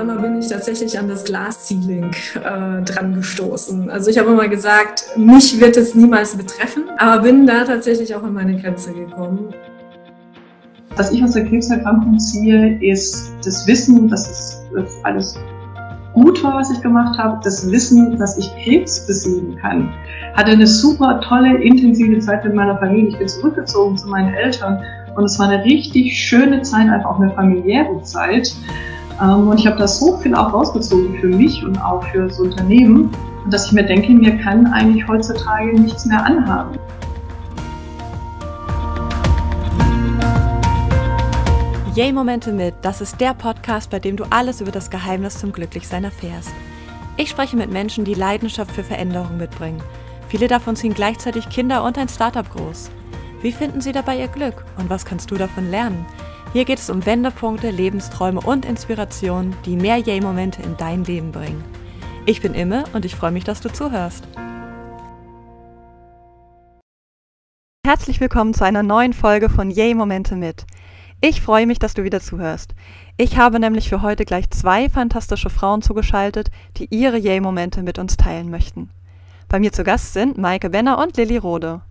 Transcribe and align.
einmal 0.00 0.18
bin 0.18 0.38
ich 0.38 0.48
tatsächlich 0.48 0.98
an 0.98 1.08
das 1.08 1.24
Glas-Ceiling 1.24 2.10
äh, 2.36 2.82
dran 2.82 3.14
gestoßen. 3.14 3.90
Also 3.90 4.10
ich 4.10 4.18
habe 4.18 4.30
immer 4.30 4.48
gesagt, 4.48 5.04
mich 5.16 5.60
wird 5.60 5.76
es 5.76 5.94
niemals 5.94 6.36
betreffen, 6.36 6.84
aber 6.98 7.22
bin 7.22 7.46
da 7.46 7.64
tatsächlich 7.64 8.14
auch 8.14 8.22
an 8.22 8.34
meine 8.34 8.56
Grenze 8.60 8.92
gekommen. 8.92 9.54
Was 10.96 11.12
ich 11.12 11.22
aus 11.22 11.32
der 11.32 11.46
Krebserkrankung 11.46 12.18
ziehe, 12.18 12.78
ist 12.82 13.32
das 13.44 13.66
Wissen, 13.66 14.08
dass 14.08 14.28
es 14.28 14.62
alles 15.04 15.38
gut 16.14 16.42
war, 16.42 16.56
was 16.56 16.70
ich 16.70 16.80
gemacht 16.80 17.16
habe, 17.18 17.40
das 17.44 17.70
Wissen, 17.70 18.18
dass 18.18 18.36
ich 18.36 18.50
Krebs 18.64 19.06
besiegen 19.06 19.56
kann. 19.56 19.92
Hatte 20.34 20.52
eine 20.52 20.66
super 20.66 21.20
tolle, 21.20 21.58
intensive 21.62 22.18
Zeit 22.18 22.44
mit 22.44 22.54
meiner 22.54 22.76
Familie. 22.78 23.10
Ich 23.10 23.18
bin 23.18 23.28
zurückgezogen 23.28 23.96
zu 23.96 24.08
meinen 24.08 24.34
Eltern 24.34 24.82
und 25.14 25.24
es 25.24 25.38
war 25.38 25.48
eine 25.48 25.64
richtig 25.64 26.16
schöne 26.18 26.62
Zeit, 26.62 26.88
einfach 26.88 27.10
auch 27.10 27.20
eine 27.20 27.32
familiäre 27.32 28.02
Zeit. 28.02 28.54
Ähm, 29.20 29.48
und 29.48 29.58
ich 29.58 29.66
habe 29.66 29.76
da 29.76 29.86
so 29.86 30.16
viel 30.18 30.34
auch 30.34 30.52
rausgezogen 30.52 31.18
für 31.20 31.28
mich 31.28 31.64
und 31.64 31.78
auch 31.78 32.02
für 32.04 32.28
das 32.28 32.38
Unternehmen, 32.38 33.10
dass 33.50 33.66
ich 33.66 33.72
mir 33.72 33.84
denke, 33.84 34.12
mir 34.12 34.36
kann 34.38 34.66
eigentlich 34.66 35.06
heutzutage 35.06 35.78
nichts 35.78 36.06
mehr 36.06 36.24
anhaben. 36.24 36.78
Yay 41.94 42.12
Momente 42.12 42.52
mit, 42.52 42.74
das 42.82 43.00
ist 43.00 43.20
der 43.20 43.34
Podcast, 43.34 43.90
bei 43.90 43.98
dem 43.98 44.16
du 44.16 44.24
alles 44.30 44.60
über 44.60 44.70
das 44.70 44.90
Geheimnis 44.90 45.38
zum 45.38 45.52
Glücklichsein 45.52 46.04
erfährst. 46.04 46.50
Ich 47.16 47.28
spreche 47.28 47.56
mit 47.56 47.70
Menschen, 47.70 48.04
die 48.04 48.14
Leidenschaft 48.14 48.70
für 48.70 48.84
Veränderung 48.84 49.36
mitbringen. 49.36 49.82
Viele 50.28 50.46
davon 50.46 50.76
ziehen 50.76 50.94
gleichzeitig 50.94 51.48
Kinder 51.48 51.82
und 51.82 51.98
ein 51.98 52.08
Startup 52.08 52.48
groß. 52.48 52.90
Wie 53.42 53.52
finden 53.52 53.80
sie 53.80 53.92
dabei 53.92 54.18
ihr 54.18 54.28
Glück 54.28 54.64
und 54.78 54.88
was 54.88 55.04
kannst 55.04 55.30
du 55.30 55.34
davon 55.34 55.70
lernen? 55.70 56.06
Hier 56.52 56.64
geht 56.64 56.80
es 56.80 56.90
um 56.90 57.06
Wendepunkte, 57.06 57.70
Lebensträume 57.70 58.40
und 58.40 58.64
Inspirationen, 58.64 59.54
die 59.64 59.76
mehr 59.76 59.98
Yay-Momente 59.98 60.60
in 60.62 60.76
dein 60.76 61.04
Leben 61.04 61.30
bringen. 61.30 61.62
Ich 62.26 62.42
bin 62.42 62.54
Imme 62.54 62.82
und 62.92 63.04
ich 63.04 63.14
freue 63.14 63.30
mich, 63.30 63.44
dass 63.44 63.60
du 63.60 63.72
zuhörst. 63.72 64.26
Herzlich 67.86 68.20
willkommen 68.20 68.52
zu 68.52 68.64
einer 68.64 68.82
neuen 68.82 69.12
Folge 69.12 69.48
von 69.48 69.70
Yay 69.70 69.94
Momente 69.94 70.34
mit. 70.34 70.66
Ich 71.20 71.40
freue 71.40 71.68
mich, 71.68 71.78
dass 71.78 71.94
du 71.94 72.02
wieder 72.02 72.20
zuhörst. 72.20 72.74
Ich 73.16 73.36
habe 73.36 73.60
nämlich 73.60 73.88
für 73.88 74.02
heute 74.02 74.24
gleich 74.24 74.50
zwei 74.50 74.88
fantastische 74.88 75.50
Frauen 75.50 75.82
zugeschaltet, 75.82 76.50
die 76.78 76.88
ihre 76.90 77.18
Yay-Momente 77.18 77.84
mit 77.84 78.00
uns 78.00 78.16
teilen 78.16 78.50
möchten. 78.50 78.90
Bei 79.48 79.60
mir 79.60 79.70
zu 79.70 79.84
Gast 79.84 80.14
sind 80.14 80.36
Maike 80.36 80.70
Benner 80.70 80.98
und 80.98 81.16
Lilly 81.16 81.36
Rode. 81.36 81.82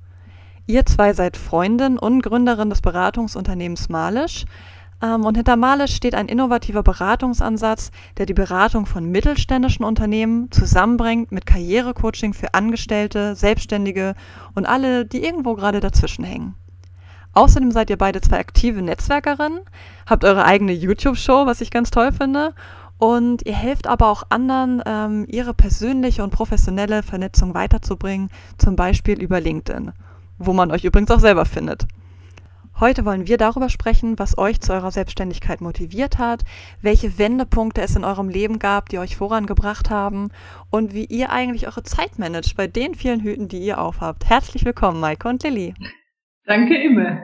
Ihr 0.70 0.86
zwei 0.86 1.14
seid 1.14 1.36
Freundin 1.36 1.98
und 1.98 2.22
Gründerin 2.22 2.70
des 2.70 2.82
Beratungsunternehmens 2.82 3.90
Malisch. 3.90 4.46
Ähm, 5.02 5.26
und 5.26 5.36
hinter 5.36 5.56
Malisch 5.56 5.96
steht 5.96 6.14
ein 6.14 6.28
innovativer 6.28 6.84
Beratungsansatz, 6.84 7.90
der 8.18 8.28
die 8.28 8.36
Beratung 8.36 8.86
von 8.86 9.10
mittelständischen 9.10 9.84
Unternehmen 9.84 10.52
zusammenbringt 10.52 11.32
mit 11.32 11.48
Karrierecoaching 11.48 12.36
für 12.36 12.54
Angestellte, 12.54 13.36
Selbstständige 13.36 14.14
und 14.54 14.68
alle, 14.68 15.08
die 15.08 15.24
irgendwo 15.26 15.56
gerade 15.56 15.80
dazwischen 15.80 16.24
hängen. 16.24 16.54
Außerdem 17.34 17.72
seid 17.72 17.90
ihr 17.90 17.98
beide 17.98 18.22
zwei 18.22 18.38
aktive 18.38 18.84
Netzwerkerinnen, 18.84 19.62
habt 20.06 20.24
eure 20.24 20.46
eigene 20.46 20.74
YouTube-Show, 20.74 21.48
was 21.48 21.62
ich 21.62 21.72
ganz 21.72 21.90
toll 21.90 22.12
finde. 22.12 22.54
Und 23.00 23.44
ihr 23.48 23.56
helft 23.56 23.88
aber 23.88 24.08
auch 24.08 24.22
anderen, 24.30 24.84
ähm, 24.86 25.26
ihre 25.30 25.56
persönliche 25.56 26.24
und 26.24 26.30
professionelle 26.30 27.02
Vernetzung 27.02 27.56
weiterzubringen, 27.56 28.30
zum 28.60 28.76
Beispiel 28.76 29.20
über 29.20 29.40
LinkedIn 29.40 29.94
wo 30.40 30.54
man 30.54 30.72
euch 30.72 30.84
übrigens 30.84 31.12
auch 31.12 31.20
selber 31.20 31.46
findet. 31.46 31.86
Heute 32.80 33.04
wollen 33.04 33.28
wir 33.28 33.38
darüber 33.38 33.68
sprechen, 33.68 34.18
was 34.18 34.38
euch 34.38 34.62
zu 34.62 34.72
eurer 34.72 34.92
Selbstständigkeit 34.92 35.60
motiviert 35.60 36.18
hat, 36.18 36.46
welche 36.82 37.18
Wendepunkte 37.18 37.82
es 37.82 37.98
in 37.98 38.06
eurem 38.06 38.30
Leben 38.30 38.58
gab, 38.58 38.88
die 38.88 39.00
euch 39.00 39.18
vorangebracht 39.18 39.90
haben 39.90 40.30
und 40.72 40.94
wie 40.94 41.04
ihr 41.04 41.30
eigentlich 41.30 41.68
eure 41.68 41.84
Zeit 41.84 42.18
managt 42.18 42.56
bei 42.56 42.68
den 42.68 42.96
vielen 42.96 43.20
Hüten, 43.20 43.50
die 43.50 43.60
ihr 43.60 43.82
aufhabt. 43.82 44.30
Herzlich 44.30 44.64
willkommen, 44.64 45.02
Maike 45.02 45.28
und 45.28 45.44
Lilly. 45.44 45.74
Danke, 46.46 46.82
Imme. 46.82 47.22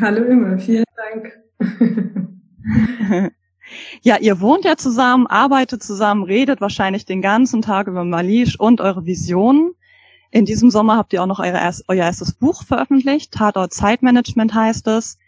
Hallo, 0.00 0.24
Imme. 0.24 0.58
Vielen 0.58 0.84
Dank. 0.96 1.32
Ja, 4.02 4.16
ihr 4.18 4.40
wohnt 4.40 4.64
ja 4.64 4.76
zusammen, 4.76 5.26
arbeitet 5.26 5.82
zusammen, 5.82 6.24
redet 6.24 6.60
wahrscheinlich 6.60 7.04
den 7.04 7.22
ganzen 7.22 7.62
Tag 7.62 7.86
über 7.86 8.04
Malish 8.04 8.58
und 8.58 8.80
eure 8.80 9.06
Visionen. 9.06 9.74
In 10.30 10.44
diesem 10.44 10.70
Sommer 10.70 10.96
habt 10.96 11.12
ihr 11.12 11.22
auch 11.22 11.26
noch 11.26 11.40
erst, 11.40 11.84
euer 11.88 12.04
erstes 12.04 12.32
Buch 12.32 12.64
veröffentlicht. 12.64 13.32
Tatort 13.32 13.72
Zeitmanagement 13.72 14.54
heißt 14.54 14.86
es. 14.88 15.18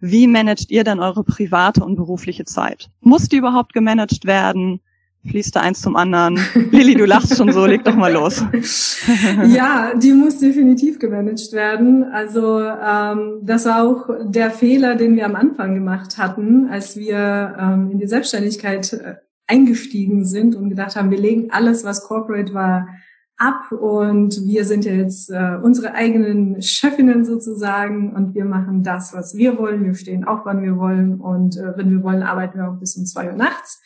Wie 0.00 0.26
managt 0.26 0.70
ihr 0.70 0.82
denn 0.82 0.98
eure 0.98 1.24
private 1.24 1.84
und 1.84 1.96
berufliche 1.96 2.44
Zeit? 2.46 2.90
Muss 3.00 3.28
die 3.28 3.36
überhaupt 3.36 3.74
gemanagt 3.74 4.24
werden? 4.24 4.80
Fließt 5.28 5.54
da 5.54 5.60
eins 5.60 5.82
zum 5.82 5.96
anderen? 5.96 6.40
Lilly, 6.70 6.94
du 6.94 7.04
lachst 7.04 7.36
schon 7.36 7.52
so, 7.52 7.66
leg 7.66 7.84
doch 7.84 7.94
mal 7.94 8.10
los. 8.10 8.42
ja, 9.46 9.94
die 9.94 10.12
muss 10.12 10.38
definitiv 10.38 10.98
gemanagt 10.98 11.52
werden. 11.52 12.04
Also 12.04 12.60
ähm, 12.60 13.40
das 13.42 13.66
war 13.66 13.84
auch 13.84 14.08
der 14.24 14.50
Fehler, 14.50 14.94
den 14.94 15.16
wir 15.16 15.26
am 15.26 15.36
Anfang 15.36 15.74
gemacht 15.74 16.16
hatten, 16.16 16.68
als 16.70 16.96
wir 16.96 17.56
ähm, 17.60 17.90
in 17.92 17.98
die 17.98 18.08
Selbstständigkeit 18.08 18.94
äh, 18.94 19.16
eingestiegen 19.46 20.24
sind 20.24 20.54
und 20.54 20.70
gedacht 20.70 20.96
haben, 20.96 21.10
wir 21.10 21.18
legen 21.18 21.50
alles, 21.50 21.84
was 21.84 22.04
Corporate 22.04 22.54
war, 22.54 22.88
ab 23.40 23.72
und 23.72 24.44
wir 24.44 24.64
sind 24.66 24.84
jetzt 24.84 25.30
äh, 25.30 25.56
unsere 25.62 25.94
eigenen 25.94 26.60
Chefinnen 26.60 27.24
sozusagen 27.24 28.12
und 28.12 28.34
wir 28.34 28.44
machen 28.44 28.82
das, 28.82 29.14
was 29.14 29.34
wir 29.34 29.58
wollen. 29.58 29.82
Wir 29.84 29.94
stehen 29.94 30.24
auf, 30.24 30.40
wann 30.44 30.62
wir 30.62 30.76
wollen 30.76 31.20
und 31.20 31.56
äh, 31.56 31.76
wenn 31.76 31.90
wir 31.90 32.02
wollen, 32.02 32.22
arbeiten 32.22 32.58
wir 32.58 32.70
auch 32.70 32.78
bis 32.78 32.96
um 32.96 33.06
zwei 33.06 33.30
Uhr 33.30 33.36
nachts. 33.36 33.80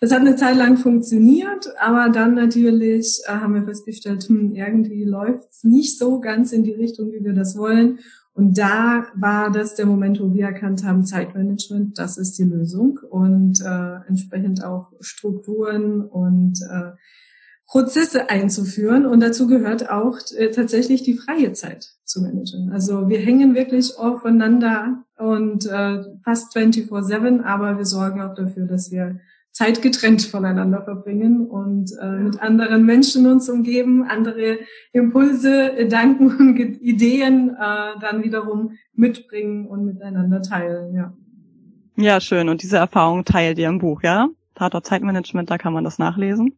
Das 0.00 0.12
hat 0.12 0.20
eine 0.20 0.34
Zeit 0.34 0.56
lang 0.56 0.76
funktioniert, 0.76 1.68
aber 1.80 2.10
dann 2.10 2.34
natürlich 2.34 3.20
äh, 3.26 3.32
haben 3.32 3.54
wir 3.54 3.64
festgestellt, 3.64 4.24
hm, 4.24 4.52
irgendwie 4.54 5.04
läuft's 5.04 5.62
nicht 5.62 5.98
so 5.98 6.20
ganz 6.20 6.52
in 6.52 6.64
die 6.64 6.72
Richtung, 6.72 7.12
wie 7.12 7.24
wir 7.24 7.32
das 7.32 7.56
wollen. 7.56 8.00
Und 8.34 8.58
da 8.58 9.06
war 9.14 9.50
das 9.52 9.76
der 9.76 9.86
Moment, 9.86 10.20
wo 10.20 10.34
wir 10.34 10.46
erkannt 10.46 10.84
haben, 10.84 11.06
Zeitmanagement, 11.06 11.96
das 11.96 12.18
ist 12.18 12.38
die 12.38 12.44
Lösung 12.44 12.98
und 13.08 13.60
äh, 13.62 14.08
entsprechend 14.08 14.64
auch 14.64 14.92
Strukturen 15.00 16.02
und 16.02 16.60
äh, 16.60 16.90
Prozesse 17.66 18.30
einzuführen 18.30 19.06
und 19.06 19.20
dazu 19.20 19.48
gehört 19.48 19.90
auch 19.90 20.18
äh, 20.36 20.50
tatsächlich 20.50 21.02
die 21.02 21.14
freie 21.14 21.52
Zeit 21.52 21.94
zu 22.04 22.22
managen. 22.22 22.70
Also 22.72 23.08
wir 23.08 23.18
hängen 23.18 23.54
wirklich 23.54 23.98
aufeinander 23.98 25.04
und 25.18 25.66
äh, 25.66 26.02
fast 26.24 26.56
24/7, 26.56 27.42
aber 27.42 27.76
wir 27.76 27.84
sorgen 27.84 28.20
auch 28.20 28.34
dafür, 28.34 28.66
dass 28.66 28.92
wir 28.92 29.18
Zeit 29.50 29.80
getrennt 29.80 30.22
voneinander 30.22 30.82
verbringen 30.82 31.46
und 31.46 31.90
äh, 31.98 32.06
mit 32.06 32.42
anderen 32.42 32.84
Menschen 32.84 33.26
uns 33.26 33.48
umgeben, 33.48 34.04
andere 34.04 34.58
Impulse, 34.92 35.72
Gedanken 35.76 36.36
und 36.36 36.58
Ideen 36.58 37.56
äh, 37.58 37.98
dann 38.00 38.22
wiederum 38.22 38.72
mitbringen 38.92 39.66
und 39.66 39.86
miteinander 39.86 40.42
teilen. 40.42 40.94
Ja. 40.94 41.14
Ja, 41.96 42.20
schön. 42.20 42.50
Und 42.50 42.62
diese 42.62 42.76
Erfahrung 42.76 43.24
teilt 43.24 43.58
ihr 43.58 43.68
im 43.68 43.78
Buch, 43.78 44.02
ja? 44.02 44.28
Tatort 44.54 44.84
Zeitmanagement, 44.84 45.50
da 45.50 45.56
kann 45.56 45.72
man 45.72 45.84
das 45.84 45.98
nachlesen. 45.98 46.52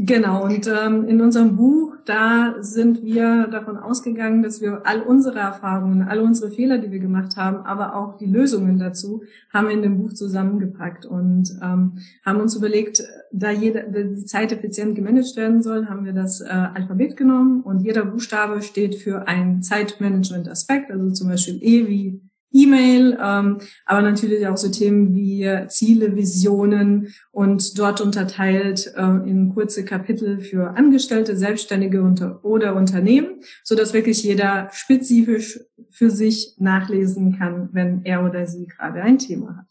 Genau, 0.00 0.44
und 0.44 0.68
ähm, 0.68 1.08
in 1.08 1.20
unserem 1.20 1.56
Buch, 1.56 1.96
da 2.04 2.54
sind 2.60 3.02
wir 3.02 3.48
davon 3.48 3.76
ausgegangen, 3.76 4.44
dass 4.44 4.60
wir 4.60 4.82
all 4.84 5.02
unsere 5.02 5.40
Erfahrungen, 5.40 6.02
all 6.02 6.20
unsere 6.20 6.52
Fehler, 6.52 6.78
die 6.78 6.92
wir 6.92 7.00
gemacht 7.00 7.36
haben, 7.36 7.66
aber 7.66 7.96
auch 7.96 8.16
die 8.16 8.26
Lösungen 8.26 8.78
dazu, 8.78 9.24
haben 9.52 9.66
wir 9.66 9.74
in 9.74 9.82
dem 9.82 9.98
Buch 9.98 10.12
zusammengepackt 10.12 11.04
und 11.04 11.50
ähm, 11.60 11.98
haben 12.24 12.40
uns 12.40 12.54
überlegt, 12.54 13.02
da 13.32 13.50
jede, 13.50 13.90
die 13.90 14.24
Zeit 14.24 14.52
effizient 14.52 14.94
gemanagt 14.94 15.34
werden 15.34 15.64
soll, 15.64 15.86
haben 15.86 16.04
wir 16.04 16.12
das 16.12 16.42
äh, 16.42 16.46
Alphabet 16.46 17.16
genommen 17.16 17.62
und 17.62 17.80
jeder 17.80 18.04
Buchstabe 18.04 18.62
steht 18.62 18.94
für 18.94 19.26
einen 19.26 19.64
Zeitmanagement-Aspekt, 19.64 20.92
also 20.92 21.10
zum 21.10 21.28
Beispiel 21.28 21.58
E 21.60 21.88
wie 21.88 22.27
E-Mail, 22.52 23.18
ähm, 23.22 23.58
aber 23.84 24.02
natürlich 24.02 24.46
auch 24.46 24.56
so 24.56 24.70
Themen 24.70 25.14
wie 25.14 25.48
Ziele, 25.68 26.16
Visionen 26.16 27.14
und 27.30 27.78
dort 27.78 28.00
unterteilt 28.00 28.92
äh, 28.96 29.02
in 29.02 29.52
kurze 29.54 29.84
Kapitel 29.84 30.40
für 30.40 30.76
Angestellte, 30.76 31.36
Selbstständige 31.36 32.02
unter, 32.02 32.44
oder 32.44 32.74
Unternehmen, 32.74 33.42
so 33.64 33.74
dass 33.74 33.92
wirklich 33.92 34.22
jeder 34.22 34.68
spezifisch 34.72 35.60
für 35.90 36.10
sich 36.10 36.54
nachlesen 36.58 37.38
kann, 37.38 37.68
wenn 37.72 38.04
er 38.04 38.24
oder 38.24 38.46
sie 38.46 38.66
gerade 38.66 39.02
ein 39.02 39.18
Thema 39.18 39.58
hat. 39.58 39.66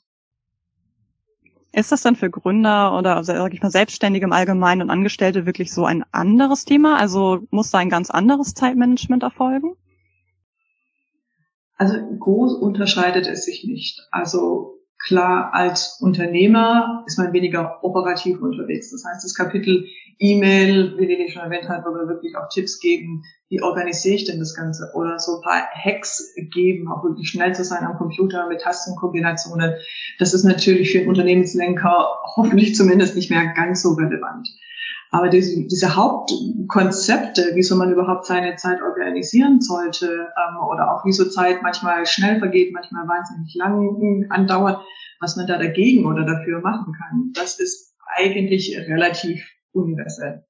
Ist 1.77 1.91
das 1.91 2.01
dann 2.01 2.15
für 2.15 2.29
Gründer 2.29 2.97
oder 2.97 3.23
sag 3.23 3.53
ich 3.53 3.61
mal 3.61 3.69
Selbstständige 3.69 4.25
im 4.25 4.31
Allgemeinen 4.31 4.81
und 4.83 4.89
Angestellte 4.89 5.45
wirklich 5.45 5.71
so 5.71 5.85
ein 5.85 6.03
anderes 6.11 6.65
Thema? 6.65 6.97
Also 6.97 7.45
muss 7.51 7.69
da 7.69 7.77
ein 7.77 7.89
ganz 7.89 8.09
anderes 8.09 8.53
Zeitmanagement 8.55 9.21
erfolgen? 9.21 9.75
Also 11.77 11.97
groß 12.19 12.55
unterscheidet 12.55 13.27
es 13.27 13.45
sich 13.45 13.63
nicht. 13.63 14.07
Also 14.11 14.79
klar, 14.99 15.53
als 15.53 15.99
Unternehmer 16.01 17.03
ist 17.05 17.17
man 17.17 17.33
weniger 17.33 17.83
operativ 17.83 18.41
unterwegs. 18.41 18.91
Das 18.91 19.03
heißt, 19.05 19.23
das 19.23 19.35
Kapitel 19.35 19.85
E-Mail, 20.19 20.97
wie 20.97 21.05
ich 21.05 21.33
schon 21.33 21.43
erwähnt 21.43 21.69
habe, 21.69 21.89
wo 21.89 21.93
wir 21.93 22.07
wirklich 22.07 22.35
auch 22.35 22.49
Tipps 22.49 22.79
geben, 22.79 23.23
wie 23.49 23.61
organisiere 23.61 24.15
ich 24.15 24.25
denn 24.25 24.39
das 24.39 24.55
Ganze? 24.55 24.91
Oder 24.95 25.19
so 25.19 25.35
ein 25.35 25.41
paar 25.41 25.67
Hacks 25.71 26.33
geben, 26.51 26.87
auch 26.91 27.03
wirklich 27.03 27.29
schnell 27.29 27.53
zu 27.53 27.63
sein 27.63 27.85
am 27.85 27.97
Computer 27.97 28.47
mit 28.47 28.61
Tastenkombinationen. 28.61 29.75
Das 30.17 30.33
ist 30.33 30.43
natürlich 30.43 30.91
für 30.91 30.99
einen 30.99 31.09
Unternehmenslenker 31.09 32.09
hoffentlich 32.35 32.75
zumindest 32.75 33.15
nicht 33.15 33.29
mehr 33.29 33.53
ganz 33.53 33.83
so 33.83 33.93
relevant. 33.93 34.47
Aber 35.11 35.29
diese, 35.29 35.65
diese 35.67 35.95
Hauptkonzepte, 35.95 37.51
wieso 37.53 37.75
man 37.75 37.91
überhaupt 37.91 38.25
seine 38.25 38.55
Zeit 38.57 38.81
organisieren 38.81 39.61
sollte 39.61 40.05
ähm, 40.07 40.57
oder 40.69 40.93
auch 40.93 41.05
wieso 41.05 41.29
Zeit 41.29 41.61
manchmal 41.61 42.05
schnell 42.05 42.39
vergeht, 42.39 42.73
manchmal 42.73 43.07
wahnsinnig 43.07 43.55
lang 43.55 44.25
andauert, 44.29 44.81
was 45.19 45.37
man 45.37 45.47
da 45.47 45.57
dagegen 45.57 46.05
oder 46.05 46.25
dafür 46.25 46.61
machen 46.61 46.93
kann, 46.93 47.31
das 47.33 47.59
ist 47.59 47.95
eigentlich 48.17 48.77
relativ 48.77 49.47
universell. 49.71 50.43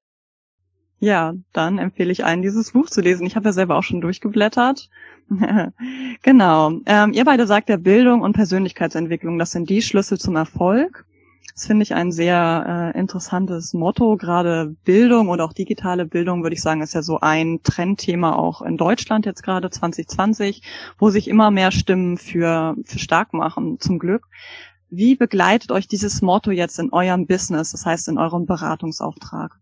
Ja, 1.00 1.34
dann 1.52 1.78
empfehle 1.78 2.10
ich 2.10 2.24
einen, 2.24 2.42
dieses 2.42 2.72
Buch 2.72 2.86
zu 2.86 3.00
lesen. 3.00 3.24
Ich 3.24 3.36
habe 3.36 3.46
ja 3.46 3.52
selber 3.52 3.76
auch 3.76 3.84
schon 3.84 4.00
durchgeblättert. 4.00 4.90
genau. 6.22 6.72
Ähm, 6.86 7.12
ihr 7.12 7.24
beide 7.24 7.46
sagt 7.46 7.68
ja, 7.68 7.76
Bildung 7.76 8.22
und 8.22 8.32
Persönlichkeitsentwicklung, 8.32 9.38
das 9.38 9.52
sind 9.52 9.70
die 9.70 9.82
Schlüssel 9.82 10.18
zum 10.18 10.34
Erfolg. 10.34 11.06
Das 11.54 11.66
finde 11.66 11.82
ich 11.82 11.94
ein 11.94 12.12
sehr 12.12 12.92
äh, 12.94 12.98
interessantes 12.98 13.74
Motto. 13.74 14.16
Gerade 14.16 14.76
Bildung 14.84 15.28
und 15.28 15.40
auch 15.40 15.52
digitale 15.52 16.06
Bildung, 16.06 16.42
würde 16.42 16.54
ich 16.54 16.62
sagen, 16.62 16.82
ist 16.82 16.94
ja 16.94 17.02
so 17.02 17.18
ein 17.18 17.60
Trendthema 17.64 18.36
auch 18.36 18.62
in 18.62 18.76
Deutschland 18.76 19.26
jetzt 19.26 19.42
gerade 19.42 19.68
2020, 19.68 20.62
wo 20.98 21.10
sich 21.10 21.26
immer 21.26 21.50
mehr 21.50 21.72
Stimmen 21.72 22.16
für, 22.16 22.76
für 22.84 22.98
stark 22.98 23.32
machen, 23.32 23.80
zum 23.80 23.98
Glück. 23.98 24.22
Wie 24.88 25.16
begleitet 25.16 25.72
euch 25.72 25.88
dieses 25.88 26.22
Motto 26.22 26.50
jetzt 26.52 26.78
in 26.78 26.92
eurem 26.92 27.26
Business, 27.26 27.72
das 27.72 27.84
heißt 27.84 28.08
in 28.08 28.18
eurem 28.18 28.46
Beratungsauftrag? 28.46 29.58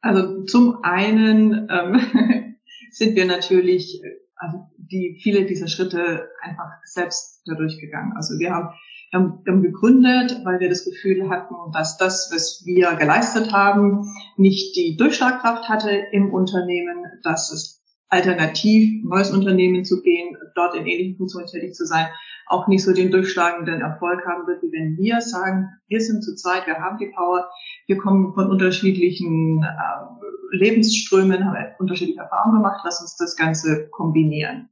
Also 0.00 0.44
zum 0.44 0.78
einen 0.82 1.68
ähm, 1.70 2.56
sind 2.90 3.16
wir 3.16 3.26
natürlich 3.26 4.00
also 4.42 4.58
die 4.76 5.20
viele 5.22 5.44
dieser 5.44 5.68
Schritte 5.68 6.28
einfach 6.40 6.70
selbst 6.84 7.42
dadurch 7.46 7.78
gegangen. 7.78 8.12
Also 8.16 8.38
wir 8.38 8.52
haben 8.52 8.74
gegründet, 9.12 10.40
weil 10.44 10.60
wir 10.60 10.68
das 10.68 10.84
Gefühl 10.84 11.28
hatten, 11.28 11.54
dass 11.72 11.98
das, 11.98 12.30
was 12.32 12.62
wir 12.64 12.94
geleistet 12.94 13.52
haben, 13.52 14.06
nicht 14.36 14.74
die 14.74 14.96
Durchschlagkraft 14.96 15.68
hatte 15.68 15.90
im 16.12 16.32
Unternehmen, 16.32 17.04
dass 17.22 17.52
es 17.52 17.82
alternativ 18.08 19.04
neues 19.04 19.30
Unternehmen 19.30 19.84
zu 19.84 20.02
gehen, 20.02 20.36
dort 20.54 20.74
in 20.74 20.86
ähnlichen 20.86 21.16
Funktionen 21.16 21.46
tätig 21.46 21.74
zu 21.74 21.86
sein, 21.86 22.08
auch 22.46 22.68
nicht 22.68 22.84
so 22.84 22.92
den 22.92 23.10
durchschlagenden 23.10 23.80
Erfolg 23.80 24.26
haben 24.26 24.46
wird, 24.46 24.62
wie 24.62 24.72
wenn 24.72 24.96
wir 24.98 25.20
sagen, 25.20 25.68
wir 25.88 26.00
sind 26.00 26.22
zu 26.22 26.34
zweit, 26.34 26.66
wir 26.66 26.78
haben 26.78 26.98
die 26.98 27.10
Power, 27.14 27.50
wir 27.86 27.96
kommen 27.96 28.34
von 28.34 28.50
unterschiedlichen 28.50 29.62
äh, 29.62 30.56
Lebensströmen, 30.56 31.44
haben 31.44 31.56
unterschiedliche 31.78 32.20
Erfahrungen 32.20 32.56
gemacht, 32.56 32.82
lass 32.84 33.00
uns 33.00 33.16
das 33.16 33.36
Ganze 33.36 33.88
kombinieren. 33.88 34.68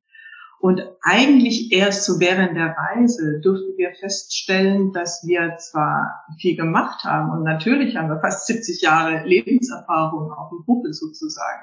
Und 0.60 0.82
eigentlich 1.00 1.72
erst 1.72 2.04
so 2.04 2.20
während 2.20 2.54
der 2.54 2.76
Reise 2.76 3.40
durften 3.40 3.78
wir 3.78 3.94
feststellen, 3.94 4.92
dass 4.92 5.24
wir 5.26 5.56
zwar 5.56 6.26
viel 6.38 6.54
gemacht 6.54 7.02
haben 7.04 7.30
und 7.30 7.44
natürlich 7.44 7.96
haben 7.96 8.10
wir 8.10 8.20
fast 8.20 8.46
70 8.46 8.82
Jahre 8.82 9.26
Lebenserfahrung 9.26 10.30
auf 10.32 10.50
dem 10.50 10.64
Buckel 10.66 10.92
sozusagen, 10.92 11.62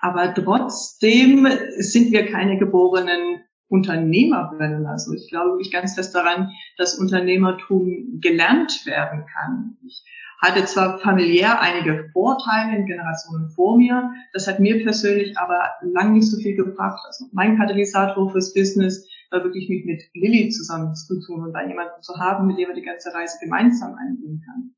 aber 0.00 0.34
trotzdem 0.34 1.48
sind 1.78 2.12
wir 2.12 2.30
keine 2.30 2.58
geborenen 2.58 3.42
Unternehmerinnen. 3.66 4.86
Also 4.86 5.14
ich 5.14 5.28
glaube 5.28 5.50
wirklich 5.50 5.72
ganz 5.72 5.94
fest 5.94 6.14
daran, 6.14 6.52
dass 6.76 6.98
Unternehmertum 6.98 8.20
gelernt 8.20 8.86
werden 8.86 9.26
kann. 9.26 9.76
Ich 9.84 10.04
hatte 10.38 10.64
zwar 10.64 10.98
familiär 10.98 11.60
einige 11.60 12.08
Vorteile 12.12 12.76
in 12.76 12.86
Generationen 12.86 13.50
vor 13.50 13.76
mir, 13.76 14.12
das 14.32 14.46
hat 14.46 14.60
mir 14.60 14.82
persönlich 14.82 15.36
aber 15.36 15.70
lang 15.82 16.12
nicht 16.12 16.30
so 16.30 16.38
viel 16.38 16.54
gebracht. 16.54 17.00
Also 17.06 17.26
mein 17.32 17.58
Katalysator 17.58 18.30
fürs 18.30 18.54
Business 18.54 19.08
war 19.30 19.42
wirklich 19.44 19.68
mich 19.68 19.84
mit 19.84 20.02
Lilly 20.14 20.48
zusammen 20.50 20.94
zu 20.94 21.20
tun 21.20 21.44
und 21.44 21.52
da 21.52 21.66
jemanden 21.66 22.02
zu 22.02 22.14
haben, 22.18 22.46
mit 22.46 22.58
dem 22.58 22.68
man 22.68 22.76
die 22.76 22.82
ganze 22.82 23.12
Reise 23.12 23.38
gemeinsam 23.40 23.94
eingehen 23.96 24.42
kann. 24.46 24.74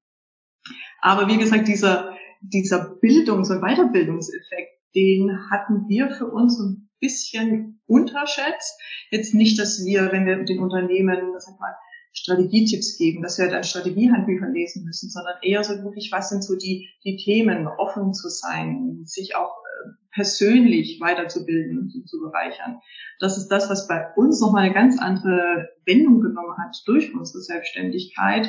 Aber 1.01 1.29
wie 1.29 1.39
gesagt, 1.39 1.69
dieser, 1.69 2.17
dieser 2.41 2.97
Bildungs- 3.01 3.51
und 3.51 3.61
Weiterbildungseffekt, 3.61 4.81
den 4.95 5.51
hatten 5.51 5.89
wir 5.89 6.11
für 6.11 6.27
uns 6.27 6.59
ein 6.59 6.91
bisschen 7.01 7.81
unterschätzt. 7.87 8.81
Jetzt 9.11 9.35
nicht, 9.35 9.59
dass 9.59 9.85
wir, 9.85 10.11
wenn 10.13 10.27
wir 10.27 10.37
mit 10.37 10.49
den 10.49 10.59
Unternehmen, 10.59 11.33
sag 11.39 11.59
mal, 11.61 11.75
Strategietipps 12.13 12.99
geben, 12.99 13.23
dass 13.23 13.39
wir 13.39 13.49
dann 13.49 13.63
Strategiehandbücher 13.63 14.49
lesen 14.49 14.85
müssen, 14.85 15.11
sondern 15.11 15.37
eher 15.43 15.63
so 15.63 15.83
wirklich, 15.83 16.11
was 16.13 16.29
sind 16.29 16.43
so 16.43 16.57
die, 16.57 16.89
die 17.05 17.17
Themen, 17.17 17.67
offen 17.67 18.13
zu 18.15 18.29
sein, 18.29 19.03
sich 19.05 19.37
auch 19.37 19.55
äh, 19.55 19.91
persönlich 20.13 21.01
weiterzubilden 21.01 21.79
und 21.79 22.09
zu 22.09 22.21
bereichern. 22.21 22.81
Das 23.21 23.39
ist 23.39 23.49
das, 23.49 23.71
was 23.71 23.87
bei 23.87 24.13
uns 24.17 24.41
nochmal 24.41 24.65
eine 24.65 24.75
ganz 24.75 24.99
andere 24.99 25.69
Wendung 25.87 26.21
genommen 26.21 26.57
hat 26.59 26.77
durch 26.87 27.15
unsere 27.15 27.43
Selbstständigkeit, 27.43 28.49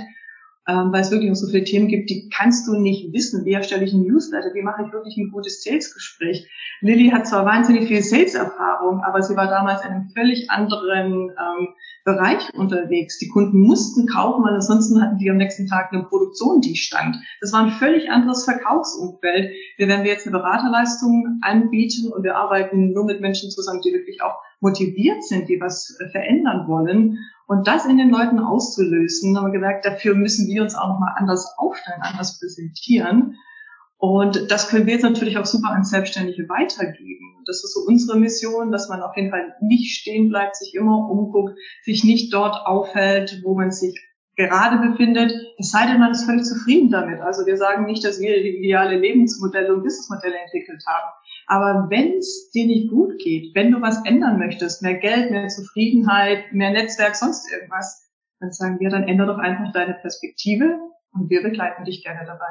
ähm, 0.67 0.91
weil 0.91 1.01
es 1.01 1.11
wirklich 1.11 1.29
noch 1.29 1.35
so 1.35 1.47
viele 1.47 1.63
Themen 1.63 1.87
gibt, 1.87 2.09
die 2.09 2.29
kannst 2.29 2.67
du 2.67 2.75
nicht 2.75 3.11
wissen. 3.13 3.45
Wie 3.45 3.53
erstelle 3.53 3.83
ich 3.83 3.93
ein 3.93 4.03
Newsletter? 4.03 4.53
Wie 4.53 4.61
mache 4.61 4.83
ich 4.85 4.93
wirklich 4.93 5.17
ein 5.17 5.31
gutes 5.31 5.63
Sales-Gespräch? 5.63 6.47
Lilly 6.81 7.09
hat 7.09 7.25
zwar 7.25 7.45
wahnsinnig 7.45 7.87
viel 7.87 8.03
Sales-Erfahrung, 8.03 9.01
aber 9.03 9.23
sie 9.23 9.35
war 9.35 9.47
damals 9.47 9.83
in 9.83 9.91
einem 9.91 10.09
völlig 10.09 10.49
anderen 10.51 11.31
ähm, 11.31 11.69
Bereich 12.03 12.53
unterwegs. 12.53 13.17
Die 13.17 13.27
Kunden 13.27 13.59
mussten 13.59 14.07
kaufen, 14.07 14.43
weil 14.43 14.55
ansonsten 14.55 15.01
hatten 15.01 15.17
die 15.17 15.29
am 15.29 15.37
nächsten 15.37 15.67
Tag 15.67 15.91
eine 15.91 16.03
Produktion, 16.03 16.61
die 16.61 16.75
stand. 16.75 17.15
Das 17.41 17.53
war 17.53 17.63
ein 17.63 17.71
völlig 17.71 18.09
anderes 18.09 18.45
Verkaufsumfeld. 18.45 19.51
Wir, 19.77 19.87
wir 19.87 20.05
jetzt 20.05 20.27
eine 20.27 20.37
Beraterleistung 20.37 21.39
anbieten 21.41 22.11
und 22.11 22.23
wir 22.23 22.35
arbeiten 22.35 22.93
nur 22.93 23.05
mit 23.05 23.21
Menschen 23.21 23.49
zusammen, 23.49 23.81
die 23.81 23.93
wirklich 23.93 24.21
auch 24.21 24.35
motiviert 24.59 25.23
sind, 25.23 25.49
die 25.49 25.59
was 25.59 25.97
verändern 26.11 26.67
wollen 26.67 27.17
und 27.51 27.68
das 27.68 27.86
in 27.86 27.98
den 27.98 28.12
Leuten 28.12 28.39
auszulösen, 28.39 29.36
haben 29.36 29.48
wir 29.48 29.59
gesagt, 29.59 29.86
dafür 29.86 30.15
müssen 30.15 30.48
wir 30.48 30.62
uns 30.62 30.74
auch 30.74 30.88
nochmal 30.88 31.15
anders 31.18 31.53
aufstellen, 31.57 32.00
anders 32.01 32.39
präsentieren. 32.39 33.36
Und 33.98 34.50
das 34.50 34.69
können 34.69 34.86
wir 34.86 34.94
jetzt 34.94 35.03
natürlich 35.03 35.38
auch 35.38 35.45
super 35.45 35.71
an 35.71 35.83
Selbstständige 35.83 36.48
weitergeben. 36.48 37.44
Das 37.45 37.62
ist 37.62 37.74
so 37.74 37.81
unsere 37.81 38.18
Mission, 38.18 38.71
dass 38.71 38.88
man 38.88 39.01
auf 39.01 39.18
jeden 39.18 39.31
Fall 39.31 39.53
nicht 39.59 39.98
stehen 39.98 40.30
bleibt, 40.30 40.56
sich 40.56 40.75
immer 40.75 41.09
umguckt, 41.09 41.59
sich 41.83 42.06
nicht 42.06 42.33
dort 42.33 42.56
aufhält, 42.65 43.42
wo 43.44 43.53
man 43.53 43.74
sich 43.74 44.00
gerade 44.38 44.88
befindet, 44.88 45.33
es 45.57 45.71
sei 45.71 45.88
denn, 45.88 46.00
man 46.00 46.12
ist 46.12 46.24
völlig 46.24 46.45
zufrieden 46.45 46.89
damit. 46.89 47.19
Also 47.19 47.45
wir 47.45 47.57
sagen 47.57 47.83
nicht, 47.86 48.06
dass 48.06 48.21
wir 48.21 48.42
die 48.42 48.59
ideale 48.59 48.98
Lebensmodelle 48.98 49.74
und 49.74 49.83
Businessmodelle 49.83 50.38
entwickelt 50.45 50.83
haben. 50.88 51.12
Aber 51.51 51.89
wenn 51.89 52.13
es 52.13 52.50
dir 52.51 52.65
nicht 52.65 52.89
gut 52.89 53.18
geht, 53.18 53.53
wenn 53.56 53.74
du 53.74 53.81
was 53.81 54.06
ändern 54.06 54.39
möchtest, 54.39 54.81
mehr 54.81 54.94
Geld, 54.94 55.31
mehr 55.31 55.50
Zufriedenheit, 55.50 56.53
mehr 56.53 56.71
Netzwerk, 56.71 57.13
sonst 57.17 57.51
irgendwas, 57.51 58.10
dann 58.39 58.53
sagen 58.53 58.79
wir, 58.79 58.89
dann 58.89 59.03
ändere 59.03 59.34
doch 59.34 59.38
einfach 59.38 59.70
deine 59.74 59.96
Perspektive 59.96 60.79
und 61.12 61.29
wir 61.29 61.43
begleiten 61.43 61.84
dich 61.84 62.05
gerne 62.05 62.25
dabei. 62.25 62.48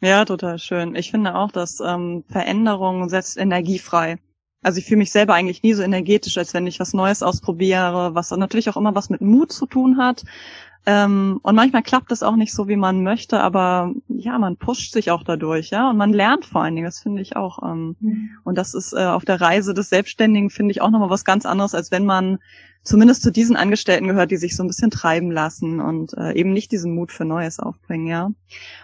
Ja, 0.00 0.24
total 0.24 0.58
schön. 0.58 0.96
Ich 0.96 1.12
finde 1.12 1.36
auch, 1.36 1.52
dass 1.52 1.78
ähm, 1.78 2.24
Veränderung 2.26 3.08
setzt 3.08 3.36
Energie 3.36 3.78
frei. 3.78 4.18
Also 4.64 4.80
ich 4.80 4.86
fühle 4.86 4.98
mich 4.98 5.12
selber 5.12 5.34
eigentlich 5.34 5.62
nie 5.62 5.74
so 5.74 5.84
energetisch, 5.84 6.36
als 6.36 6.52
wenn 6.52 6.66
ich 6.66 6.80
was 6.80 6.94
Neues 6.94 7.22
ausprobiere, 7.22 8.16
was 8.16 8.32
natürlich 8.32 8.68
auch 8.70 8.76
immer 8.76 8.96
was 8.96 9.08
mit 9.08 9.20
Mut 9.20 9.52
zu 9.52 9.66
tun 9.66 9.98
hat. 9.98 10.24
Ähm, 10.86 11.40
und 11.42 11.54
manchmal 11.54 11.82
klappt 11.82 12.12
es 12.12 12.22
auch 12.22 12.36
nicht 12.36 12.52
so, 12.52 12.68
wie 12.68 12.76
man 12.76 13.02
möchte, 13.02 13.40
aber 13.40 13.94
ja, 14.08 14.38
man 14.38 14.56
pusht 14.56 14.92
sich 14.92 15.10
auch 15.10 15.22
dadurch, 15.22 15.70
ja, 15.70 15.88
und 15.88 15.96
man 15.96 16.12
lernt 16.12 16.44
vor 16.44 16.62
allen 16.62 16.74
Dingen, 16.74 16.84
das 16.84 17.00
finde 17.00 17.22
ich 17.22 17.36
auch. 17.36 17.62
Ähm, 17.62 17.96
mhm. 18.00 18.30
Und 18.44 18.58
das 18.58 18.74
ist 18.74 18.92
äh, 18.92 19.04
auf 19.04 19.24
der 19.24 19.40
Reise 19.40 19.72
des 19.72 19.88
Selbstständigen, 19.88 20.50
finde 20.50 20.72
ich, 20.72 20.82
auch 20.82 20.90
nochmal 20.90 21.10
was 21.10 21.24
ganz 21.24 21.46
anderes, 21.46 21.74
als 21.74 21.90
wenn 21.90 22.04
man 22.04 22.38
zumindest 22.82 23.22
zu 23.22 23.32
diesen 23.32 23.56
Angestellten 23.56 24.08
gehört, 24.08 24.30
die 24.30 24.36
sich 24.36 24.54
so 24.54 24.62
ein 24.62 24.66
bisschen 24.66 24.90
treiben 24.90 25.30
lassen 25.30 25.80
und 25.80 26.12
äh, 26.18 26.34
eben 26.34 26.52
nicht 26.52 26.70
diesen 26.70 26.94
Mut 26.94 27.12
für 27.12 27.24
Neues 27.24 27.58
aufbringen, 27.58 28.06
ja. 28.06 28.30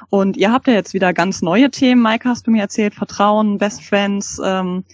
Und 0.08 0.38
ihr 0.38 0.52
habt 0.52 0.68
ja 0.68 0.72
jetzt 0.72 0.94
wieder 0.94 1.12
ganz 1.12 1.42
neue 1.42 1.70
Themen, 1.70 2.00
Maike, 2.00 2.30
hast 2.30 2.46
du 2.46 2.50
mir 2.50 2.62
erzählt, 2.62 2.94
Vertrauen, 2.94 3.58
Best 3.58 3.84
Friends, 3.84 4.40
ähm, 4.42 4.84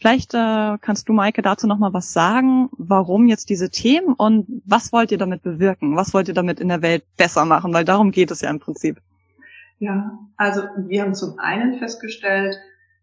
Vielleicht 0.00 0.32
äh, 0.32 0.78
kannst 0.80 1.10
du, 1.10 1.12
Maike, 1.12 1.42
dazu 1.42 1.66
noch 1.66 1.78
mal 1.78 1.92
was 1.92 2.14
sagen, 2.14 2.70
warum 2.72 3.26
jetzt 3.26 3.50
diese 3.50 3.68
Themen 3.68 4.14
und 4.14 4.62
was 4.64 4.94
wollt 4.94 5.12
ihr 5.12 5.18
damit 5.18 5.42
bewirken? 5.42 5.94
Was 5.94 6.14
wollt 6.14 6.26
ihr 6.28 6.34
damit 6.34 6.58
in 6.58 6.68
der 6.68 6.80
Welt 6.80 7.04
besser 7.18 7.44
machen? 7.44 7.74
Weil 7.74 7.84
darum 7.84 8.10
geht 8.10 8.30
es 8.30 8.40
ja 8.40 8.48
im 8.48 8.60
Prinzip. 8.60 8.98
Ja, 9.78 10.18
also 10.38 10.62
wir 10.88 11.02
haben 11.02 11.14
zum 11.14 11.38
einen 11.38 11.78
festgestellt, 11.78 12.56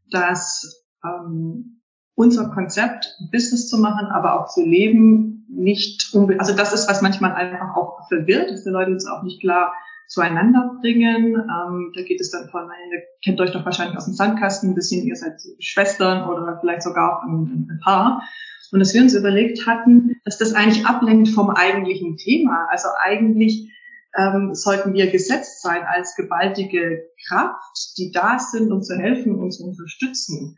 dass 0.10 0.88
ähm, 1.06 1.82
unser 2.16 2.50
Konzept, 2.50 3.16
Business 3.32 3.70
zu 3.70 3.78
machen, 3.78 4.08
aber 4.08 4.40
auch 4.40 4.48
zu 4.48 4.66
leben, 4.66 5.46
nicht 5.50 6.16
unbedingt, 6.16 6.42
also 6.42 6.56
das 6.56 6.74
ist, 6.74 6.90
was 6.90 7.04
manchmal 7.04 7.34
einfach 7.34 7.76
auch 7.76 8.08
verwirrt, 8.08 8.50
dass 8.50 8.64
die 8.64 8.72
Leute 8.72 8.92
uns 8.92 9.06
auch 9.06 9.22
nicht 9.22 9.40
klar 9.40 9.72
zueinander 10.08 10.78
bringen. 10.82 11.36
Ähm, 11.36 11.92
da 11.96 12.02
geht 12.02 12.22
es 12.22 12.32
dann 12.32 12.50
von, 12.50 12.64
ihr 12.92 13.02
kennt 13.24 13.40
euch 13.42 13.52
doch 13.52 13.66
wahrscheinlich 13.66 13.98
aus 13.98 14.06
dem 14.06 14.14
Sandkasten 14.14 14.72
ein 14.72 14.76
bisschen, 14.76 15.06
ihr 15.06 15.16
seid 15.16 15.42
Schwestern 15.60 16.28
oder 16.28 16.58
vielleicht 16.60 16.84
sogar 16.84 17.18
auch 17.18 17.24
ein, 17.24 17.68
ein 17.70 17.80
Paar. 17.84 18.24
Und 18.72 18.80
dass 18.80 18.94
wir 18.94 19.02
uns 19.02 19.14
überlegt 19.14 19.66
hatten, 19.66 20.20
dass 20.26 20.38
das 20.38 20.54
eigentlich 20.54 20.86
ablenkt 20.86 21.30
vom 21.30 21.50
eigentlichen 21.50 22.18
Thema. 22.18 22.68
Also 22.70 22.90
eigentlich 23.00 23.72
ähm, 24.18 24.54
sollten 24.56 24.94
wir 24.94 25.10
gesetzt 25.12 25.62
sein 25.62 25.84
als 25.86 26.16
gewaltige 26.16 27.04
Kraft, 27.28 27.98
die 27.98 28.12
da 28.12 28.40
sind, 28.40 28.72
um 28.72 28.82
zu 28.82 28.96
helfen 28.98 29.36
und 29.36 29.52
zu 29.52 29.66
unterstützen. 29.66 30.58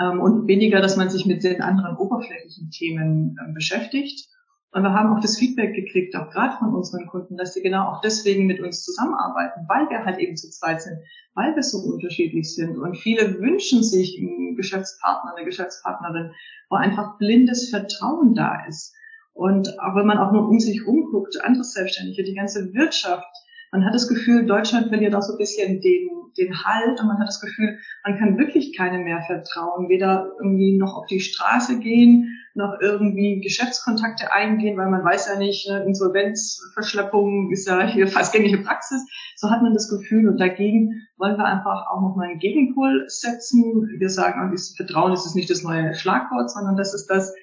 Ähm, 0.00 0.20
und 0.20 0.48
weniger, 0.48 0.80
dass 0.80 0.96
man 0.96 1.10
sich 1.10 1.26
mit 1.26 1.44
den 1.44 1.62
anderen 1.62 1.96
oberflächlichen 1.96 2.70
Themen 2.70 3.36
ähm, 3.44 3.54
beschäftigt. 3.54 4.28
Und 4.74 4.82
wir 4.82 4.92
haben 4.92 5.16
auch 5.16 5.20
das 5.20 5.38
Feedback 5.38 5.72
gekriegt, 5.72 6.16
auch 6.16 6.30
gerade 6.30 6.58
von 6.58 6.74
unseren 6.74 7.06
Kunden, 7.06 7.36
dass 7.36 7.54
sie 7.54 7.62
genau 7.62 7.90
auch 7.90 8.00
deswegen 8.00 8.46
mit 8.46 8.58
uns 8.58 8.82
zusammenarbeiten, 8.82 9.66
weil 9.68 9.88
wir 9.88 10.04
halt 10.04 10.18
eben 10.18 10.36
zu 10.36 10.50
zweit 10.50 10.82
sind, 10.82 10.98
weil 11.34 11.54
wir 11.54 11.62
so 11.62 11.78
unterschiedlich 11.78 12.52
sind. 12.52 12.76
Und 12.78 12.96
viele 12.96 13.38
wünschen 13.38 13.84
sich 13.84 14.18
einen 14.18 14.56
Geschäftspartner, 14.56 15.36
eine 15.36 15.44
Geschäftspartnerin, 15.44 16.32
wo 16.70 16.76
einfach 16.76 17.18
blindes 17.18 17.70
Vertrauen 17.70 18.34
da 18.34 18.66
ist. 18.66 18.92
Und 19.32 19.78
auch 19.78 19.94
wenn 19.94 20.06
man 20.06 20.18
auch 20.18 20.32
nur 20.32 20.48
um 20.48 20.58
sich 20.58 20.84
rumguckt, 20.84 21.40
andere 21.44 21.62
Selbstständige, 21.62 22.24
die 22.24 22.34
ganze 22.34 22.74
Wirtschaft, 22.74 23.32
man 23.74 23.84
hat 23.84 23.94
das 23.94 24.06
Gefühl, 24.06 24.46
Deutschland 24.46 24.86
verliert 24.88 25.16
auch 25.16 25.22
so 25.22 25.32
ein 25.32 25.38
bisschen 25.38 25.80
den, 25.80 26.08
den 26.38 26.64
Halt 26.64 27.00
und 27.00 27.08
man 27.08 27.18
hat 27.18 27.26
das 27.26 27.40
Gefühl, 27.40 27.76
man 28.04 28.16
kann 28.16 28.38
wirklich 28.38 28.76
keine 28.76 28.98
mehr 28.98 29.20
vertrauen, 29.22 29.88
weder 29.88 30.30
irgendwie 30.38 30.78
noch 30.78 30.94
auf 30.94 31.06
die 31.06 31.18
Straße 31.18 31.80
gehen, 31.80 32.38
noch 32.54 32.78
irgendwie 32.80 33.40
Geschäftskontakte 33.40 34.32
eingehen, 34.32 34.78
weil 34.78 34.90
man 34.90 35.04
weiß 35.04 35.26
ja 35.26 35.36
nicht, 35.40 35.68
ne, 35.68 35.82
Insolvenzverschleppung 35.88 37.50
ist 37.50 37.66
ja 37.66 37.84
hier 37.84 38.06
fast 38.06 38.32
gängige 38.32 38.58
Praxis. 38.58 39.04
So 39.34 39.50
hat 39.50 39.60
man 39.60 39.74
das 39.74 39.90
Gefühl 39.90 40.28
und 40.28 40.38
dagegen 40.38 41.08
wollen 41.16 41.36
wir 41.36 41.44
einfach 41.44 41.86
auch 41.90 42.00
nochmal 42.00 42.28
einen 42.28 42.38
Gegenpol 42.38 43.06
setzen. 43.08 43.88
Wir 43.98 44.08
sagen, 44.08 44.52
dieses 44.52 44.76
Vertrauen 44.76 45.12
ist 45.12 45.34
nicht 45.34 45.50
das 45.50 45.64
neue 45.64 45.94
Schlagwort, 45.94 46.48
sondern 46.48 46.76
das 46.76 46.94
ist 46.94 47.08
das, 47.08 47.34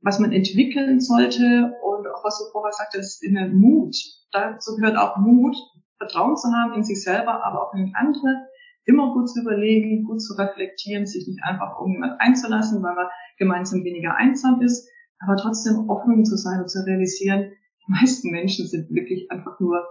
was 0.00 0.18
man 0.18 0.32
entwickeln 0.32 1.00
sollte 1.00 1.72
und 1.82 2.06
auch 2.06 2.24
was 2.24 2.38
du 2.38 2.50
vorher 2.52 2.72
sagtest, 2.72 3.22
in 3.22 3.34
der 3.34 3.48
Mut. 3.48 3.96
Dazu 4.32 4.76
gehört 4.76 4.96
auch 4.96 5.16
Mut, 5.16 5.56
Vertrauen 5.98 6.36
zu 6.36 6.48
haben 6.52 6.74
in 6.74 6.84
sich 6.84 7.02
selber, 7.02 7.44
aber 7.44 7.68
auch 7.68 7.74
in 7.74 7.92
andere, 7.94 8.46
immer 8.84 9.12
gut 9.12 9.28
zu 9.28 9.42
überlegen, 9.42 10.04
gut 10.04 10.22
zu 10.22 10.34
reflektieren, 10.34 11.06
sich 11.06 11.26
nicht 11.26 11.42
einfach 11.42 11.78
irgendjemand 11.78 12.20
einzulassen, 12.20 12.82
weil 12.82 12.94
man 12.94 13.06
gemeinsam 13.38 13.84
weniger 13.84 14.16
einsam 14.16 14.60
ist, 14.62 14.88
aber 15.18 15.36
trotzdem 15.36 15.88
offen 15.88 16.24
zu 16.24 16.36
sein 16.36 16.60
und 16.60 16.70
zu 16.70 16.84
realisieren, 16.86 17.52
die 17.86 17.92
meisten 17.92 18.30
Menschen 18.30 18.66
sind 18.66 18.90
wirklich 18.90 19.30
einfach 19.30 19.58
nur, 19.60 19.84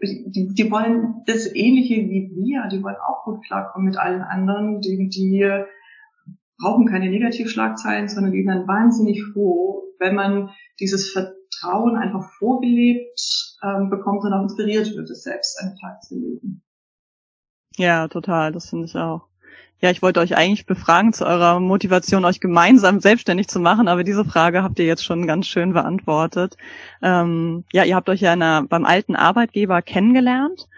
die, 0.00 0.52
die 0.54 0.70
wollen 0.70 1.22
das 1.26 1.46
Ähnliche 1.54 1.94
wie 1.94 2.30
wir, 2.34 2.68
die 2.68 2.82
wollen 2.82 2.96
auch 2.96 3.24
gut 3.24 3.44
klarkommen 3.46 3.86
mit 3.86 3.96
allen 3.96 4.22
anderen, 4.22 4.80
die, 4.80 5.08
die 5.08 5.44
brauchen 6.62 6.86
keine 6.86 7.10
Negativschlagzeilen, 7.10 8.08
sondern 8.08 8.32
die 8.32 8.46
werden 8.46 8.68
wahnsinnig 8.68 9.22
froh, 9.32 9.82
wenn 9.98 10.14
man 10.14 10.50
dieses 10.80 11.10
Vertrauen 11.10 11.96
einfach 11.96 12.30
vorgelebt 12.38 13.58
ähm, 13.62 13.90
bekommt 13.90 14.24
und 14.24 14.32
auch 14.32 14.42
inspiriert 14.42 14.94
wird, 14.94 15.10
es 15.10 15.24
selbst 15.24 15.60
einen 15.60 15.76
Tag 15.76 16.02
zu 16.02 16.14
leben. 16.14 16.62
Ja, 17.76 18.08
total, 18.08 18.52
das 18.52 18.70
finde 18.70 18.86
ich 18.86 18.96
auch. 18.96 19.26
Ja, 19.80 19.90
ich 19.90 20.00
wollte 20.00 20.20
euch 20.20 20.36
eigentlich 20.36 20.64
befragen 20.64 21.12
zu 21.12 21.26
eurer 21.26 21.58
Motivation, 21.58 22.24
euch 22.24 22.38
gemeinsam 22.38 23.00
selbstständig 23.00 23.48
zu 23.48 23.58
machen, 23.58 23.88
aber 23.88 24.04
diese 24.04 24.24
Frage 24.24 24.62
habt 24.62 24.78
ihr 24.78 24.84
jetzt 24.84 25.04
schon 25.04 25.26
ganz 25.26 25.48
schön 25.48 25.72
beantwortet. 25.72 26.56
Ähm, 27.02 27.64
ja, 27.72 27.82
ihr 27.82 27.96
habt 27.96 28.08
euch 28.08 28.20
ja 28.20 28.32
einer, 28.32 28.62
beim 28.62 28.84
alten 28.84 29.16
Arbeitgeber 29.16 29.82
kennengelernt, 29.82 30.68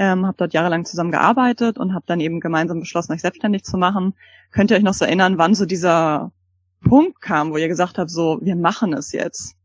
ähm, 0.00 0.26
habt 0.26 0.40
dort 0.40 0.54
jahrelang 0.54 0.86
zusammen 0.86 1.12
gearbeitet 1.12 1.76
und 1.76 1.94
habt 1.94 2.08
dann 2.08 2.20
eben 2.20 2.40
gemeinsam 2.40 2.80
beschlossen, 2.80 3.12
euch 3.12 3.20
selbstständig 3.20 3.64
zu 3.64 3.76
machen. 3.76 4.14
Könnt 4.50 4.70
ihr 4.70 4.78
euch 4.78 4.82
noch 4.82 4.94
so 4.94 5.04
erinnern, 5.04 5.36
wann 5.36 5.54
so 5.54 5.66
dieser 5.66 6.32
Punkt 6.80 7.20
kam, 7.20 7.52
wo 7.52 7.58
ihr 7.58 7.68
gesagt 7.68 7.98
habt, 7.98 8.10
so, 8.10 8.38
wir 8.40 8.56
machen 8.56 8.94
es 8.94 9.12
jetzt? 9.12 9.56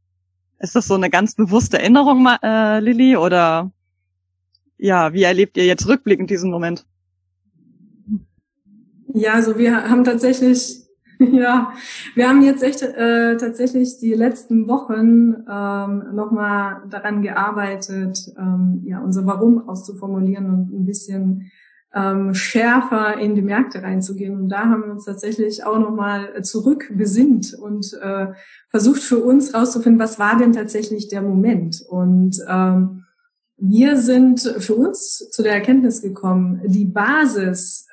Ist 0.60 0.76
das 0.76 0.88
so 0.88 0.96
eine 0.96 1.10
ganz 1.10 1.36
bewusste 1.36 1.80
Erinnerung, 1.80 2.28
äh, 2.44 2.82
Lilly, 2.82 3.16
oder 3.16 3.72
ja, 4.78 5.14
wie 5.14 5.24
erlebt 5.24 5.56
ihr 5.56 5.66
jetzt 5.66 5.88
rückblickend 5.88 6.30
diesen 6.30 6.52
Moment? 6.52 6.86
Ja, 9.14 9.36
also 9.36 9.58
wir 9.58 9.90
haben 9.90 10.04
tatsächlich, 10.04 10.85
ja, 11.32 11.74
wir 12.16 12.30
haben 12.30 12.42
jetzt 12.42 12.64
echt 12.64 12.82
äh, 12.82 13.38
tatsächlich 13.38 13.98
die 14.00 14.14
letzten 14.14 14.68
Wochen 14.68 15.36
ähm, 15.50 16.16
nochmal 16.16 16.84
daran 16.90 17.22
gearbeitet, 17.22 18.34
ähm, 18.38 18.82
ja, 18.86 19.00
unser 19.00 19.26
Warum 19.26 19.68
auszuformulieren 19.68 20.50
und 20.50 20.74
ein 20.74 20.86
bisschen 20.86 21.52
ähm, 21.94 22.34
schärfer 22.34 23.18
in 23.18 23.36
die 23.36 23.42
Märkte 23.42 23.82
reinzugehen. 23.82 24.36
Und 24.36 24.50
da 24.50 24.66
haben 24.66 24.84
wir 24.84 24.92
uns 24.92 25.06
tatsächlich 25.06 25.64
auch 25.64 25.80
nochmal 25.80 26.44
zurückbesinnt 26.44 27.54
und 27.54 27.94
äh, 28.02 28.28
versucht 28.70 29.02
für 29.02 29.20
uns 29.20 29.54
rauszufinden, 29.54 30.00
was 30.00 30.20
war 30.20 30.38
denn 30.38 30.52
tatsächlich 30.52 31.08
der 31.08 31.22
Moment. 31.22 31.82
Und 31.88 32.38
ähm, 32.50 33.06
wir 33.58 33.96
sind 33.96 34.42
für 34.60 34.76
uns 34.76 35.30
zu 35.32 35.42
der 35.42 35.54
Erkenntnis 35.54 36.02
gekommen, 36.02 36.62
die 36.66 36.86
Basis 36.86 37.85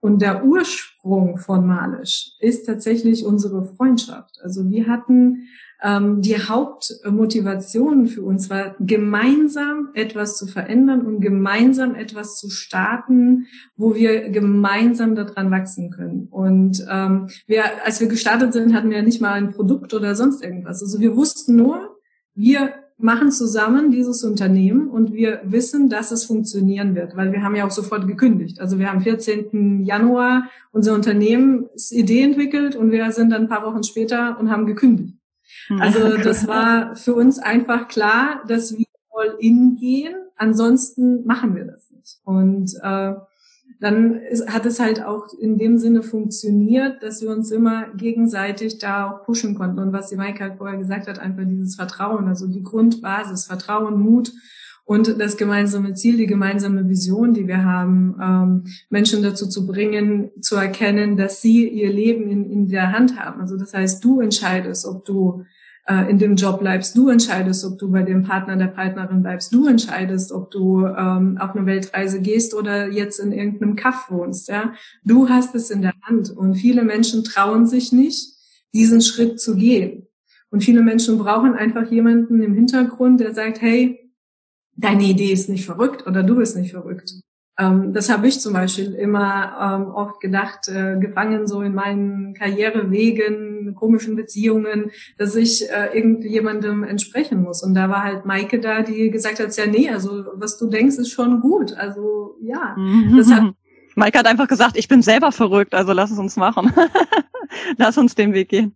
und 0.00 0.22
der 0.22 0.44
Ursprung 0.44 1.36
von 1.36 1.66
Malisch 1.66 2.32
ist 2.40 2.64
tatsächlich 2.64 3.24
unsere 3.24 3.64
Freundschaft. 3.64 4.38
Also 4.42 4.68
wir 4.70 4.86
hatten 4.86 5.48
ähm, 5.82 6.22
die 6.22 6.38
Hauptmotivation 6.38 8.06
für 8.06 8.22
uns 8.22 8.48
war, 8.50 8.76
gemeinsam 8.80 9.90
etwas 9.94 10.36
zu 10.36 10.46
verändern 10.46 11.06
und 11.06 11.20
gemeinsam 11.20 11.94
etwas 11.94 12.36
zu 12.38 12.50
starten, 12.50 13.46
wo 13.76 13.94
wir 13.94 14.30
gemeinsam 14.30 15.14
daran 15.14 15.50
wachsen 15.50 15.90
können. 15.90 16.28
Und 16.30 16.84
ähm, 16.90 17.28
wir, 17.46 17.64
als 17.84 18.00
wir 18.00 18.08
gestartet 18.08 18.52
sind, 18.52 18.74
hatten 18.74 18.90
wir 18.90 19.02
nicht 19.02 19.20
mal 19.20 19.32
ein 19.32 19.52
Produkt 19.52 19.94
oder 19.94 20.14
sonst 20.14 20.42
irgendwas. 20.42 20.82
Also 20.82 21.00
wir 21.00 21.16
wussten 21.16 21.56
nur, 21.56 21.96
wir 22.34 22.72
machen 23.02 23.30
zusammen 23.30 23.90
dieses 23.90 24.24
Unternehmen 24.24 24.88
und 24.88 25.12
wir 25.12 25.40
wissen, 25.44 25.88
dass 25.88 26.10
es 26.10 26.24
funktionieren 26.24 26.94
wird, 26.94 27.16
weil 27.16 27.32
wir 27.32 27.42
haben 27.42 27.56
ja 27.56 27.66
auch 27.66 27.70
sofort 27.70 28.06
gekündigt. 28.06 28.60
Also 28.60 28.78
wir 28.78 28.90
haben 28.90 29.00
14. 29.00 29.84
Januar 29.84 30.48
unser 30.72 30.94
Unternehmensidee 30.94 32.22
entwickelt 32.22 32.76
und 32.76 32.90
wir 32.90 33.10
sind 33.12 33.30
dann 33.30 33.42
ein 33.42 33.48
paar 33.48 33.64
Wochen 33.64 33.82
später 33.82 34.38
und 34.38 34.50
haben 34.50 34.66
gekündigt. 34.66 35.14
Hm. 35.68 35.80
Also 35.80 36.16
das 36.22 36.46
war 36.46 36.96
für 36.96 37.14
uns 37.14 37.38
einfach 37.38 37.88
klar, 37.88 38.42
dass 38.46 38.76
wir 38.76 38.86
voll 39.10 39.36
in 39.40 39.76
gehen. 39.76 40.14
Ansonsten 40.36 41.24
machen 41.26 41.54
wir 41.54 41.64
das 41.64 41.90
nicht. 41.90 42.18
Und 42.24 42.74
äh, 42.82 43.12
dann 43.80 44.14
ist, 44.14 44.46
hat 44.48 44.66
es 44.66 44.78
halt 44.78 45.02
auch 45.02 45.32
in 45.32 45.56
dem 45.56 45.78
Sinne 45.78 46.02
funktioniert, 46.02 47.02
dass 47.02 47.22
wir 47.22 47.30
uns 47.30 47.50
immer 47.50 47.88
gegenseitig 47.96 48.78
da 48.78 49.10
auch 49.10 49.24
pushen 49.24 49.54
konnten. 49.54 49.78
Und 49.78 49.92
was 49.92 50.10
die 50.10 50.16
Maike 50.16 50.44
halt 50.44 50.58
vorher 50.58 50.78
gesagt 50.78 51.08
hat, 51.08 51.18
einfach 51.18 51.44
dieses 51.46 51.76
Vertrauen, 51.76 52.28
also 52.28 52.46
die 52.46 52.62
Grundbasis, 52.62 53.46
Vertrauen, 53.46 53.98
Mut 53.98 54.32
und 54.84 55.18
das 55.18 55.38
gemeinsame 55.38 55.94
Ziel, 55.94 56.18
die 56.18 56.26
gemeinsame 56.26 56.88
Vision, 56.88 57.32
die 57.32 57.46
wir 57.46 57.64
haben, 57.64 58.16
ähm, 58.20 58.64
Menschen 58.90 59.22
dazu 59.22 59.48
zu 59.48 59.66
bringen, 59.66 60.30
zu 60.42 60.56
erkennen, 60.56 61.16
dass 61.16 61.40
sie 61.40 61.66
ihr 61.66 61.90
Leben 61.90 62.28
in, 62.28 62.50
in 62.50 62.68
der 62.68 62.92
Hand 62.92 63.18
haben. 63.18 63.40
Also 63.40 63.56
das 63.56 63.72
heißt, 63.72 64.04
du 64.04 64.20
entscheidest, 64.20 64.84
ob 64.84 65.06
du 65.06 65.44
in 66.08 66.18
dem 66.18 66.36
Job 66.36 66.60
bleibst. 66.60 66.96
Du 66.96 67.08
entscheidest, 67.08 67.64
ob 67.64 67.78
du 67.78 67.90
bei 67.90 68.02
dem 68.02 68.22
Partner, 68.22 68.56
der 68.56 68.66
Partnerin 68.66 69.22
bleibst. 69.22 69.52
Du 69.52 69.66
entscheidest, 69.66 70.30
ob 70.32 70.50
du 70.50 70.86
ähm, 70.86 71.38
auf 71.38 71.54
eine 71.54 71.66
Weltreise 71.66 72.20
gehst 72.20 72.54
oder 72.54 72.88
jetzt 72.88 73.18
in 73.18 73.32
irgendeinem 73.32 73.76
Kaff 73.76 74.10
wohnst. 74.10 74.48
Ja, 74.48 74.74
du 75.04 75.28
hast 75.28 75.54
es 75.54 75.70
in 75.70 75.82
der 75.82 75.94
Hand 76.02 76.30
und 76.30 76.54
viele 76.54 76.84
Menschen 76.84 77.24
trauen 77.24 77.66
sich 77.66 77.92
nicht, 77.92 78.34
diesen 78.72 79.00
Schritt 79.00 79.40
zu 79.40 79.56
gehen. 79.56 80.06
Und 80.50 80.64
viele 80.64 80.82
Menschen 80.82 81.18
brauchen 81.18 81.54
einfach 81.54 81.90
jemanden 81.90 82.42
im 82.42 82.54
Hintergrund, 82.54 83.20
der 83.20 83.34
sagt, 83.34 83.60
hey, 83.60 84.12
deine 84.76 85.04
Idee 85.04 85.32
ist 85.32 85.48
nicht 85.48 85.64
verrückt 85.64 86.06
oder 86.06 86.22
du 86.22 86.36
bist 86.36 86.56
nicht 86.56 86.72
verrückt. 86.72 87.14
Ähm, 87.58 87.92
das 87.92 88.10
habe 88.10 88.26
ich 88.26 88.40
zum 88.40 88.54
Beispiel 88.54 88.94
immer 88.94 89.56
ähm, 89.60 89.90
oft 89.92 90.20
gedacht, 90.20 90.68
äh, 90.68 90.98
gefangen 90.98 91.46
so 91.46 91.62
in 91.62 91.74
meinen 91.74 92.34
Karrierewegen, 92.34 93.49
komischen 93.74 94.16
Beziehungen, 94.16 94.90
dass 95.18 95.36
ich 95.36 95.70
äh, 95.70 95.96
irgendjemandem 95.96 96.84
entsprechen 96.84 97.42
muss. 97.42 97.62
Und 97.62 97.74
da 97.74 97.88
war 97.88 98.04
halt 98.04 98.24
Maike 98.24 98.60
da, 98.60 98.82
die 98.82 99.10
gesagt 99.10 99.40
hat, 99.40 99.56
ja, 99.56 99.66
nee, 99.66 99.90
also 99.90 100.24
was 100.34 100.58
du 100.58 100.68
denkst, 100.68 100.96
ist 100.96 101.10
schon 101.10 101.40
gut. 101.40 101.72
Also 101.74 102.36
ja, 102.40 102.74
mhm. 102.76 103.16
das 103.16 103.30
hat 103.30 103.54
Maike 103.96 104.18
hat 104.18 104.26
einfach 104.26 104.48
gesagt, 104.48 104.76
ich 104.76 104.88
bin 104.88 105.02
selber 105.02 105.32
verrückt, 105.32 105.74
also 105.74 105.92
lass 105.92 106.10
es 106.10 106.18
uns 106.18 106.36
machen. 106.36 106.72
lass 107.76 107.98
uns 107.98 108.14
den 108.14 108.32
Weg 108.32 108.48
gehen. 108.48 108.74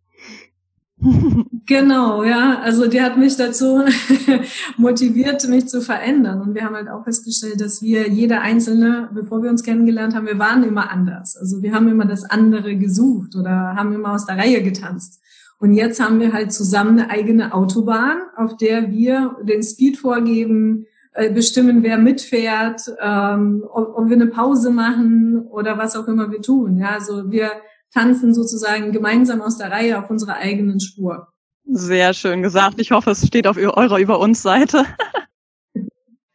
Genau, 1.67 2.25
ja. 2.25 2.61
Also 2.61 2.87
die 2.89 3.01
hat 3.01 3.17
mich 3.17 3.37
dazu 3.37 3.83
motiviert, 4.77 5.49
mich 5.49 5.67
zu 5.67 5.81
verändern. 5.81 6.43
Und 6.43 6.55
wir 6.55 6.63
haben 6.63 6.75
halt 6.75 6.91
auch 6.91 7.05
festgestellt, 7.05 7.61
dass 7.61 7.81
wir 7.81 8.09
jeder 8.09 8.43
Einzelne, 8.43 9.09
bevor 9.15 9.43
wir 9.43 9.49
uns 9.49 9.63
kennengelernt 9.63 10.15
haben, 10.15 10.27
wir 10.27 10.39
waren 10.39 10.63
immer 10.63 10.91
anders. 10.91 11.37
Also 11.37 11.63
wir 11.63 11.73
haben 11.73 11.89
immer 11.89 12.05
das 12.05 12.25
andere 12.25 12.77
gesucht 12.77 13.35
oder 13.35 13.75
haben 13.77 13.95
immer 13.95 14.13
aus 14.13 14.27
der 14.27 14.37
Reihe 14.37 14.63
getanzt. 14.63 15.23
Und 15.59 15.73
jetzt 15.73 16.03
haben 16.03 16.21
wir 16.21 16.33
halt 16.33 16.53
zusammen 16.53 16.99
eine 16.99 17.11
eigene 17.11 17.55
Autobahn, 17.55 18.19
auf 18.37 18.57
der 18.59 18.91
wir 18.91 19.37
den 19.43 19.63
Speed 19.63 19.97
vorgeben, 19.97 20.85
äh, 21.15 21.33
bestimmen, 21.33 21.83
wer 21.83 21.97
mitfährt, 21.97 22.83
ähm, 23.01 23.65
ob, 23.73 23.97
ob 23.97 24.09
wir 24.09 24.17
eine 24.17 24.27
Pause 24.27 24.71
machen 24.71 25.47
oder 25.49 25.79
was 25.79 25.97
auch 25.97 26.09
immer 26.09 26.31
wir 26.31 26.43
tun. 26.43 26.77
Ja, 26.77 26.91
also 26.91 27.31
wir 27.31 27.51
tanzen 27.95 28.35
sozusagen 28.35 28.93
gemeinsam 28.93 29.41
aus 29.41 29.57
der 29.57 29.71
Reihe 29.71 29.99
auf 29.99 30.11
unserer 30.11 30.35
eigenen 30.35 30.81
Spur. 30.81 31.29
Sehr 31.67 32.13
schön 32.13 32.43
gesagt. 32.43 32.79
Ich 32.81 32.91
hoffe, 32.91 33.13
es 33.13 33.27
steht 33.27 33.47
auf 33.47 33.57
eurer 33.57 33.99
Über 33.99 34.19
uns 34.19 34.43
Seite. 34.43 34.85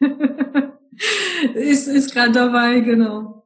ist 1.54 1.86
ist 1.86 2.12
gerade 2.12 2.32
dabei, 2.32 2.80
genau. 2.80 3.40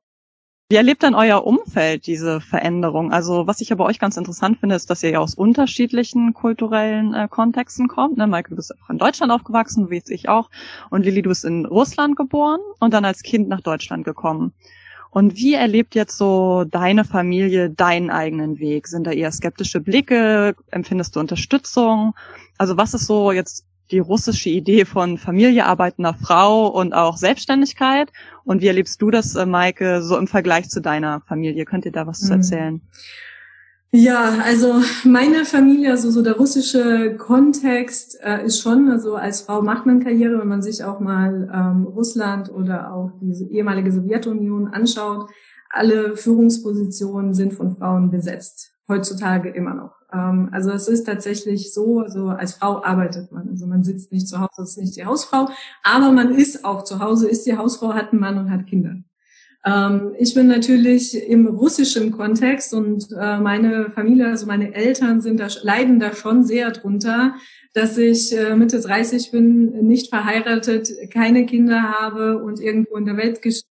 Wie 0.70 0.76
erlebt 0.76 1.02
dann 1.02 1.14
euer 1.14 1.44
Umfeld 1.44 2.06
diese 2.06 2.40
Veränderung? 2.40 3.12
Also 3.12 3.46
was 3.46 3.60
ich 3.60 3.68
ja 3.68 3.76
bei 3.76 3.84
euch 3.84 3.98
ganz 3.98 4.16
interessant 4.16 4.60
finde, 4.60 4.76
ist, 4.76 4.88
dass 4.88 5.02
ihr 5.02 5.10
ja 5.10 5.18
aus 5.18 5.34
unterschiedlichen 5.34 6.32
kulturellen 6.32 7.12
äh, 7.12 7.28
Kontexten 7.28 7.86
kommt. 7.86 8.16
Ne? 8.16 8.26
Maike, 8.26 8.48
du 8.48 8.56
bist 8.56 8.72
einfach 8.72 8.88
in 8.88 8.98
Deutschland 8.98 9.30
aufgewachsen, 9.30 9.90
wie 9.90 10.02
ich 10.08 10.30
auch. 10.30 10.48
Und 10.88 11.04
Lilly, 11.04 11.20
du 11.20 11.28
bist 11.28 11.44
in 11.44 11.66
Russland 11.66 12.16
geboren 12.16 12.60
und 12.80 12.94
dann 12.94 13.04
als 13.04 13.22
Kind 13.22 13.48
nach 13.48 13.60
Deutschland 13.60 14.06
gekommen. 14.06 14.54
Und 15.14 15.36
wie 15.36 15.54
erlebt 15.54 15.94
jetzt 15.94 16.18
so 16.18 16.64
deine 16.64 17.04
Familie 17.04 17.70
deinen 17.70 18.10
eigenen 18.10 18.58
Weg? 18.58 18.88
Sind 18.88 19.06
da 19.06 19.12
eher 19.12 19.30
skeptische 19.30 19.80
Blicke? 19.80 20.56
Empfindest 20.72 21.14
du 21.14 21.20
Unterstützung? 21.20 22.16
Also 22.58 22.76
was 22.76 22.94
ist 22.94 23.06
so 23.06 23.30
jetzt 23.30 23.64
die 23.92 24.00
russische 24.00 24.50
Idee 24.50 24.84
von 24.84 25.16
Familie, 25.16 25.66
arbeitender 25.66 26.14
Frau 26.14 26.66
und 26.66 26.94
auch 26.94 27.16
Selbstständigkeit? 27.16 28.10
Und 28.42 28.60
wie 28.60 28.66
erlebst 28.66 29.00
du 29.00 29.12
das, 29.12 29.36
äh, 29.36 29.46
Maike, 29.46 30.02
so 30.02 30.18
im 30.18 30.26
Vergleich 30.26 30.68
zu 30.68 30.80
deiner 30.80 31.20
Familie? 31.28 31.64
Könnt 31.64 31.84
ihr 31.84 31.92
da 31.92 32.08
was 32.08 32.20
mhm. 32.20 32.26
zu 32.26 32.32
erzählen? 32.32 32.80
Ja, 33.96 34.38
also 34.44 34.82
meine 35.04 35.44
Familie, 35.44 35.92
also 35.92 36.10
so 36.10 36.20
der 36.20 36.36
russische 36.36 37.16
Kontext 37.16 38.18
äh, 38.24 38.44
ist 38.44 38.60
schon, 38.60 38.90
also 38.90 39.14
als 39.14 39.42
Frau 39.42 39.62
macht 39.62 39.86
man 39.86 40.00
Karriere, 40.02 40.40
wenn 40.40 40.48
man 40.48 40.62
sich 40.62 40.82
auch 40.82 40.98
mal 40.98 41.48
ähm, 41.54 41.84
Russland 41.84 42.50
oder 42.50 42.92
auch 42.92 43.12
diese 43.20 43.44
ehemalige 43.44 43.92
Sowjetunion 43.92 44.66
anschaut. 44.66 45.30
Alle 45.70 46.16
Führungspositionen 46.16 47.34
sind 47.34 47.54
von 47.54 47.76
Frauen 47.76 48.10
besetzt, 48.10 48.72
heutzutage 48.88 49.50
immer 49.50 49.74
noch. 49.74 49.94
Ähm, 50.12 50.48
also 50.50 50.72
es 50.72 50.88
ist 50.88 51.04
tatsächlich 51.04 51.72
so, 51.72 52.00
also 52.00 52.30
als 52.30 52.54
Frau 52.54 52.82
arbeitet 52.82 53.30
man. 53.30 53.48
Also 53.48 53.68
man 53.68 53.84
sitzt 53.84 54.10
nicht 54.10 54.26
zu 54.26 54.40
Hause, 54.40 54.62
ist 54.62 54.76
nicht 54.76 54.96
die 54.96 55.06
Hausfrau, 55.06 55.50
aber 55.84 56.10
man 56.10 56.34
ist 56.34 56.64
auch 56.64 56.82
zu 56.82 56.98
Hause, 56.98 57.28
ist 57.28 57.46
die 57.46 57.56
Hausfrau, 57.56 57.94
hat 57.94 58.10
einen 58.10 58.20
Mann 58.20 58.38
und 58.38 58.50
hat 58.50 58.66
Kinder. 58.66 58.96
Ähm, 59.64 60.14
ich 60.18 60.34
bin 60.34 60.46
natürlich 60.46 61.14
im 61.28 61.46
russischen 61.46 62.12
Kontext 62.12 62.74
und 62.74 63.10
äh, 63.12 63.38
meine 63.38 63.90
Familie, 63.90 64.28
also 64.28 64.46
meine 64.46 64.74
Eltern 64.74 65.22
sind 65.22 65.40
da, 65.40 65.48
leiden 65.62 66.00
da 66.00 66.14
schon 66.14 66.44
sehr 66.44 66.70
drunter, 66.70 67.34
dass 67.72 67.96
ich 67.96 68.36
äh, 68.36 68.54
Mitte 68.56 68.80
30 68.80 69.30
bin, 69.30 69.86
nicht 69.86 70.10
verheiratet, 70.10 70.90
keine 71.10 71.46
Kinder 71.46 71.94
habe 71.98 72.38
und 72.38 72.60
irgendwo 72.60 72.96
in 72.96 73.06
der 73.06 73.16
Weltgeschichte, 73.16 73.68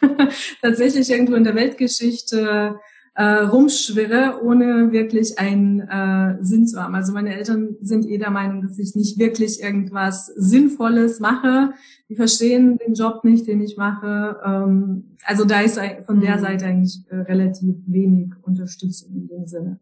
tatsächlich 0.62 1.10
irgendwo 1.10 1.34
in 1.34 1.44
der 1.44 1.54
Weltgeschichte 1.54 2.80
äh, 3.16 3.44
rumschwirre, 3.44 4.42
ohne 4.42 4.92
wirklich 4.92 5.38
einen 5.38 5.80
äh, 5.80 6.36
Sinn 6.42 6.66
zu 6.66 6.82
haben. 6.82 6.94
Also 6.94 7.14
meine 7.14 7.34
Eltern 7.34 7.76
sind 7.80 8.06
eh 8.06 8.18
der 8.18 8.30
Meinung, 8.30 8.60
dass 8.60 8.78
ich 8.78 8.94
nicht 8.94 9.18
wirklich 9.18 9.62
irgendwas 9.62 10.26
Sinnvolles 10.36 11.18
mache. 11.18 11.72
Die 12.10 12.14
verstehen 12.14 12.76
den 12.76 12.92
Job 12.92 13.24
nicht, 13.24 13.46
den 13.46 13.62
ich 13.62 13.78
mache. 13.78 14.36
Ähm, 14.44 15.16
also 15.24 15.46
da 15.46 15.62
ist 15.62 15.80
von 16.04 16.20
der 16.20 16.36
mhm. 16.36 16.40
Seite 16.40 16.66
eigentlich 16.66 17.00
äh, 17.08 17.16
relativ 17.16 17.76
wenig 17.86 18.32
Unterstützung 18.42 19.14
in 19.14 19.28
dem 19.28 19.46
Sinne. 19.46 19.80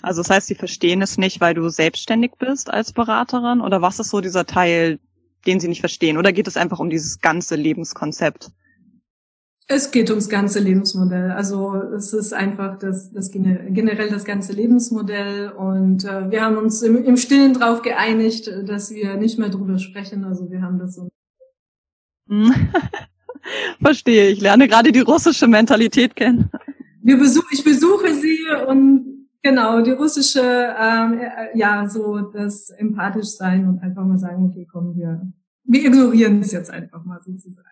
Also 0.00 0.22
das 0.22 0.30
heißt, 0.30 0.46
sie 0.46 0.54
verstehen 0.54 1.02
es 1.02 1.18
nicht, 1.18 1.42
weil 1.42 1.52
du 1.52 1.68
selbstständig 1.68 2.32
bist 2.38 2.72
als 2.72 2.94
Beraterin? 2.94 3.60
Oder 3.60 3.82
was 3.82 4.00
ist 4.00 4.08
so 4.08 4.22
dieser 4.22 4.46
Teil, 4.46 4.98
den 5.46 5.60
sie 5.60 5.68
nicht 5.68 5.80
verstehen? 5.80 6.16
Oder 6.16 6.32
geht 6.32 6.48
es 6.48 6.56
einfach 6.56 6.78
um 6.78 6.88
dieses 6.88 7.20
ganze 7.20 7.56
Lebenskonzept? 7.56 8.50
Es 9.66 9.90
geht 9.90 10.10
ums 10.10 10.28
ganze 10.28 10.60
Lebensmodell. 10.60 11.30
Also 11.30 11.74
es 11.96 12.12
ist 12.12 12.34
einfach 12.34 12.78
das, 12.78 13.10
das 13.12 13.30
generell 13.30 14.10
das 14.10 14.24
ganze 14.24 14.52
Lebensmodell. 14.52 15.50
Und 15.52 16.04
äh, 16.04 16.30
wir 16.30 16.42
haben 16.42 16.58
uns 16.58 16.82
im, 16.82 17.02
im 17.02 17.16
Stillen 17.16 17.54
darauf 17.54 17.80
geeinigt, 17.80 18.50
dass 18.66 18.90
wir 18.92 19.16
nicht 19.16 19.38
mehr 19.38 19.48
drüber 19.48 19.78
sprechen. 19.78 20.24
Also 20.24 20.50
wir 20.50 20.60
haben 20.60 20.78
das 20.78 20.96
so. 20.96 21.08
Verstehe, 23.80 24.30
ich 24.30 24.40
lerne 24.40 24.68
gerade 24.68 24.92
die 24.92 25.00
russische 25.00 25.46
Mentalität 25.46 26.14
kennen. 26.16 26.50
Wir 27.02 27.18
besuch, 27.18 27.44
ich 27.52 27.62
besuche 27.62 28.14
sie 28.14 28.38
und 28.66 29.28
genau, 29.42 29.82
die 29.82 29.90
russische, 29.90 30.40
ähm, 30.40 31.20
äh, 31.20 31.56
ja, 31.58 31.86
so 31.88 32.20
das 32.20 32.70
empathisch 32.70 33.28
sein 33.28 33.68
und 33.68 33.78
einfach 33.80 34.04
mal 34.04 34.18
sagen, 34.18 34.46
okay, 34.46 34.66
komm, 34.70 34.96
wir, 34.96 35.20
wir 35.64 35.84
ignorieren 35.84 36.40
es 36.40 36.52
jetzt 36.52 36.70
einfach 36.70 37.04
mal 37.04 37.20
sozusagen. 37.20 37.63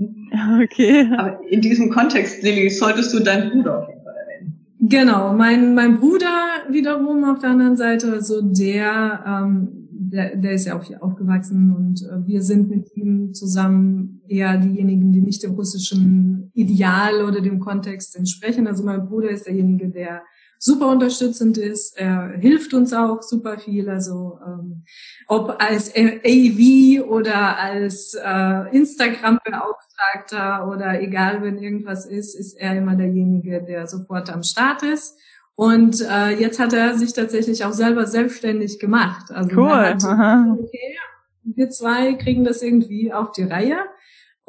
Okay. 0.62 1.08
Aber 1.16 1.40
in 1.48 1.60
diesem 1.60 1.90
Kontext, 1.90 2.42
Lilly, 2.42 2.70
solltest 2.70 3.12
du 3.12 3.20
deinen 3.20 3.50
Bruder 3.50 3.82
auf 3.82 3.88
jeden 3.88 4.02
Fall 4.02 4.14
erwähnen. 4.14 4.66
Genau, 4.78 5.32
mein, 5.34 5.74
mein 5.74 5.98
Bruder 5.98 6.26
wiederum 6.70 7.24
auf 7.24 7.40
der 7.40 7.50
anderen 7.50 7.76
Seite, 7.76 8.12
also 8.12 8.40
der, 8.40 9.24
ähm, 9.26 9.68
der, 9.90 10.36
der 10.36 10.52
ist 10.52 10.66
ja 10.66 10.78
auch 10.78 10.84
hier 10.84 11.02
aufgewachsen 11.02 11.74
und 11.74 12.02
äh, 12.02 12.26
wir 12.26 12.42
sind 12.42 12.70
mit 12.70 12.96
ihm 12.96 13.34
zusammen 13.34 14.22
eher 14.28 14.56
diejenigen, 14.56 15.12
die 15.12 15.20
nicht 15.20 15.42
dem 15.42 15.52
russischen 15.52 16.50
Ideal 16.54 17.24
oder 17.24 17.40
dem 17.40 17.60
Kontext 17.60 18.16
entsprechen. 18.16 18.66
Also 18.66 18.84
mein 18.84 19.06
Bruder 19.06 19.30
ist 19.30 19.46
derjenige, 19.46 19.90
der 19.90 20.22
super 20.62 20.88
unterstützend 20.88 21.56
ist. 21.58 21.98
Er 21.98 22.34
hilft 22.38 22.74
uns 22.74 22.92
auch 22.92 23.22
super 23.22 23.58
viel. 23.58 23.88
Also 23.88 24.38
ähm, 24.46 24.84
ob 25.26 25.56
als 25.58 25.92
AV 25.96 27.02
oder 27.08 27.58
als 27.58 28.14
äh, 28.14 28.76
Instagram-Beauftragter 28.76 30.68
oder 30.68 31.00
egal, 31.00 31.42
wenn 31.42 31.58
irgendwas 31.58 32.04
ist, 32.04 32.34
ist 32.38 32.60
er 32.60 32.76
immer 32.76 32.94
derjenige, 32.94 33.62
der 33.62 33.86
sofort 33.86 34.30
am 34.30 34.42
Start 34.42 34.82
ist. 34.82 35.18
Und 35.54 36.02
äh, 36.02 36.38
jetzt 36.38 36.60
hat 36.60 36.74
er 36.74 36.94
sich 36.94 37.14
tatsächlich 37.14 37.64
auch 37.64 37.72
selber 37.72 38.06
selbstständig 38.06 38.78
gemacht. 38.78 39.30
Also 39.30 39.56
cool. 39.56 39.70
Hat, 39.70 40.04
okay, 40.04 40.98
wir 41.42 41.70
zwei 41.70 42.14
kriegen 42.14 42.44
das 42.44 42.62
irgendwie 42.62 43.12
auf 43.12 43.32
die 43.32 43.44
Reihe 43.44 43.78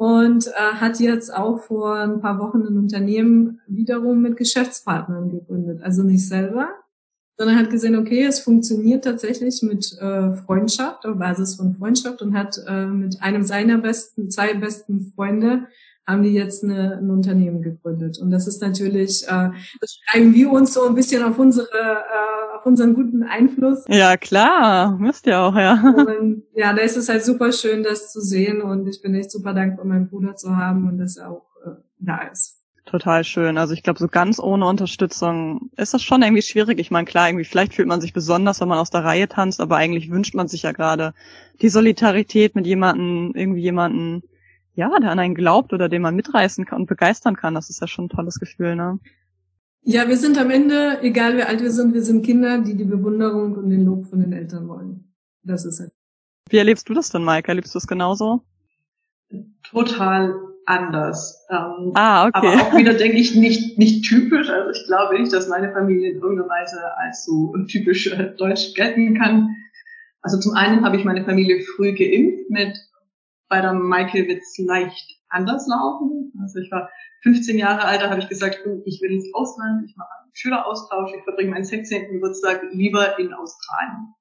und 0.02 0.48
äh, 0.48 0.50
hat 0.80 0.98
jetzt 0.98 1.32
auch 1.32 1.60
vor 1.60 1.94
ein 1.94 2.20
paar 2.20 2.40
Wochen 2.40 2.62
ein 2.62 2.76
Unternehmen 2.76 3.60
wiederum 3.68 4.20
mit 4.20 4.36
Geschäftspartnern 4.36 5.30
gegründet. 5.30 5.80
Also 5.84 6.02
nicht 6.02 6.26
selber, 6.26 6.70
sondern 7.38 7.56
hat 7.56 7.70
gesehen, 7.70 7.94
okay, 7.94 8.24
es 8.24 8.40
funktioniert 8.40 9.04
tatsächlich 9.04 9.62
mit 9.62 9.96
äh, 10.00 10.34
Freundschaft, 10.34 11.06
auf 11.06 11.18
Basis 11.18 11.54
von 11.54 11.76
Freundschaft 11.76 12.20
und 12.20 12.36
hat 12.36 12.58
äh, 12.66 12.86
mit 12.86 13.22
einem 13.22 13.44
seiner 13.44 13.78
besten, 13.78 14.28
zwei 14.28 14.54
besten 14.54 15.12
Freunde 15.14 15.68
haben 16.06 16.22
die 16.22 16.32
jetzt 16.32 16.64
eine, 16.64 16.98
ein 16.98 17.10
Unternehmen 17.10 17.62
gegründet. 17.62 18.18
Und 18.18 18.30
das 18.30 18.46
ist 18.46 18.60
natürlich, 18.60 19.24
äh, 19.28 19.50
das 19.80 19.98
schreiben 20.04 20.34
wir 20.34 20.50
uns 20.50 20.74
so 20.74 20.86
ein 20.86 20.94
bisschen 20.94 21.22
auf 21.22 21.38
unsere, 21.38 21.66
äh, 21.66 22.56
auf 22.58 22.66
unseren 22.66 22.94
guten 22.94 23.22
Einfluss. 23.22 23.84
Ja, 23.88 24.16
klar, 24.16 24.96
müsst 24.98 25.26
ihr 25.26 25.38
auch, 25.38 25.54
ja. 25.54 25.82
Und 25.82 26.44
ja, 26.54 26.72
da 26.72 26.82
ist 26.82 26.96
es 26.96 27.08
halt 27.08 27.24
super 27.24 27.52
schön, 27.52 27.82
das 27.82 28.12
zu 28.12 28.20
sehen. 28.20 28.62
Und 28.62 28.88
ich 28.88 29.00
bin 29.02 29.14
echt 29.14 29.30
super 29.30 29.54
dankbar, 29.54 29.84
meinen 29.84 30.08
Bruder 30.08 30.34
zu 30.34 30.56
haben 30.56 30.88
und 30.88 30.98
dass 30.98 31.16
er 31.16 31.30
auch 31.30 31.46
äh, 31.64 31.70
da 31.98 32.28
ist. 32.32 32.58
Total 32.84 33.22
schön. 33.22 33.58
Also 33.58 33.74
ich 33.74 33.84
glaube, 33.84 34.00
so 34.00 34.08
ganz 34.08 34.40
ohne 34.40 34.66
Unterstützung 34.66 35.70
ist 35.76 35.94
das 35.94 36.02
schon 36.02 36.22
irgendwie 36.22 36.42
schwierig. 36.42 36.80
Ich 36.80 36.90
meine, 36.90 37.04
klar, 37.04 37.28
irgendwie 37.28 37.44
vielleicht 37.44 37.74
fühlt 37.74 37.86
man 37.86 38.00
sich 38.00 38.12
besonders, 38.12 38.60
wenn 38.60 38.66
man 38.66 38.78
aus 38.78 38.90
der 38.90 39.04
Reihe 39.04 39.28
tanzt, 39.28 39.60
aber 39.60 39.76
eigentlich 39.76 40.10
wünscht 40.10 40.34
man 40.34 40.48
sich 40.48 40.62
ja 40.62 40.72
gerade 40.72 41.14
die 41.60 41.68
Solidarität 41.68 42.56
mit 42.56 42.66
jemanden, 42.66 43.34
irgendwie 43.36 43.60
jemanden, 43.60 44.24
ja, 44.74 44.90
der 44.98 45.10
an 45.10 45.18
einen 45.18 45.34
glaubt 45.34 45.72
oder 45.72 45.88
den 45.88 46.02
man 46.02 46.16
mitreißen 46.16 46.64
kann 46.64 46.80
und 46.80 46.86
begeistern 46.86 47.36
kann, 47.36 47.54
das 47.54 47.70
ist 47.70 47.80
ja 47.80 47.86
schon 47.86 48.06
ein 48.06 48.08
tolles 48.08 48.38
Gefühl, 48.38 48.76
ne? 48.76 48.98
Ja, 49.84 50.08
wir 50.08 50.16
sind 50.16 50.38
am 50.38 50.50
Ende, 50.50 51.00
egal 51.02 51.36
wie 51.36 51.42
alt 51.42 51.60
wir 51.60 51.72
sind, 51.72 51.92
wir 51.92 52.02
sind 52.02 52.24
Kinder, 52.24 52.58
die 52.58 52.76
die 52.76 52.84
Bewunderung 52.84 53.56
und 53.56 53.68
den 53.68 53.84
Lob 53.84 54.06
von 54.06 54.20
den 54.20 54.32
Eltern 54.32 54.68
wollen. 54.68 55.12
Das 55.42 55.64
ist 55.64 55.80
es. 55.80 55.90
Wie 56.48 56.58
erlebst 56.58 56.88
du 56.88 56.94
das 56.94 57.10
denn, 57.10 57.24
Maike? 57.24 57.48
Erlebst 57.48 57.74
du 57.74 57.78
es 57.78 57.86
genauso? 57.86 58.42
Total 59.64 60.34
anders. 60.66 61.46
Ähm, 61.50 61.92
ah, 61.94 62.26
okay. 62.28 62.46
Aber 62.46 62.62
auch 62.62 62.76
wieder, 62.76 62.94
denke 62.94 63.16
ich, 63.16 63.34
nicht, 63.34 63.78
nicht 63.78 64.04
typisch. 64.04 64.48
Also 64.48 64.70
ich 64.70 64.86
glaube 64.86 65.20
nicht, 65.20 65.32
dass 65.32 65.48
meine 65.48 65.72
Familie 65.72 66.10
in 66.10 66.20
irgendeiner 66.20 66.48
Weise 66.48 66.78
als 66.98 67.24
so 67.24 67.52
typisch 67.68 68.06
äh, 68.06 68.34
deutsch 68.36 68.74
gelten 68.74 69.18
kann. 69.18 69.48
Also 70.20 70.38
zum 70.38 70.54
einen 70.54 70.84
habe 70.84 70.96
ich 70.96 71.04
meine 71.04 71.24
Familie 71.24 71.60
früh 71.74 71.92
geimpft 71.92 72.48
mit 72.50 72.78
bei 73.52 73.60
der 73.60 73.74
Michael 73.74 74.28
wird 74.28 74.40
es 74.40 74.56
leicht 74.56 75.20
anders 75.28 75.66
laufen. 75.68 76.32
Also 76.40 76.58
ich 76.58 76.70
war 76.72 76.88
15 77.22 77.58
Jahre 77.58 77.84
alt, 77.84 78.00
da 78.00 78.08
habe 78.08 78.20
ich 78.20 78.28
gesagt, 78.30 78.60
ich 78.86 79.02
will 79.02 79.12
ins 79.12 79.28
Ausland, 79.34 79.84
ich 79.84 79.94
mache 79.94 80.08
einen 80.22 80.30
Schüleraustausch, 80.32 81.12
ich 81.14 81.22
verbringe 81.24 81.50
meinen 81.50 81.64
16. 81.64 82.12
Geburtstag 82.12 82.62
lieber 82.72 83.18
in 83.18 83.34
Australien. 83.34 84.14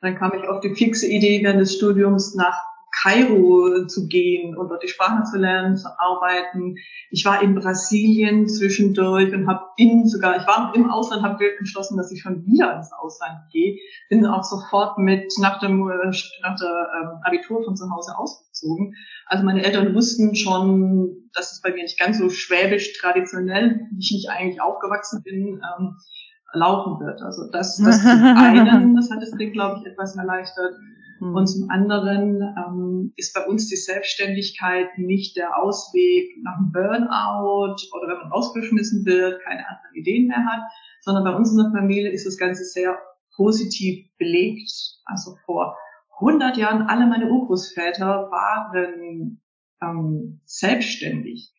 Dann 0.00 0.14
kam 0.14 0.32
ich 0.38 0.46
auf 0.46 0.60
die 0.60 0.76
fixe 0.76 1.08
Idee 1.08 1.42
während 1.42 1.60
des 1.60 1.74
Studiums 1.74 2.36
nach 2.36 2.67
Kairo 3.02 3.86
zu 3.86 4.08
gehen 4.08 4.56
und 4.56 4.68
dort 4.68 4.82
die 4.82 4.88
Sprache 4.88 5.24
zu 5.24 5.38
lernen, 5.38 5.76
zu 5.76 5.88
arbeiten. 5.98 6.76
Ich 7.10 7.24
war 7.24 7.42
in 7.42 7.54
Brasilien 7.54 8.48
zwischendurch 8.48 9.32
und 9.32 9.46
habe 9.46 9.64
in 9.76 10.06
sogar, 10.06 10.36
ich 10.36 10.46
war 10.46 10.72
im 10.74 10.90
Ausland, 10.90 11.22
habe 11.22 11.56
entschlossen, 11.58 11.96
dass 11.96 12.10
ich 12.10 12.22
schon 12.22 12.44
wieder 12.46 12.76
ins 12.76 12.92
Ausland 12.92 13.38
gehe. 13.52 13.78
Bin 14.08 14.26
auch 14.26 14.42
sofort 14.42 14.98
mit 14.98 15.32
nach 15.38 15.60
dem 15.60 15.88
äh, 15.88 16.10
nach 16.42 16.56
der 16.58 16.88
ähm, 17.00 17.20
Abitur 17.22 17.62
von 17.64 17.76
zu 17.76 17.90
Hause 17.90 18.18
ausgezogen. 18.18 18.94
Also 19.26 19.44
meine 19.44 19.64
Eltern 19.64 19.94
wussten 19.94 20.34
schon, 20.34 21.30
dass 21.34 21.52
es 21.52 21.60
bei 21.60 21.70
mir 21.70 21.82
nicht 21.82 21.98
ganz 21.98 22.18
so 22.18 22.30
schwäbisch 22.30 22.98
traditionell, 22.98 23.86
wie 23.90 23.98
ich 23.98 24.12
nicht 24.12 24.30
eigentlich 24.30 24.60
aufgewachsen 24.60 25.22
bin, 25.22 25.60
ähm, 25.78 25.96
laufen 26.52 26.98
wird. 27.04 27.22
Also 27.22 27.48
das, 27.50 27.76
das 27.76 28.02
zum 28.02 28.24
einen, 28.24 28.96
das 28.96 29.10
hat 29.10 29.22
das 29.22 29.32
Ding, 29.32 29.52
glaube 29.52 29.80
ich, 29.80 29.86
etwas 29.86 30.16
erleichtert. 30.16 30.74
Mhm. 31.20 31.34
Und 31.34 31.46
zum 31.46 31.70
anderen 31.70 32.42
ähm, 32.42 33.12
ist 33.16 33.34
bei 33.34 33.44
uns 33.46 33.68
die 33.68 33.76
Selbstständigkeit 33.76 34.98
nicht 34.98 35.36
der 35.36 35.56
Ausweg 35.56 36.36
nach 36.42 36.58
einem 36.58 36.72
Burnout 36.72 37.76
oder 37.92 38.08
wenn 38.08 38.18
man 38.18 38.32
rausgeschmissen 38.32 39.04
wird, 39.04 39.42
keine 39.42 39.66
anderen 39.68 39.94
Ideen 39.94 40.28
mehr 40.28 40.44
hat, 40.44 40.62
sondern 41.00 41.24
bei 41.24 41.34
uns 41.34 41.50
in 41.50 41.58
der 41.58 41.72
Familie 41.72 42.10
ist 42.10 42.26
das 42.26 42.36
Ganze 42.38 42.64
sehr 42.64 42.98
positiv 43.36 44.06
belegt. 44.18 44.70
Also 45.04 45.36
vor 45.46 45.76
100 46.20 46.56
Jahren, 46.56 46.82
alle 46.82 47.06
meine 47.06 47.30
Urgroßväter 47.30 48.28
waren 48.30 49.40
ähm, 49.82 50.40
selbstständig. 50.44 51.54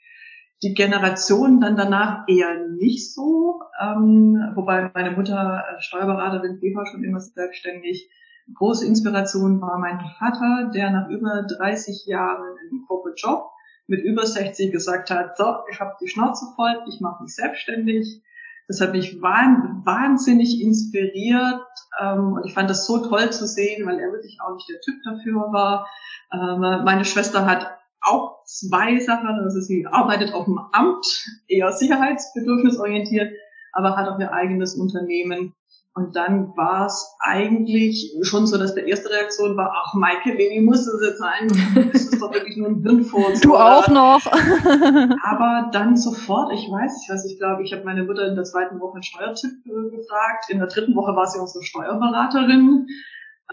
Die 0.61 0.73
Generation 0.73 1.61
dann 1.61 1.77
danach 1.77 2.25
eher 2.27 2.67
nicht 2.67 3.13
so, 3.13 3.61
ähm, 3.81 4.51
wobei 4.55 4.91
meine 4.93 5.11
Mutter 5.11 5.63
äh, 5.63 5.81
Steuerberaterin, 5.81 6.59
die 6.59 6.75
war 6.75 6.85
schon 6.85 7.03
immer 7.05 7.21
selbstständig 7.21 8.09
große 8.55 8.85
Inspiration 8.85 9.61
war 9.61 9.77
mein 9.79 9.99
Vater, 10.17 10.71
der 10.73 10.91
nach 10.91 11.09
über 11.09 11.43
30 11.43 12.05
Jahren 12.05 12.55
im 12.69 12.85
Corporate 12.87 13.19
Job 13.19 13.51
mit 13.87 14.03
über 14.03 14.25
60 14.25 14.71
gesagt 14.71 15.09
hat, 15.09 15.37
so, 15.37 15.55
ich 15.71 15.79
habe 15.79 15.95
die 15.99 16.07
Schnauze 16.07 16.45
voll, 16.55 16.79
ich 16.87 17.01
mache 17.01 17.23
mich 17.23 17.33
selbstständig. 17.35 18.21
Das 18.67 18.81
hat 18.81 18.91
mich 18.91 19.19
wahnsinnig 19.19 20.61
inspiriert 20.61 21.65
ähm, 21.99 22.33
und 22.33 22.45
ich 22.45 22.53
fand 22.53 22.69
das 22.69 22.85
so 22.85 23.03
toll 23.03 23.31
zu 23.31 23.47
sehen, 23.47 23.87
weil 23.87 23.99
er 23.99 24.11
wirklich 24.11 24.37
auch 24.41 24.53
nicht 24.53 24.69
der 24.69 24.79
Typ 24.81 24.95
dafür 25.03 25.51
war. 25.51 25.87
Ähm, 26.31 26.59
meine 26.59 27.03
Schwester 27.03 27.47
hat 27.47 27.79
auch 27.99 28.43
zwei 28.45 28.99
Sachen, 28.99 29.27
also 29.27 29.59
sie 29.59 29.87
arbeitet 29.87 30.35
auf 30.35 30.45
dem 30.45 30.59
Amt, 30.71 31.05
eher 31.47 31.71
sicherheitsbedürfnisorientiert, 31.71 33.33
aber 33.73 33.97
hat 33.97 34.07
auch 34.07 34.19
ihr 34.19 34.31
eigenes 34.31 34.75
Unternehmen 34.75 35.55
und 35.99 36.15
dann 36.15 36.55
war 36.55 36.85
es 36.85 37.15
eigentlich 37.19 38.15
schon 38.21 38.47
so, 38.47 38.57
dass 38.57 38.73
der 38.73 38.87
erste 38.87 39.09
Reaktion 39.09 39.57
war, 39.57 39.73
ach 39.75 39.93
Maike, 39.93 40.37
wie 40.37 40.61
muss 40.61 40.85
das 40.85 41.01
jetzt 41.01 41.19
sein? 41.19 41.91
Das 41.91 42.03
ist 42.03 42.21
doch 42.21 42.33
wirklich 42.33 42.55
nur 42.55 42.69
ein 42.69 42.81
Hirnfurz. 42.81 43.41
Du 43.41 43.55
auch 43.55 43.87
noch. 43.89 44.25
Aber 45.23 45.69
dann 45.73 45.97
sofort, 45.97 46.53
ich 46.53 46.71
weiß 46.71 46.97
nicht 46.97 47.09
was, 47.09 47.25
ich 47.25 47.37
glaube, 47.37 47.63
ich 47.63 47.73
habe 47.73 47.83
meine 47.83 48.03
Mutter 48.03 48.27
in 48.27 48.35
der 48.35 48.45
zweiten 48.45 48.79
Woche 48.79 48.95
einen 48.95 49.03
Steuertipp 49.03 49.51
äh, 49.65 49.97
gefragt. 49.97 50.45
In 50.49 50.59
der 50.59 50.67
dritten 50.67 50.95
Woche 50.95 51.13
war 51.17 51.27
sie 51.27 51.39
unsere 51.39 51.65
Steuerberaterin. 51.65 52.87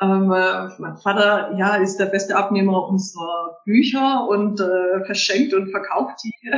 Ähm, 0.00 0.30
äh, 0.30 0.68
mein 0.78 0.96
Vater, 0.98 1.56
ja, 1.56 1.74
ist 1.76 1.96
der 1.96 2.06
beste 2.06 2.36
Abnehmer 2.36 2.86
unserer 2.86 3.58
Bücher 3.64 4.28
und 4.28 4.60
äh, 4.60 5.04
verschenkt 5.04 5.52
und 5.52 5.70
verkauft 5.70 6.20
die 6.22 6.32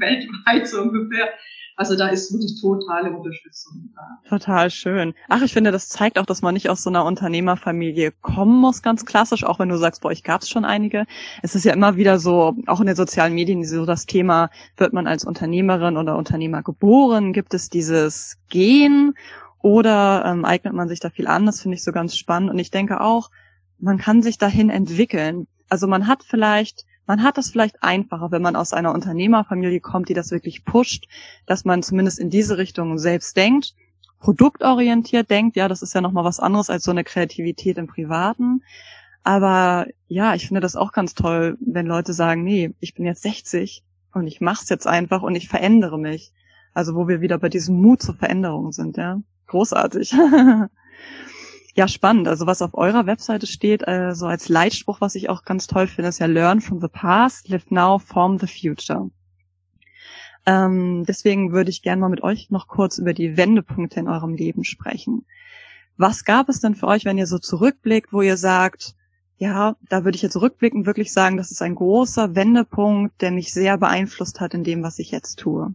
weltweit 0.00 0.68
so 0.68 0.82
ungefähr. 0.82 1.30
Also 1.80 1.96
da 1.96 2.08
ist 2.08 2.30
wirklich 2.30 2.60
totale 2.60 3.10
Unterstützung 3.10 3.88
da. 3.94 4.28
Total 4.28 4.68
schön. 4.68 5.14
Ach, 5.30 5.40
ich 5.40 5.54
finde, 5.54 5.72
das 5.72 5.88
zeigt 5.88 6.18
auch, 6.18 6.26
dass 6.26 6.42
man 6.42 6.52
nicht 6.52 6.68
aus 6.68 6.82
so 6.82 6.90
einer 6.90 7.06
Unternehmerfamilie 7.06 8.12
kommen 8.20 8.60
muss, 8.60 8.82
ganz 8.82 9.06
klassisch, 9.06 9.44
auch 9.44 9.58
wenn 9.58 9.70
du 9.70 9.78
sagst, 9.78 10.02
bei 10.02 10.10
euch 10.10 10.22
gab 10.22 10.42
es 10.42 10.50
schon 10.50 10.66
einige. 10.66 11.06
Es 11.40 11.54
ist 11.54 11.64
ja 11.64 11.72
immer 11.72 11.96
wieder 11.96 12.18
so, 12.18 12.54
auch 12.66 12.80
in 12.80 12.86
den 12.86 12.96
sozialen 12.96 13.32
Medien, 13.32 13.64
so 13.64 13.86
das 13.86 14.04
Thema, 14.04 14.50
wird 14.76 14.92
man 14.92 15.06
als 15.06 15.24
Unternehmerin 15.24 15.96
oder 15.96 16.18
Unternehmer 16.18 16.62
geboren? 16.62 17.32
Gibt 17.32 17.54
es 17.54 17.70
dieses 17.70 18.36
Gen 18.50 19.14
oder 19.62 20.26
ähm, 20.26 20.44
eignet 20.44 20.74
man 20.74 20.86
sich 20.86 21.00
da 21.00 21.08
viel 21.08 21.28
an? 21.28 21.46
Das 21.46 21.62
finde 21.62 21.76
ich 21.76 21.82
so 21.82 21.92
ganz 21.92 22.14
spannend. 22.14 22.50
Und 22.50 22.58
ich 22.58 22.70
denke 22.70 23.00
auch, 23.00 23.30
man 23.78 23.96
kann 23.96 24.20
sich 24.20 24.36
dahin 24.36 24.68
entwickeln. 24.68 25.46
Also 25.70 25.86
man 25.86 26.06
hat 26.06 26.24
vielleicht 26.24 26.84
man 27.10 27.24
hat 27.24 27.38
das 27.38 27.50
vielleicht 27.50 27.82
einfacher, 27.82 28.30
wenn 28.30 28.40
man 28.40 28.54
aus 28.54 28.72
einer 28.72 28.94
Unternehmerfamilie 28.94 29.80
kommt, 29.80 30.08
die 30.08 30.14
das 30.14 30.30
wirklich 30.30 30.64
pusht, 30.64 31.08
dass 31.44 31.64
man 31.64 31.82
zumindest 31.82 32.20
in 32.20 32.30
diese 32.30 32.56
Richtung 32.56 32.98
selbst 32.98 33.36
denkt, 33.36 33.74
produktorientiert 34.20 35.28
denkt. 35.28 35.56
Ja, 35.56 35.66
das 35.66 35.82
ist 35.82 35.92
ja 35.92 36.02
nochmal 36.02 36.22
was 36.22 36.38
anderes 36.38 36.70
als 36.70 36.84
so 36.84 36.92
eine 36.92 37.02
Kreativität 37.02 37.78
im 37.78 37.88
Privaten. 37.88 38.62
Aber 39.24 39.88
ja, 40.06 40.36
ich 40.36 40.46
finde 40.46 40.60
das 40.60 40.76
auch 40.76 40.92
ganz 40.92 41.14
toll, 41.14 41.58
wenn 41.60 41.86
Leute 41.86 42.12
sagen, 42.12 42.44
nee, 42.44 42.74
ich 42.78 42.94
bin 42.94 43.04
jetzt 43.04 43.22
60 43.22 43.82
und 44.14 44.28
ich 44.28 44.40
mach's 44.40 44.68
jetzt 44.68 44.86
einfach 44.86 45.22
und 45.22 45.34
ich 45.34 45.48
verändere 45.48 45.98
mich. 45.98 46.32
Also 46.74 46.94
wo 46.94 47.08
wir 47.08 47.20
wieder 47.20 47.38
bei 47.38 47.48
diesem 47.48 47.74
Mut 47.82 48.02
zur 48.02 48.14
Veränderung 48.14 48.70
sind, 48.70 48.96
ja. 48.98 49.20
Großartig. 49.48 50.14
Ja, 51.74 51.86
spannend. 51.86 52.26
Also 52.26 52.46
was 52.46 52.62
auf 52.62 52.74
eurer 52.74 53.06
Webseite 53.06 53.46
steht, 53.46 53.86
äh, 53.86 54.14
so 54.14 54.26
als 54.26 54.48
Leitspruch, 54.48 55.00
was 55.00 55.14
ich 55.14 55.28
auch 55.28 55.44
ganz 55.44 55.66
toll 55.66 55.86
finde, 55.86 56.08
ist 56.08 56.18
ja 56.18 56.26
Learn 56.26 56.60
from 56.60 56.80
the 56.80 56.88
past, 56.88 57.48
live 57.48 57.70
now, 57.70 57.98
form 57.98 58.38
the 58.38 58.46
future. 58.46 59.10
Ähm, 60.46 61.04
deswegen 61.06 61.52
würde 61.52 61.70
ich 61.70 61.82
gerne 61.82 62.00
mal 62.00 62.08
mit 62.08 62.22
euch 62.22 62.50
noch 62.50 62.66
kurz 62.66 62.98
über 62.98 63.12
die 63.12 63.36
Wendepunkte 63.36 64.00
in 64.00 64.08
eurem 64.08 64.34
Leben 64.34 64.64
sprechen. 64.64 65.26
Was 65.96 66.24
gab 66.24 66.48
es 66.48 66.60
denn 66.60 66.74
für 66.74 66.86
euch, 66.86 67.04
wenn 67.04 67.18
ihr 67.18 67.26
so 67.26 67.38
zurückblickt, 67.38 68.12
wo 68.12 68.22
ihr 68.22 68.36
sagt, 68.36 68.96
ja, 69.36 69.76
da 69.88 70.04
würde 70.04 70.16
ich 70.16 70.22
jetzt 70.22 70.36
rückblickend 70.36 70.86
wirklich 70.86 71.12
sagen, 71.12 71.36
das 71.36 71.50
ist 71.50 71.62
ein 71.62 71.74
großer 71.74 72.34
Wendepunkt, 72.34 73.20
der 73.20 73.30
mich 73.30 73.52
sehr 73.52 73.78
beeinflusst 73.78 74.40
hat 74.40 74.54
in 74.54 74.64
dem, 74.64 74.82
was 74.82 74.98
ich 74.98 75.10
jetzt 75.10 75.38
tue? 75.38 75.74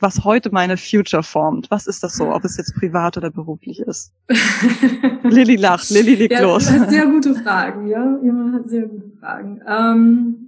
Was 0.00 0.24
heute 0.24 0.50
meine 0.50 0.76
Future 0.76 1.22
formt. 1.22 1.70
Was 1.70 1.86
ist 1.86 2.02
das 2.02 2.14
so, 2.14 2.32
ob 2.32 2.44
es 2.44 2.56
jetzt 2.56 2.74
privat 2.74 3.16
oder 3.16 3.30
beruflich 3.30 3.80
ist? 3.80 4.12
Lilly 5.22 5.56
lacht, 5.56 5.90
Lilly 5.90 6.14
liegt 6.14 6.32
ja, 6.32 6.42
los. 6.42 6.66
Sehr 6.66 7.06
gute 7.06 7.34
Fragen, 7.34 7.86
ja. 7.86 8.18
Jemand 8.22 8.54
hat 8.54 8.68
sehr 8.68 8.86
gute 8.86 9.10
Fragen. 9.18 9.60
Ähm, 9.66 10.46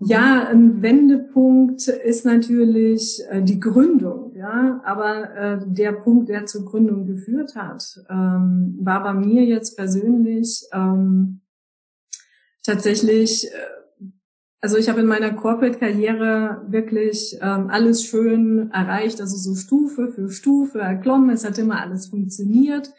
ja, 0.00 0.48
ein 0.48 0.82
Wendepunkt 0.82 1.88
ist 1.88 2.26
natürlich 2.26 3.22
äh, 3.30 3.42
die 3.42 3.60
Gründung, 3.60 4.34
ja. 4.34 4.80
Aber 4.84 5.34
äh, 5.34 5.58
der 5.64 5.92
Punkt, 5.92 6.28
der 6.28 6.46
zur 6.46 6.64
Gründung 6.64 7.06
geführt 7.06 7.54
hat, 7.54 8.00
ähm, 8.10 8.78
war 8.80 9.02
bei 9.02 9.14
mir 9.14 9.44
jetzt 9.44 9.76
persönlich 9.76 10.64
ähm, 10.72 11.40
tatsächlich 12.62 13.46
äh, 13.46 13.83
also 14.64 14.78
ich 14.78 14.88
habe 14.88 15.00
in 15.00 15.06
meiner 15.06 15.34
Corporate-Karriere 15.34 16.64
wirklich 16.68 17.36
ähm, 17.42 17.68
alles 17.68 18.02
schön 18.02 18.70
erreicht, 18.70 19.20
also 19.20 19.36
so 19.36 19.54
Stufe 19.54 20.10
für 20.10 20.30
Stufe 20.30 20.78
erklommen. 20.78 21.28
Es 21.28 21.44
hat 21.44 21.58
immer 21.58 21.82
alles 21.82 22.06
funktioniert. 22.06 22.90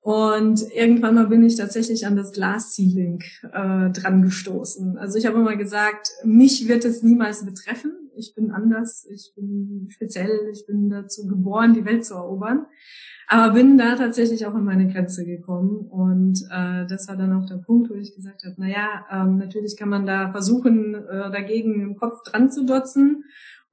Und 0.00 0.62
irgendwann 0.74 1.16
mal 1.16 1.26
bin 1.26 1.44
ich 1.44 1.56
tatsächlich 1.56 2.06
an 2.06 2.16
das 2.16 2.32
Glass-Ceiling 2.32 3.22
äh, 3.42 3.90
dran 3.90 4.22
gestoßen. 4.22 4.96
Also 4.96 5.18
ich 5.18 5.26
habe 5.26 5.36
immer 5.36 5.56
gesagt, 5.56 6.08
mich 6.24 6.68
wird 6.68 6.86
es 6.86 7.02
niemals 7.02 7.44
betreffen. 7.44 7.92
Ich 8.16 8.34
bin 8.34 8.50
anders, 8.50 9.06
ich 9.12 9.34
bin 9.36 9.88
speziell, 9.90 10.48
ich 10.50 10.64
bin 10.66 10.88
dazu 10.88 11.26
geboren, 11.26 11.74
die 11.74 11.84
Welt 11.84 12.06
zu 12.06 12.14
erobern. 12.14 12.64
Aber 13.32 13.52
bin 13.52 13.78
da 13.78 13.94
tatsächlich 13.94 14.44
auch 14.44 14.54
an 14.54 14.64
meine 14.64 14.88
Grenze 14.88 15.24
gekommen. 15.24 15.86
Und 15.86 16.42
äh, 16.50 16.84
das 16.88 17.06
war 17.06 17.16
dann 17.16 17.32
auch 17.32 17.46
der 17.46 17.58
Punkt, 17.58 17.88
wo 17.88 17.94
ich 17.94 18.12
gesagt 18.12 18.42
habe, 18.44 18.56
na 18.58 18.68
ja, 18.68 19.06
ähm, 19.08 19.36
natürlich 19.36 19.76
kann 19.76 19.88
man 19.88 20.04
da 20.04 20.32
versuchen, 20.32 20.96
äh, 20.96 21.30
dagegen 21.30 21.80
im 21.80 21.96
Kopf 21.96 22.24
dran 22.24 22.50
zu 22.50 22.66
dotzen 22.66 23.22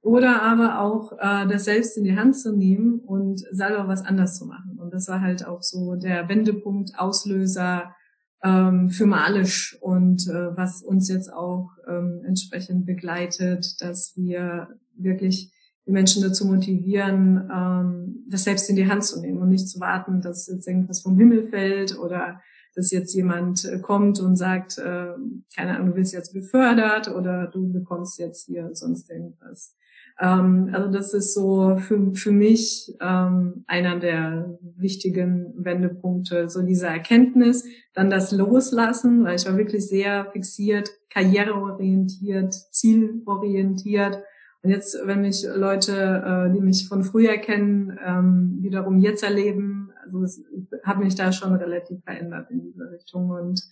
oder 0.00 0.42
aber 0.42 0.80
auch 0.80 1.10
äh, 1.18 1.48
das 1.48 1.64
selbst 1.64 1.98
in 1.98 2.04
die 2.04 2.16
Hand 2.16 2.36
zu 2.36 2.56
nehmen 2.56 3.00
und 3.00 3.40
selber 3.50 3.88
was 3.88 4.04
anders 4.04 4.38
zu 4.38 4.46
machen. 4.46 4.78
Und 4.78 4.94
das 4.94 5.08
war 5.08 5.20
halt 5.20 5.44
auch 5.44 5.64
so 5.64 5.96
der 5.96 6.28
Wendepunkt, 6.28 6.92
Auslöser 6.96 7.96
ähm, 8.44 8.90
für 8.90 9.06
Malisch 9.06 9.76
und 9.80 10.28
äh, 10.28 10.56
was 10.56 10.82
uns 10.84 11.08
jetzt 11.08 11.32
auch 11.32 11.70
ähm, 11.88 12.22
entsprechend 12.24 12.86
begleitet, 12.86 13.82
dass 13.82 14.12
wir 14.14 14.68
wirklich 14.96 15.52
Menschen 15.92 16.22
dazu 16.22 16.46
motivieren, 16.46 17.48
ähm, 17.52 18.24
das 18.28 18.44
selbst 18.44 18.68
in 18.70 18.76
die 18.76 18.88
Hand 18.88 19.04
zu 19.04 19.20
nehmen 19.20 19.38
und 19.38 19.48
nicht 19.48 19.68
zu 19.68 19.80
warten, 19.80 20.20
dass 20.20 20.46
jetzt 20.46 20.66
irgendwas 20.66 21.00
vom 21.00 21.16
Himmel 21.18 21.48
fällt 21.48 21.98
oder 21.98 22.40
dass 22.74 22.90
jetzt 22.90 23.14
jemand 23.14 23.64
äh, 23.64 23.80
kommt 23.80 24.20
und 24.20 24.36
sagt, 24.36 24.78
äh, 24.78 25.14
keine 25.56 25.76
Ahnung, 25.76 25.90
du 25.90 25.96
wirst 25.96 26.12
jetzt 26.12 26.32
befördert 26.32 27.08
oder 27.08 27.46
du 27.46 27.72
bekommst 27.72 28.18
jetzt 28.18 28.46
hier 28.46 28.70
sonst 28.72 29.10
irgendwas. 29.10 29.74
Ähm, 30.20 30.70
also 30.72 30.90
das 30.90 31.14
ist 31.14 31.34
so 31.34 31.76
für, 31.76 32.14
für 32.14 32.32
mich 32.32 32.94
ähm, 33.00 33.64
einer 33.66 33.98
der 33.98 34.58
wichtigen 34.76 35.52
Wendepunkte, 35.56 36.48
so 36.48 36.62
diese 36.62 36.86
Erkenntnis, 36.86 37.64
dann 37.94 38.10
das 38.10 38.32
Loslassen, 38.32 39.24
weil 39.24 39.36
ich 39.36 39.46
war 39.46 39.56
wirklich 39.56 39.88
sehr 39.88 40.30
fixiert, 40.32 40.90
karriereorientiert, 41.10 42.52
zielorientiert 42.52 44.18
und 44.62 44.70
jetzt, 44.70 44.96
wenn 45.04 45.22
mich 45.22 45.46
Leute, 45.54 46.48
äh, 46.48 46.52
die 46.52 46.60
mich 46.60 46.88
von 46.88 47.04
früher 47.04 47.36
kennen, 47.38 47.96
ähm, 48.04 48.58
wiederum 48.60 48.98
jetzt 48.98 49.22
erleben, 49.22 49.92
also 50.04 50.22
es 50.22 50.42
hat 50.82 50.98
mich 50.98 51.14
da 51.14 51.32
schon 51.32 51.54
relativ 51.54 52.02
verändert 52.02 52.50
in 52.50 52.62
diese 52.62 52.90
Richtung. 52.90 53.30
Und 53.30 53.62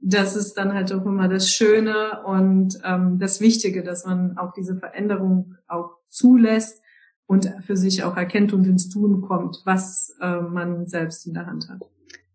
das 0.00 0.34
ist 0.34 0.54
dann 0.54 0.74
halt 0.74 0.92
auch 0.92 1.06
immer 1.06 1.28
das 1.28 1.50
Schöne 1.50 2.22
und 2.24 2.78
ähm, 2.84 3.18
das 3.18 3.40
Wichtige, 3.40 3.82
dass 3.82 4.04
man 4.04 4.36
auch 4.36 4.52
diese 4.52 4.76
Veränderung 4.76 5.54
auch 5.68 5.98
zulässt 6.08 6.82
und 7.26 7.50
für 7.64 7.76
sich 7.76 8.02
auch 8.02 8.16
erkennt 8.16 8.52
und 8.52 8.66
ins 8.66 8.88
Tun 8.88 9.22
kommt, 9.22 9.62
was 9.64 10.16
äh, 10.20 10.40
man 10.40 10.86
selbst 10.86 11.26
in 11.26 11.34
der 11.34 11.46
Hand 11.46 11.68
hat. 11.68 11.88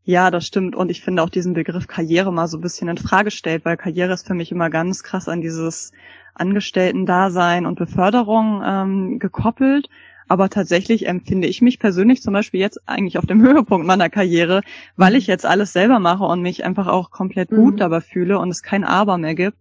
Ja, 0.04 0.32
das 0.32 0.46
stimmt. 0.46 0.76
Und 0.76 0.90
ich 0.90 1.04
finde 1.04 1.22
auch 1.22 1.30
diesen 1.30 1.54
Begriff 1.54 1.86
Karriere 1.86 2.34
mal 2.34 2.48
so 2.48 2.58
ein 2.58 2.62
bisschen 2.62 2.88
in 2.88 2.98
Frage 2.98 3.30
stellt, 3.30 3.66
weil 3.66 3.78
Karriere 3.78 4.14
ist 4.14 4.26
für 4.26 4.34
mich 4.34 4.52
immer 4.52 4.70
ganz 4.70 5.04
krass 5.04 5.28
an 5.28 5.42
dieses 5.42 5.92
Angestellten-Dasein 6.36 7.66
und 7.66 7.78
Beförderung 7.78 8.62
ähm, 8.66 9.20
gekoppelt. 9.20 9.90
Aber 10.28 10.50
tatsächlich 10.50 11.08
empfinde 11.08 11.48
ich 11.48 11.62
mich 11.62 11.80
persönlich 11.80 12.22
zum 12.22 12.34
Beispiel 12.34 12.60
jetzt 12.60 12.88
eigentlich 12.88 13.18
auf 13.18 13.26
dem 13.26 13.42
Höhepunkt 13.44 13.88
meiner 13.88 14.10
Karriere, 14.10 14.62
weil 14.96 15.16
ich 15.16 15.28
jetzt 15.28 15.46
alles 15.46 15.74
selber 15.74 16.00
mache 16.00 16.24
und 16.24 16.42
mich 16.42 16.64
einfach 16.64 16.88
auch 16.88 17.10
komplett 17.10 17.50
gut 17.50 17.74
mhm. 17.74 17.78
dabei 17.78 18.02
fühle 18.02 18.38
und 18.40 18.50
es 18.50 18.62
kein 18.62 18.84
Aber 18.84 19.18
mehr 19.18 19.36
gibt. 19.36 19.58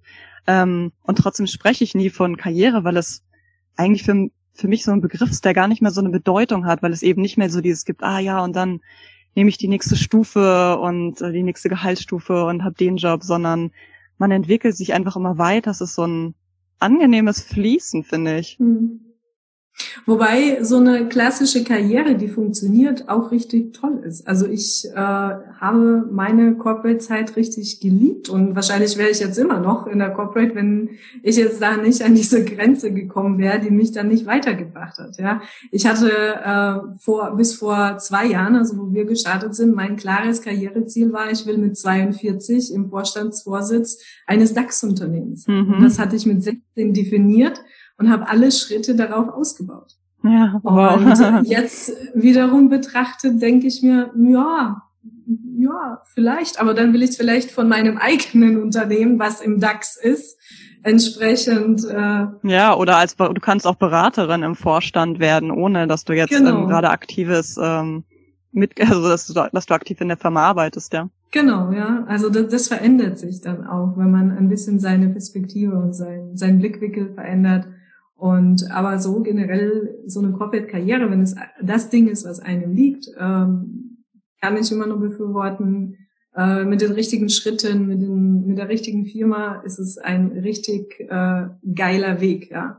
Ähm, 0.46 0.92
und 1.02 1.18
trotzdem 1.18 1.46
spreche 1.46 1.85
ich 1.85 1.94
nie 1.94 2.11
von 2.11 2.37
Karriere, 2.37 2.85
weil 2.85 2.96
es 2.96 3.22
eigentlich 3.76 4.02
für, 4.02 4.28
für 4.54 4.68
mich 4.68 4.85
so 4.85 4.92
ein 4.92 5.00
Begriff 5.00 5.31
ist, 5.31 5.44
der 5.44 5.54
gar 5.54 5.68
nicht 5.68 5.83
mehr 5.83 5.90
so 5.90 6.00
eine 6.00 6.11
Bedeutung 6.11 6.66
hat, 6.66 6.83
weil 6.83 6.92
es 6.92 7.02
eben 7.02 7.22
nicht 7.22 7.38
mehr 7.38 7.50
so 7.50 7.61
dieses 7.61 7.85
gibt, 7.85 8.02
ah 8.02 8.18
ja, 8.18 8.42
und 8.42 8.54
dann 8.54 8.81
nehme 9.35 9.50
ich 9.50 9.59
die 9.59 9.68
nächste 9.68 9.96
Stufe 9.96 10.78
und 10.78 11.20
äh, 11.20 11.33
die 11.33 11.42
nächste 11.42 11.68
Gehaltsstufe 11.68 12.44
und 12.44 12.64
habe 12.64 12.74
den 12.74 12.96
Job, 12.96 13.22
sondern 13.22 13.70
man 14.18 14.31
entwickelt 14.33 14.76
sich 14.76 14.94
einfach 14.94 15.16
immer 15.16 15.38
weiter. 15.38 15.70
Das 15.70 15.81
ist 15.81 15.94
so 15.94 16.07
ein 16.07 16.35
angenehmes 16.81 17.41
Fließen, 17.43 18.05
finde 18.05 18.38
ich. 18.38 18.59
Mhm. 18.59 19.08
Wobei 20.07 20.62
so 20.62 20.79
eine 20.79 21.09
klassische 21.09 21.64
Karriere, 21.64 22.14
die 22.14 22.29
funktioniert, 22.29 23.09
auch 23.09 23.31
richtig 23.31 23.75
toll 23.75 24.01
ist. 24.05 24.27
Also 24.27 24.47
ich 24.47 24.87
äh, 24.87 24.97
habe 24.97 26.09
meine 26.11 26.57
Corporate-Zeit 26.57 27.37
richtig 27.37 27.81
geliebt 27.81 28.29
und 28.29 28.55
wahrscheinlich 28.55 28.97
wäre 28.97 29.11
ich 29.11 29.21
jetzt 29.21 29.38
immer 29.38 29.61
noch 29.61 29.87
in 29.87 29.99
der 29.99 30.11
Corporate, 30.11 30.55
wenn 30.55 30.91
ich 31.23 31.37
jetzt 31.37 31.61
da 31.61 31.77
nicht 31.77 32.03
an 32.03 32.14
diese 32.14 32.45
Grenze 32.45 32.93
gekommen 32.93 33.38
wäre, 33.38 33.61
die 33.61 33.71
mich 33.71 33.93
dann 33.93 34.09
nicht 34.09 34.27
weitergebracht 34.27 34.99
hat. 34.99 35.19
Ja, 35.19 35.43
ich 35.71 35.87
hatte 35.87 36.11
äh, 36.11 36.99
vor 36.99 37.37
bis 37.37 37.55
vor 37.55 37.99
zwei 37.99 38.27
Jahren, 38.27 38.57
also 38.57 38.79
wo 38.79 38.93
wir 38.93 39.05
gestartet 39.05 39.55
sind, 39.55 39.75
mein 39.75 39.97
klares 39.97 40.43
Karriereziel 40.43 41.12
war, 41.12 41.31
ich 41.31 41.47
will 41.47 41.59
mit 41.59 41.77
42 41.77 42.73
im 42.73 42.88
Vorstandsvorsitz 42.88 44.03
eines 44.27 44.55
DAX-Unternehmens. 44.55 45.47
Mhm. 45.47 45.79
Das 45.83 45.99
hatte 45.99 46.17
ich 46.17 46.27
mit 46.27 46.43
16 46.43 46.95
definiert 46.95 47.62
und 47.98 48.11
habe 48.11 48.28
alle 48.28 48.50
Schritte 48.50 48.94
darauf 48.94 49.28
ausgebaut. 49.28 49.96
Ja, 50.24 50.61
wow. 50.62 50.96
Und 50.96 51.44
jetzt 51.46 51.92
wiederum 52.14 52.68
betrachtet, 52.68 53.40
denke 53.40 53.66
ich 53.66 53.82
mir, 53.82 54.11
ja, 54.16 54.82
ja, 55.58 56.02
vielleicht, 56.14 56.61
aber 56.61 56.74
dann 56.74 56.92
will 56.92 57.02
ich 57.02 57.16
vielleicht 57.16 57.50
von 57.50 57.68
meinem 57.68 57.98
eigenen 57.98 58.62
Unternehmen, 58.62 59.18
was 59.18 59.40
im 59.40 59.61
DAX 59.61 59.96
ist, 59.96 60.38
entsprechend. 60.82 61.84
Äh, 61.84 62.26
ja, 62.42 62.74
oder 62.74 62.96
als 62.96 63.16
du 63.16 63.34
kannst 63.34 63.66
auch 63.66 63.74
Beraterin 63.74 64.42
im 64.42 64.54
Vorstand 64.54 65.18
werden, 65.18 65.50
ohne 65.50 65.87
dass 65.87 66.04
du 66.04 66.14
jetzt 66.14 66.30
genau. 66.30 66.62
ähm, 66.62 66.68
gerade 66.68 66.90
aktives 66.90 67.58
ähm, 67.61 68.04
mit, 68.52 68.80
also 68.80 69.06
dass 69.08 69.26
du, 69.26 69.34
dass 69.34 69.66
du 69.66 69.74
aktiv 69.74 70.00
in 70.00 70.08
der 70.08 70.16
Firma 70.16 70.42
arbeitest, 70.42 70.92
ja. 70.94 71.08
Genau, 71.30 71.72
ja. 71.72 72.04
Also 72.08 72.30
das, 72.30 72.48
das 72.48 72.68
verändert 72.68 73.18
sich 73.18 73.42
dann 73.42 73.66
auch, 73.66 73.98
wenn 73.98 74.11
man 74.11 74.30
ein 74.30 74.48
bisschen 74.48 74.80
seine 74.80 75.08
Perspektive 75.11 75.76
und 75.76 75.92
sein, 75.92 76.30
sein 76.37 76.58
Blickwinkel 76.58 77.12
verändert 77.12 77.66
und 78.18 78.68
aber 78.72 78.98
so 78.98 79.20
generell 79.20 79.96
so 80.07 80.18
eine 80.18 80.33
Corporate-Karriere, 80.33 81.09
wenn 81.09 81.22
es 81.22 81.37
das 81.62 81.88
Ding 81.88 82.09
ist, 82.09 82.26
was 82.26 82.40
einem 82.40 82.74
liegt, 82.74 83.07
ähm, 83.16 84.04
kann 84.40 84.57
ich 84.57 84.72
immer 84.72 84.87
nur 84.87 84.98
befürworten. 84.98 85.96
Äh, 86.37 86.64
mit 86.64 86.81
den 86.81 86.92
richtigen 86.92 87.28
Schritten, 87.28 87.87
mit, 87.87 88.02
den, 88.02 88.44
mit 88.44 88.59
der 88.59 88.68
richtigen 88.68 89.07
Firma 89.07 89.62
ist 89.64 89.78
es 89.78 89.98
ein 89.98 90.33
richtig 90.33 90.98
äh, 90.98 91.46
geiler 91.74 92.20
Weg, 92.20 92.50
ja. 92.50 92.78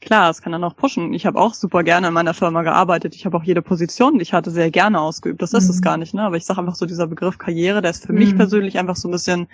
Klar, 0.00 0.30
es 0.30 0.40
kann 0.40 0.52
dann 0.52 0.64
auch 0.64 0.76
pushen. 0.76 1.12
Ich 1.12 1.26
habe 1.26 1.38
auch 1.38 1.52
super 1.52 1.82
gerne 1.82 2.08
in 2.08 2.14
meiner 2.14 2.32
Firma 2.32 2.62
gearbeitet. 2.62 3.16
Ich 3.16 3.26
habe 3.26 3.36
auch 3.36 3.42
jede 3.42 3.62
Position, 3.62 4.14
die 4.14 4.22
ich 4.22 4.32
hatte, 4.32 4.52
sehr 4.52 4.70
gerne 4.70 5.00
ausgeübt. 5.00 5.42
Das 5.42 5.52
ist 5.54 5.64
mhm. 5.64 5.70
es 5.70 5.82
gar 5.82 5.96
nicht, 5.96 6.14
ne? 6.14 6.22
Aber 6.22 6.36
ich 6.36 6.44
sage 6.44 6.60
einfach 6.60 6.76
so, 6.76 6.86
dieser 6.86 7.08
Begriff 7.08 7.36
Karriere, 7.36 7.82
der 7.82 7.90
ist 7.90 8.06
für 8.06 8.12
mhm. 8.12 8.20
mich 8.20 8.36
persönlich 8.36 8.78
einfach 8.78 8.96
so 8.96 9.08
ein 9.08 9.12
bisschen 9.12 9.48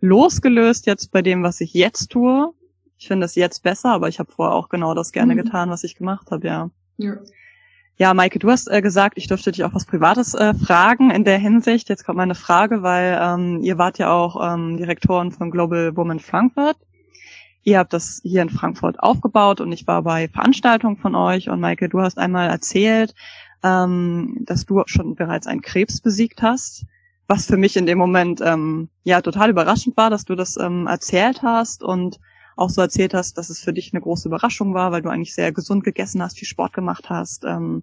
losgelöst 0.00 0.86
jetzt 0.86 1.12
bei 1.12 1.20
dem, 1.20 1.42
was 1.42 1.60
ich 1.60 1.74
jetzt 1.74 2.10
tue 2.10 2.54
ich 3.04 3.08
finde 3.08 3.26
es 3.26 3.34
jetzt 3.34 3.62
besser, 3.62 3.90
aber 3.90 4.08
ich 4.08 4.18
habe 4.18 4.32
vorher 4.32 4.54
auch 4.54 4.70
genau 4.70 4.94
das 4.94 5.12
gerne 5.12 5.34
mhm. 5.34 5.42
getan, 5.42 5.68
was 5.68 5.84
ich 5.84 5.94
gemacht 5.94 6.30
habe, 6.30 6.46
ja. 6.46 6.70
Ja. 6.96 7.16
Ja, 7.98 8.14
Maike, 8.14 8.38
du 8.38 8.50
hast 8.50 8.66
äh, 8.68 8.80
gesagt, 8.80 9.18
ich 9.18 9.28
dürfte 9.28 9.52
dich 9.52 9.62
auch 9.62 9.74
was 9.74 9.84
Privates 9.84 10.32
äh, 10.32 10.54
fragen 10.54 11.10
in 11.10 11.24
der 11.24 11.38
Hinsicht. 11.38 11.90
Jetzt 11.90 12.04
kommt 12.04 12.16
meine 12.16 12.34
Frage, 12.34 12.82
weil 12.82 13.16
ähm, 13.20 13.60
ihr 13.62 13.76
wart 13.76 13.98
ja 13.98 14.10
auch 14.10 14.36
ähm, 14.42 14.78
Direktoren 14.78 15.32
von 15.32 15.50
Global 15.50 15.94
Women 15.96 16.18
Frankfurt. 16.18 16.78
Ihr 17.62 17.78
habt 17.78 17.92
das 17.92 18.20
hier 18.24 18.40
in 18.40 18.48
Frankfurt 18.48 18.98
aufgebaut 19.00 19.60
und 19.60 19.70
ich 19.70 19.86
war 19.86 20.02
bei 20.02 20.26
Veranstaltungen 20.26 20.96
von 20.96 21.14
euch. 21.14 21.50
Und 21.50 21.60
Maike, 21.60 21.90
du 21.90 22.00
hast 22.00 22.18
einmal 22.18 22.48
erzählt, 22.48 23.14
ähm, 23.62 24.38
dass 24.40 24.64
du 24.64 24.82
schon 24.86 25.14
bereits 25.14 25.46
einen 25.46 25.62
Krebs 25.62 26.00
besiegt 26.00 26.40
hast, 26.40 26.86
was 27.28 27.46
für 27.46 27.58
mich 27.58 27.76
in 27.76 27.84
dem 27.84 27.98
Moment 27.98 28.40
ähm, 28.40 28.88
ja 29.04 29.20
total 29.20 29.50
überraschend 29.50 29.94
war, 29.96 30.08
dass 30.08 30.24
du 30.24 30.34
das 30.34 30.56
ähm, 30.56 30.86
erzählt 30.86 31.42
hast 31.42 31.84
und 31.84 32.18
auch 32.56 32.70
so 32.70 32.80
erzählt 32.80 33.14
hast, 33.14 33.38
dass 33.38 33.50
es 33.50 33.60
für 33.60 33.72
dich 33.72 33.92
eine 33.92 34.00
große 34.00 34.28
Überraschung 34.28 34.74
war, 34.74 34.92
weil 34.92 35.02
du 35.02 35.08
eigentlich 35.08 35.34
sehr 35.34 35.52
gesund 35.52 35.84
gegessen 35.84 36.22
hast, 36.22 36.38
viel 36.38 36.48
Sport 36.48 36.72
gemacht 36.72 37.10
hast. 37.10 37.44
Ähm, 37.44 37.82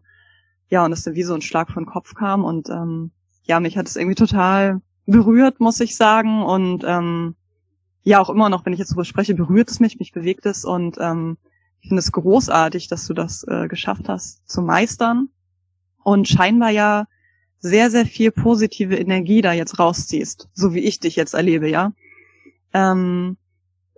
ja, 0.69 0.85
und 0.85 0.93
es 0.93 1.05
wie 1.05 1.23
so 1.23 1.33
ein 1.33 1.41
Schlag 1.41 1.71
von 1.71 1.85
Kopf 1.85 2.13
kam. 2.13 2.45
Und 2.45 2.69
ähm, 2.69 3.11
ja, 3.43 3.59
mich 3.59 3.77
hat 3.77 3.87
es 3.87 3.95
irgendwie 3.97 4.15
total 4.15 4.81
berührt, 5.05 5.59
muss 5.59 5.79
ich 5.79 5.95
sagen. 5.95 6.43
Und 6.43 6.83
ähm, 6.85 7.35
ja, 8.03 8.19
auch 8.19 8.29
immer 8.29 8.49
noch, 8.49 8.65
wenn 8.65 8.73
ich 8.73 8.79
jetzt 8.79 8.91
darüber 8.91 9.05
spreche, 9.05 9.35
berührt 9.35 9.69
es 9.69 9.79
mich, 9.79 9.99
mich 9.99 10.13
bewegt 10.13 10.45
es. 10.45 10.63
Und 10.63 10.97
ähm, 10.99 11.37
ich 11.81 11.89
finde 11.89 11.99
es 11.99 12.11
großartig, 12.11 12.87
dass 12.87 13.05
du 13.07 13.13
das 13.13 13.43
äh, 13.47 13.67
geschafft 13.67 14.07
hast 14.07 14.47
zu 14.49 14.61
meistern. 14.61 15.29
Und 16.03 16.27
scheinbar 16.27 16.69
ja 16.69 17.05
sehr, 17.59 17.91
sehr 17.91 18.05
viel 18.05 18.31
positive 18.31 18.95
Energie 18.95 19.41
da 19.41 19.53
jetzt 19.53 19.77
rausziehst, 19.77 20.49
so 20.53 20.73
wie 20.73 20.79
ich 20.79 20.99
dich 20.99 21.15
jetzt 21.15 21.33
erlebe, 21.33 21.69
ja. 21.69 21.93
Ähm, 22.73 23.37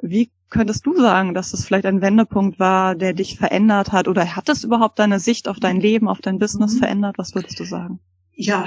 wie 0.02 0.32
könntest 0.54 0.86
du 0.86 0.96
sagen, 0.96 1.34
dass 1.34 1.54
es 1.54 1.66
vielleicht 1.66 1.86
ein 1.86 2.02
Wendepunkt 2.02 2.60
war, 2.60 2.96
der 2.96 3.14
dich 3.14 3.38
verändert 3.38 3.92
hat? 3.92 4.08
Oder 4.08 4.36
hat 4.36 4.48
es 4.48 4.64
überhaupt 4.64 5.00
deine 5.00 5.20
Sicht 5.20 5.50
auf 5.50 5.60
dein 5.60 5.82
Leben, 5.82 6.08
auf 6.08 6.22
dein 6.22 6.40
Business 6.40 6.76
mhm. 6.76 6.80
verändert? 6.80 7.18
Was 7.18 7.36
würdest 7.36 7.60
du 7.60 7.66
sagen? 7.66 8.00
Ja, 8.36 8.66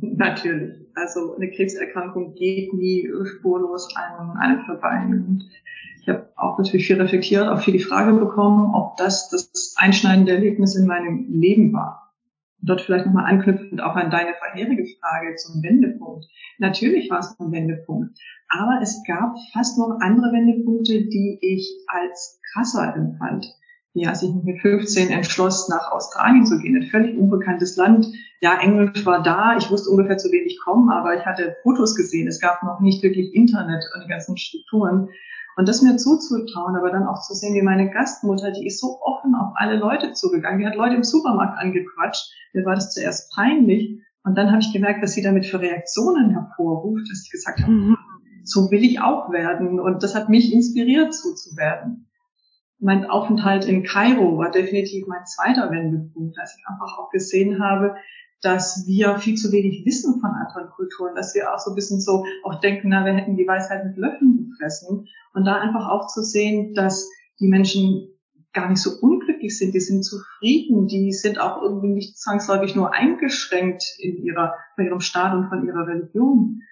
natürlich. 0.00 0.74
Also 0.94 1.36
eine 1.36 1.50
Krebserkrankung 1.50 2.34
geht 2.34 2.72
nie 2.74 3.08
spurlos 3.24 3.88
an 3.94 4.36
einem 4.38 4.64
vorbei. 4.64 5.04
Und 5.06 5.48
ich 6.00 6.08
habe 6.08 6.28
auch 6.36 6.58
natürlich 6.58 6.86
viel 6.86 7.00
reflektiert, 7.00 7.46
auch 7.46 7.60
viel 7.60 7.74
die 7.74 7.84
Frage 7.84 8.12
bekommen, 8.18 8.74
ob 8.74 8.96
das 8.96 9.28
das 9.28 9.74
einschneidende 9.76 10.32
Erlebnis 10.32 10.74
in 10.74 10.86
meinem 10.86 11.26
Leben 11.28 11.72
war 11.72 12.05
dort 12.62 12.80
vielleicht 12.80 13.06
nochmal 13.06 13.26
anknüpfend 13.26 13.80
auch 13.82 13.96
an 13.96 14.10
deine 14.10 14.34
vorherige 14.34 14.84
Frage 15.00 15.34
zum 15.36 15.62
Wendepunkt. 15.62 16.26
Natürlich 16.58 17.10
war 17.10 17.20
es 17.20 17.38
ein 17.38 17.52
Wendepunkt, 17.52 18.18
aber 18.48 18.80
es 18.82 19.02
gab 19.06 19.34
fast 19.52 19.78
noch 19.78 19.98
andere 20.00 20.32
Wendepunkte, 20.32 21.06
die 21.06 21.38
ich 21.40 21.70
als 21.86 22.40
krasser 22.52 22.94
empfand. 22.94 23.46
Ja, 23.98 24.10
als 24.10 24.22
ich 24.22 24.34
mich 24.34 24.44
mit 24.44 24.60
15 24.60 25.10
entschloss, 25.10 25.70
nach 25.70 25.90
Australien 25.90 26.44
zu 26.44 26.58
gehen, 26.58 26.76
ein 26.76 26.90
völlig 26.90 27.16
unbekanntes 27.16 27.76
Land. 27.76 28.06
Ja, 28.42 28.60
Englisch 28.60 29.06
war 29.06 29.22
da, 29.22 29.56
ich 29.56 29.70
wusste 29.70 29.88
ungefähr 29.88 30.18
zu 30.18 30.30
wenig 30.30 30.60
kommen, 30.62 30.90
aber 30.90 31.16
ich 31.16 31.24
hatte 31.24 31.56
Fotos 31.62 31.96
gesehen. 31.96 32.28
Es 32.28 32.38
gab 32.38 32.62
noch 32.62 32.80
nicht 32.80 33.02
wirklich 33.02 33.34
Internet 33.34 33.82
und 33.94 34.04
die 34.04 34.08
ganzen 34.08 34.36
Strukturen. 34.36 35.08
Und 35.56 35.68
das 35.68 35.80
mir 35.80 35.96
zuzutrauen, 35.96 36.76
aber 36.76 36.90
dann 36.90 37.06
auch 37.06 37.22
zu 37.22 37.34
sehen, 37.34 37.54
wie 37.54 37.62
meine 37.62 37.90
Gastmutter, 37.90 38.50
die 38.50 38.66
ist 38.66 38.78
so 38.78 39.00
offen 39.00 39.34
auf 39.34 39.54
alle 39.56 39.76
Leute 39.76 40.12
zugegangen, 40.12 40.60
die 40.60 40.66
hat 40.66 40.76
Leute 40.76 40.96
im 40.96 41.02
Supermarkt 41.02 41.58
angequatscht, 41.58 42.30
mir 42.52 42.64
war 42.66 42.74
das 42.74 42.92
zuerst 42.92 43.32
peinlich. 43.34 44.02
Und 44.22 44.36
dann 44.36 44.50
habe 44.50 44.60
ich 44.60 44.72
gemerkt, 44.72 45.02
was 45.02 45.12
sie 45.12 45.22
damit 45.22 45.46
für 45.46 45.60
Reaktionen 45.60 46.30
hervorruft, 46.30 47.10
dass 47.10 47.24
ich 47.24 47.30
gesagt 47.30 47.60
habe, 47.60 47.72
mhm. 47.72 47.96
so 48.44 48.70
will 48.70 48.84
ich 48.84 49.00
auch 49.00 49.30
werden. 49.32 49.80
Und 49.80 50.02
das 50.02 50.14
hat 50.14 50.28
mich 50.28 50.52
inspiriert, 50.52 51.14
so 51.14 51.32
zu 51.32 51.56
werden. 51.56 52.10
Mein 52.78 53.08
Aufenthalt 53.08 53.64
in 53.64 53.82
Kairo 53.82 54.36
war 54.36 54.50
definitiv 54.50 55.06
mein 55.06 55.24
zweiter 55.24 55.70
Wendepunkt, 55.70 56.38
als 56.38 56.54
ich 56.58 56.64
einfach 56.68 56.98
auch 56.98 57.10
gesehen 57.10 57.62
habe, 57.62 57.94
dass 58.42 58.84
wir 58.86 59.18
viel 59.18 59.36
zu 59.36 59.50
wenig 59.52 59.84
wissen 59.86 60.20
von 60.20 60.30
anderen 60.30 60.70
Kulturen, 60.70 61.14
dass 61.14 61.34
wir 61.34 61.52
auch 61.52 61.58
so 61.58 61.70
ein 61.70 61.74
bisschen 61.74 62.00
so 62.00 62.24
auch 62.44 62.60
denken, 62.60 62.90
na, 62.90 63.04
wir 63.04 63.14
hätten 63.14 63.36
die 63.36 63.46
Weisheit 63.46 63.84
mit 63.84 63.96
Löffeln 63.96 64.50
gefressen. 64.50 65.08
Und 65.32 65.44
da 65.44 65.56
einfach 65.56 65.88
auch 65.88 66.06
zu 66.08 66.22
sehen, 66.22 66.74
dass 66.74 67.08
die 67.40 67.48
Menschen 67.48 68.08
gar 68.52 68.70
nicht 68.70 68.80
so 68.80 68.90
unglücklich 69.00 69.56
sind, 69.56 69.74
die 69.74 69.80
sind 69.80 70.02
zufrieden, 70.02 70.86
die 70.86 71.12
sind 71.12 71.38
auch 71.38 71.60
irgendwie 71.62 71.92
nicht 71.92 72.18
zwangsläufig 72.18 72.74
nur 72.74 72.92
eingeschränkt 72.92 73.84
in 73.98 74.16
ihrer, 74.24 74.54
von 74.74 74.86
ihrem 74.86 75.00
Staat 75.00 75.34
und 75.34 75.48
von 75.48 75.66
ihrer 75.66 75.86
Religion. 75.86 76.62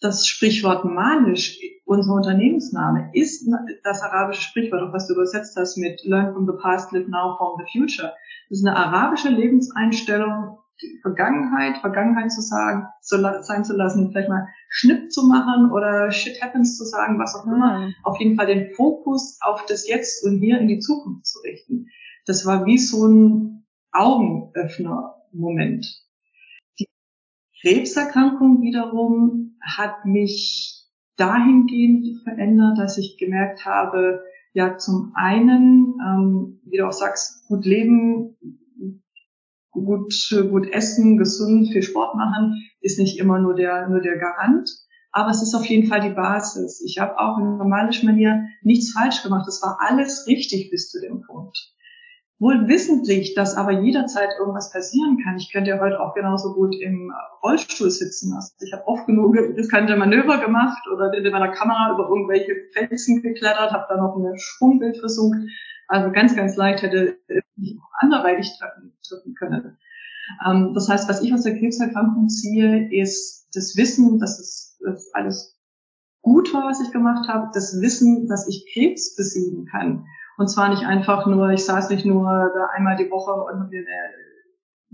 Das 0.00 0.26
Sprichwort 0.26 0.84
manisch, 0.84 1.58
unser 1.86 2.14
Unternehmensname, 2.14 3.10
ist 3.14 3.48
das 3.82 4.02
arabische 4.02 4.42
Sprichwort, 4.42 4.92
was 4.92 5.06
du 5.06 5.14
übersetzt 5.14 5.56
hast 5.56 5.78
mit 5.78 6.02
Learn 6.04 6.34
from 6.34 6.46
the 6.46 6.52
past, 6.60 6.92
live 6.92 7.08
now, 7.08 7.36
form 7.38 7.58
the 7.58 7.78
future. 7.78 8.12
Das 8.50 8.58
ist 8.58 8.66
eine 8.66 8.76
arabische 8.76 9.30
Lebenseinstellung, 9.30 10.58
die 10.80 10.98
Vergangenheit, 11.02 11.78
Vergangenheit 11.78 12.32
zu 12.32 12.40
sagen, 12.40 12.86
zu 13.00 13.20
sein 13.42 13.64
zu 13.64 13.76
lassen, 13.76 14.10
vielleicht 14.10 14.28
mal 14.28 14.48
Schnipp 14.68 15.12
zu 15.12 15.26
machen 15.26 15.70
oder 15.70 16.10
Shit 16.10 16.42
happens 16.42 16.78
zu 16.78 16.84
sagen, 16.84 17.18
was 17.18 17.34
auch 17.34 17.46
immer. 17.46 17.80
Mhm. 17.80 17.94
Auf 18.04 18.18
jeden 18.18 18.36
Fall 18.36 18.46
den 18.46 18.72
Fokus 18.74 19.38
auf 19.42 19.66
das 19.66 19.86
Jetzt 19.86 20.24
und 20.24 20.38
hier 20.38 20.58
in 20.58 20.68
die 20.68 20.78
Zukunft 20.78 21.26
zu 21.26 21.40
richten. 21.40 21.88
Das 22.26 22.46
war 22.46 22.64
wie 22.66 22.78
so 22.78 23.06
ein 23.06 23.66
Augenöffner-Moment. 23.92 25.86
Die 26.78 26.88
Krebserkrankung 27.60 28.62
wiederum 28.62 29.58
hat 29.60 30.06
mich 30.06 30.86
dahingehend 31.16 32.22
verändert, 32.22 32.78
dass 32.78 32.98
ich 32.98 33.18
gemerkt 33.18 33.66
habe, 33.66 34.22
ja, 34.54 34.76
zum 34.76 35.12
einen, 35.14 35.94
ähm, 36.00 36.60
wie 36.64 36.78
du 36.78 36.86
auch 36.86 36.92
sagst, 36.92 37.46
gut 37.48 37.64
leben, 37.64 38.36
gut, 39.72 40.14
gut 40.50 40.70
essen, 40.72 41.18
gesund, 41.18 41.68
viel 41.72 41.82
Sport 41.82 42.14
machen, 42.14 42.62
ist 42.80 42.98
nicht 42.98 43.18
immer 43.18 43.38
nur 43.38 43.54
der, 43.54 43.88
nur 43.88 44.00
der 44.00 44.18
Garant. 44.18 44.70
Aber 45.10 45.30
es 45.30 45.42
ist 45.42 45.54
auf 45.54 45.66
jeden 45.66 45.88
Fall 45.88 46.00
die 46.00 46.14
Basis. 46.14 46.82
Ich 46.86 46.98
habe 46.98 47.18
auch 47.18 47.36
in 47.38 47.58
normaler 47.58 47.90
Manier 48.02 48.46
nichts 48.62 48.92
falsch 48.92 49.22
gemacht. 49.22 49.46
Es 49.46 49.62
war 49.62 49.78
alles 49.80 50.26
richtig 50.26 50.70
bis 50.70 50.90
zu 50.90 51.00
dem 51.00 51.20
Punkt. 51.20 51.72
Wohl 52.38 52.66
wissentlich, 52.66 53.34
dass 53.34 53.54
aber 53.54 53.82
jederzeit 53.82 54.30
irgendwas 54.38 54.72
passieren 54.72 55.18
kann. 55.22 55.36
Ich 55.36 55.52
könnte 55.52 55.70
ja 55.70 55.80
heute 55.80 56.00
auch 56.00 56.14
genauso 56.14 56.54
gut 56.54 56.74
im 56.74 57.12
Rollstuhl 57.42 57.90
sitzen. 57.90 58.32
Also 58.34 58.52
ich 58.60 58.72
habe 58.72 58.86
oft 58.86 59.06
genug 59.06 59.36
riskante 59.36 59.96
Manöver 59.96 60.38
gemacht 60.38 60.82
oder 60.92 61.10
bin 61.10 61.22
mit 61.22 61.32
meiner 61.32 61.52
Kamera 61.52 61.92
über 61.92 62.08
irgendwelche 62.08 62.54
Felsen 62.72 63.22
geklettert, 63.22 63.70
habe 63.70 63.86
da 63.88 63.96
noch 63.96 64.16
ein 64.16 64.38
Sprungbild 64.38 64.96
versucht. 64.96 65.36
Also 65.92 66.10
ganz, 66.10 66.34
ganz 66.34 66.56
leicht 66.56 66.82
hätte 66.82 67.18
ich 67.56 67.78
auch 67.78 67.90
anderweitig 68.00 68.50
treffen, 68.58 68.92
treffen 69.06 69.34
können. 69.34 69.76
Ähm, 70.46 70.72
das 70.74 70.88
heißt, 70.88 71.08
was 71.08 71.22
ich 71.22 71.32
aus 71.34 71.42
der 71.42 71.58
Krebserkrankung 71.58 72.28
ziehe, 72.28 72.90
ist 72.90 73.48
das 73.54 73.76
Wissen, 73.76 74.18
dass 74.18 74.38
es 74.38 74.78
dass 74.84 75.12
alles 75.14 75.58
gut 76.22 76.52
war, 76.54 76.64
was 76.64 76.80
ich 76.80 76.90
gemacht 76.92 77.28
habe, 77.28 77.50
das 77.52 77.80
Wissen, 77.80 78.26
dass 78.26 78.48
ich 78.48 78.66
Krebs 78.72 79.14
besiegen 79.16 79.66
kann 79.66 80.04
und 80.38 80.48
zwar 80.48 80.70
nicht 80.70 80.84
einfach 80.84 81.26
nur, 81.26 81.50
ich 81.50 81.64
saß 81.64 81.90
nicht 81.90 82.04
nur 82.04 82.24
da 82.24 82.66
einmal 82.74 82.96
die 82.96 83.10
Woche 83.10 83.32
und 83.32 83.60
habe 83.60 83.68
mir 83.68 83.80
eine 83.80 84.31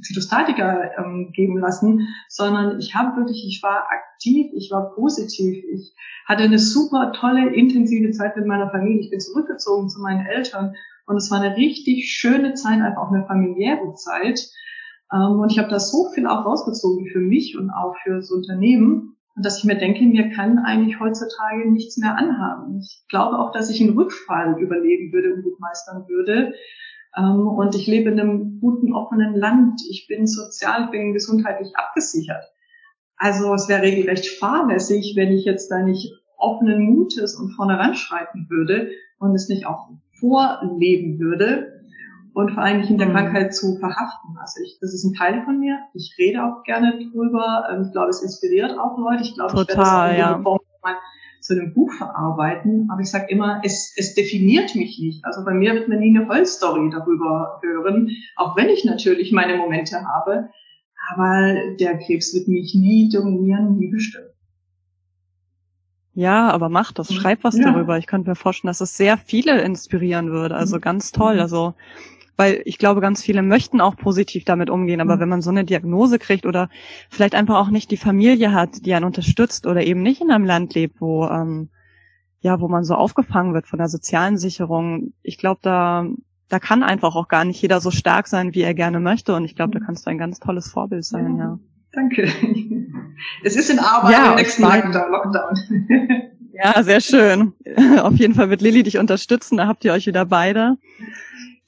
Zytostatika 0.03 0.91
ähm, 0.99 1.33
geben 1.33 1.59
lassen, 1.59 2.09
sondern 2.29 2.79
ich 2.79 2.95
habe 2.95 3.17
wirklich, 3.17 3.45
ich 3.47 3.63
war 3.63 3.87
aktiv, 3.91 4.51
ich 4.55 4.71
war 4.71 4.95
positiv, 4.95 5.65
ich 5.73 5.95
hatte 6.27 6.45
eine 6.45 6.59
super 6.59 7.13
tolle, 7.13 7.55
intensive 7.55 8.11
Zeit 8.13 8.37
mit 8.37 8.47
meiner 8.47 8.71
Familie. 8.71 9.01
Ich 9.01 9.11
bin 9.11 9.21
zurückgezogen 9.21 9.89
zu 9.89 10.01
meinen 10.01 10.27
Eltern 10.27 10.75
und 11.07 11.17
es 11.17 11.31
war 11.31 11.41
eine 11.41 11.57
richtig 11.57 12.13
schöne 12.13 12.55
Zeit, 12.55 12.81
einfach 12.81 13.03
auch 13.03 13.13
eine 13.13 13.27
familiäre 13.27 13.95
Zeit. 13.95 14.41
Ähm, 15.13 15.41
und 15.41 15.51
ich 15.51 15.59
habe 15.59 15.71
da 15.71 15.81
so 15.81 16.11
viel 16.15 16.27
auch 16.27 16.45
rausgezogen 16.45 17.07
für 17.07 17.21
mich 17.21 17.57
und 17.59 17.71
auch 17.71 17.95
für 18.03 18.17
das 18.17 18.31
Unternehmen. 18.31 19.15
Dass 19.41 19.59
ich 19.59 19.65
mir 19.65 19.79
denke, 19.79 20.05
mir 20.05 20.31
kann 20.31 20.59
eigentlich 20.59 20.99
heutzutage 20.99 21.71
nichts 21.71 21.97
mehr 21.97 22.17
anhaben. 22.17 22.81
Ich 22.81 23.05
glaube 23.09 23.39
auch, 23.39 23.53
dass 23.53 23.71
ich 23.71 23.81
einen 23.81 23.97
Rückfall 23.97 24.61
überleben 24.61 25.13
würde 25.13 25.33
und 25.33 25.45
gut 25.45 25.61
meistern 25.61 26.09
würde. 26.09 26.55
Ähm, 27.16 27.47
und 27.47 27.75
ich 27.75 27.87
lebe 27.87 28.11
in 28.11 28.21
einem 28.21 28.61
guten, 28.61 28.92
offenen 28.92 29.35
Land. 29.35 29.81
Ich 29.90 30.07
bin 30.09 30.27
sozial, 30.27 30.88
bin 30.90 31.12
gesundheitlich 31.12 31.77
abgesichert. 31.77 32.44
Also 33.16 33.53
es 33.55 33.68
wäre 33.68 33.83
regelrecht 33.83 34.27
fahrlässig, 34.38 35.14
wenn 35.16 35.33
ich 35.33 35.44
jetzt 35.44 35.71
da 35.71 35.83
nicht 35.83 36.12
offenen 36.37 36.83
Mutes 36.83 37.35
und 37.35 37.51
vorne 37.51 37.79
ranschreiten 37.79 38.47
würde 38.49 38.90
und 39.18 39.35
es 39.35 39.49
nicht 39.49 39.66
auch 39.66 39.88
vorleben 40.21 41.18
würde 41.18 41.79
und 42.33 42.53
vor 42.53 42.62
allem 42.62 42.81
nicht 42.81 42.90
in 42.90 42.99
der 42.99 43.09
mhm. 43.09 43.12
Krankheit 43.12 43.55
zu 43.55 43.77
verhaften. 43.79 44.37
Also 44.40 44.62
ich, 44.62 44.79
das 44.81 44.94
ist 44.94 45.05
ein 45.05 45.14
Teil 45.14 45.42
von 45.44 45.59
mir. 45.59 45.81
Ich 45.94 46.14
rede 46.18 46.44
auch 46.44 46.62
gerne 46.62 46.97
drüber. 47.12 47.68
Ähm, 47.71 47.83
ich 47.87 47.92
glaube, 47.92 48.11
es 48.11 48.23
inspiriert 48.23 48.79
auch 48.79 48.97
Leute. 48.97 49.23
Ich 49.23 49.35
glaube, 49.35 49.53
Total, 49.53 50.12
ich 50.12 50.18
werde 50.18 50.33
das 50.35 50.38
ja. 50.38 50.42
Form 50.42 50.61
mal 50.83 50.94
zu 51.40 51.55
einem 51.55 51.74
Buch 51.74 51.92
verarbeiten. 51.92 52.88
Aber 52.90 53.01
ich 53.01 53.11
sage 53.11 53.27
immer, 53.29 53.61
es, 53.64 53.94
es 53.96 54.14
definiert 54.14 54.74
mich 54.74 54.98
nicht. 54.98 55.24
Also 55.24 55.44
bei 55.44 55.55
mir 55.55 55.74
wird 55.74 55.88
man 55.88 56.01
nie 56.01 56.16
eine 56.16 56.27
Vollstory 56.27 56.90
darüber 56.90 57.61
hören, 57.62 58.11
auch 58.37 58.57
wenn 58.57 58.68
ich 58.68 58.85
natürlich 58.85 59.33
meine 59.33 59.57
Momente 59.57 60.05
habe. 60.05 60.51
Aber 61.11 61.55
der 61.79 61.98
Krebs 61.98 62.35
wird 62.35 62.48
mich 62.48 62.74
nie 62.74 63.09
dominieren, 63.09 63.77
nie 63.77 63.88
bestimmen. 63.88 64.29
Ja, 66.18 66.51
aber 66.51 66.68
mach 66.68 66.90
das, 66.90 67.14
schreib 67.14 67.44
was 67.44 67.57
ja. 67.57 67.70
darüber. 67.70 67.96
Ich 67.96 68.09
könnte 68.09 68.29
mir 68.29 68.35
vorstellen, 68.35 68.70
dass 68.70 68.81
es 68.81 68.96
sehr 68.96 69.16
viele 69.16 69.62
inspirieren 69.62 70.33
würde. 70.33 70.57
Also 70.57 70.77
mhm. 70.77 70.81
ganz 70.81 71.12
toll. 71.12 71.38
Also 71.38 71.74
weil 72.38 72.62
ich 72.64 72.79
glaube, 72.79 73.01
ganz 73.01 73.22
viele 73.22 73.42
möchten 73.42 73.81
auch 73.81 73.96
positiv 73.96 74.44
damit 74.44 74.70
umgehen, 74.70 75.01
aber 75.01 75.16
mhm. 75.16 75.20
wenn 75.20 75.29
man 75.29 75.42
so 75.42 75.51
eine 75.51 75.64
Diagnose 75.64 76.18
kriegt 76.18 76.46
oder 76.46 76.70
vielleicht 77.11 77.35
einfach 77.35 77.57
auch 77.57 77.70
nicht 77.70 77.90
die 77.90 77.96
Familie 77.96 78.53
hat, 78.55 78.87
die 78.87 78.94
einen 78.94 79.05
unterstützt 79.05 79.66
oder 79.66 79.85
eben 79.85 80.03
nicht 80.03 80.22
in 80.22 80.31
einem 80.31 80.44
Land 80.44 80.74
lebt, 80.74 81.01
wo 81.01 81.27
ähm, 81.27 81.68
ja, 82.40 82.61
wo 82.61 82.68
man 82.68 82.85
so 82.85 82.94
aufgefangen 82.94 83.53
wird 83.53 83.66
von 83.66 83.81
der 83.81 83.88
sozialen 83.88 84.38
Sicherung, 84.38 85.12
ich 85.22 85.37
glaube, 85.38 85.59
da 85.62 86.07
da 86.48 86.59
kann 86.59 86.83
einfach 86.83 87.14
auch 87.14 87.29
gar 87.29 87.44
nicht 87.44 87.61
jeder 87.61 87.81
so 87.81 87.90
stark 87.90 88.27
sein, 88.27 88.55
wie 88.55 88.62
er 88.62 88.72
gerne 88.72 89.01
möchte. 89.01 89.35
Und 89.35 89.44
ich 89.44 89.55
glaube, 89.55 89.72
da 89.72 89.81
mhm. 89.81 89.85
kannst 89.85 90.07
du 90.07 90.11
ein 90.11 90.18
ganz 90.18 90.40
tolles 90.40 90.70
Vorbild 90.70 91.05
sein, 91.05 91.37
ja. 91.37 91.44
ja. 91.44 91.59
Danke. 91.92 92.29
Es 93.42 93.57
ist 93.57 93.68
in 93.68 93.81
Arbeit 93.81 94.12
ja, 94.12 94.31
im 94.31 94.37
nächsten 94.37 94.62
Lockdown. 94.62 95.55
Ja, 96.53 96.83
sehr 96.83 97.01
schön. 97.01 97.53
Auf 98.01 98.14
jeden 98.14 98.35
Fall 98.35 98.51
wird 98.51 98.62
Lilly 98.62 98.83
dich 98.83 98.98
unterstützen. 98.98 99.57
Da 99.57 99.66
habt 99.66 99.85
ihr 99.85 99.92
euch 99.92 100.07
wieder 100.07 100.24
beide. 100.24 100.77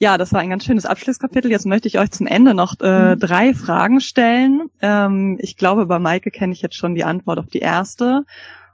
Ja, 0.01 0.17
das 0.17 0.33
war 0.33 0.39
ein 0.39 0.49
ganz 0.49 0.65
schönes 0.65 0.87
Abschlusskapitel. 0.87 1.51
Jetzt 1.51 1.67
möchte 1.67 1.87
ich 1.87 1.99
euch 1.99 2.09
zum 2.09 2.25
Ende 2.25 2.55
noch 2.55 2.73
äh, 2.81 3.13
mhm. 3.13 3.19
drei 3.19 3.53
Fragen 3.53 4.01
stellen. 4.01 4.63
Ähm, 4.81 5.37
ich 5.39 5.57
glaube, 5.57 5.85
bei 5.85 5.99
Maike 5.99 6.31
kenne 6.31 6.53
ich 6.53 6.63
jetzt 6.63 6.75
schon 6.75 6.95
die 6.95 7.03
Antwort 7.03 7.37
auf 7.37 7.45
die 7.45 7.59
erste. 7.59 8.25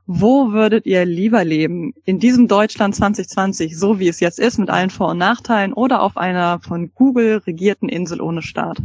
Wo 0.06 0.54
würdet 0.54 0.86
ihr 0.86 1.04
lieber 1.04 1.44
leben? 1.44 1.94
In 2.06 2.20
diesem 2.20 2.48
Deutschland 2.48 2.96
2020, 2.96 3.78
so 3.78 4.00
wie 4.00 4.08
es 4.08 4.22
jetzt 4.22 4.40
ist, 4.40 4.58
mit 4.58 4.70
allen 4.70 4.90
Vor- 4.90 5.10
und 5.10 5.18
Nachteilen, 5.18 5.74
oder 5.74 6.02
auf 6.02 6.16
einer 6.16 6.62
von 6.62 6.94
Google 6.96 7.40
regierten 7.46 7.90
Insel 7.90 8.22
ohne 8.22 8.42
Staat? 8.42 8.78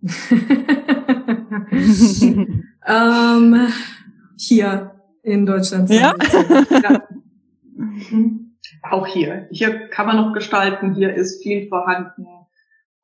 ähm, 2.86 3.68
hier 4.38 4.90
in 5.22 5.44
Deutschland. 5.44 5.90
Ja? 5.90 6.14
ja. 6.82 7.02
Mhm 8.10 8.53
auch 8.82 9.06
hier. 9.06 9.48
Hier 9.50 9.88
kann 9.88 10.06
man 10.06 10.16
noch 10.16 10.32
gestalten, 10.32 10.94
hier 10.94 11.14
ist 11.14 11.42
viel 11.42 11.68
vorhanden. 11.68 12.26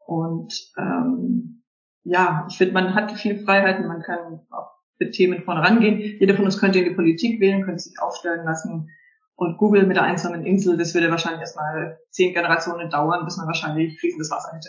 Und 0.07 0.55
ähm, 0.77 1.63
ja, 2.05 2.47
ich 2.51 2.59
finde, 2.59 2.75
man 2.75 2.95
hat 2.95 3.13
viele 3.13 3.39
Freiheiten, 3.45 3.87
man 3.87 4.03
kann 4.03 4.41
auch 4.51 4.71
mit 4.99 5.13
Themen 5.13 5.43
vorne 5.43 5.63
rangehen. 5.63 5.99
Jeder 6.19 6.35
von 6.35 6.45
uns 6.45 6.59
könnte 6.59 6.79
in 6.79 6.85
die 6.87 6.95
Politik 6.95 7.41
wählen, 7.41 7.63
könnte 7.63 7.81
sich 7.81 8.01
aufstellen 8.01 8.45
lassen. 8.45 8.91
Und 9.35 9.57
Google 9.57 9.87
mit 9.87 9.97
der 9.97 10.05
einsamen 10.05 10.45
Insel, 10.45 10.77
das 10.77 10.93
würde 10.95 11.11
wahrscheinlich 11.11 11.41
erstmal 11.41 11.99
zehn 12.11 12.35
Generationen 12.35 12.91
dauern, 12.91 13.25
bis 13.25 13.39
man 13.39 13.47
wahrscheinlich 13.47 13.99
fließendes 13.99 14.31
Wasser 14.31 14.53
hätte. 14.55 14.69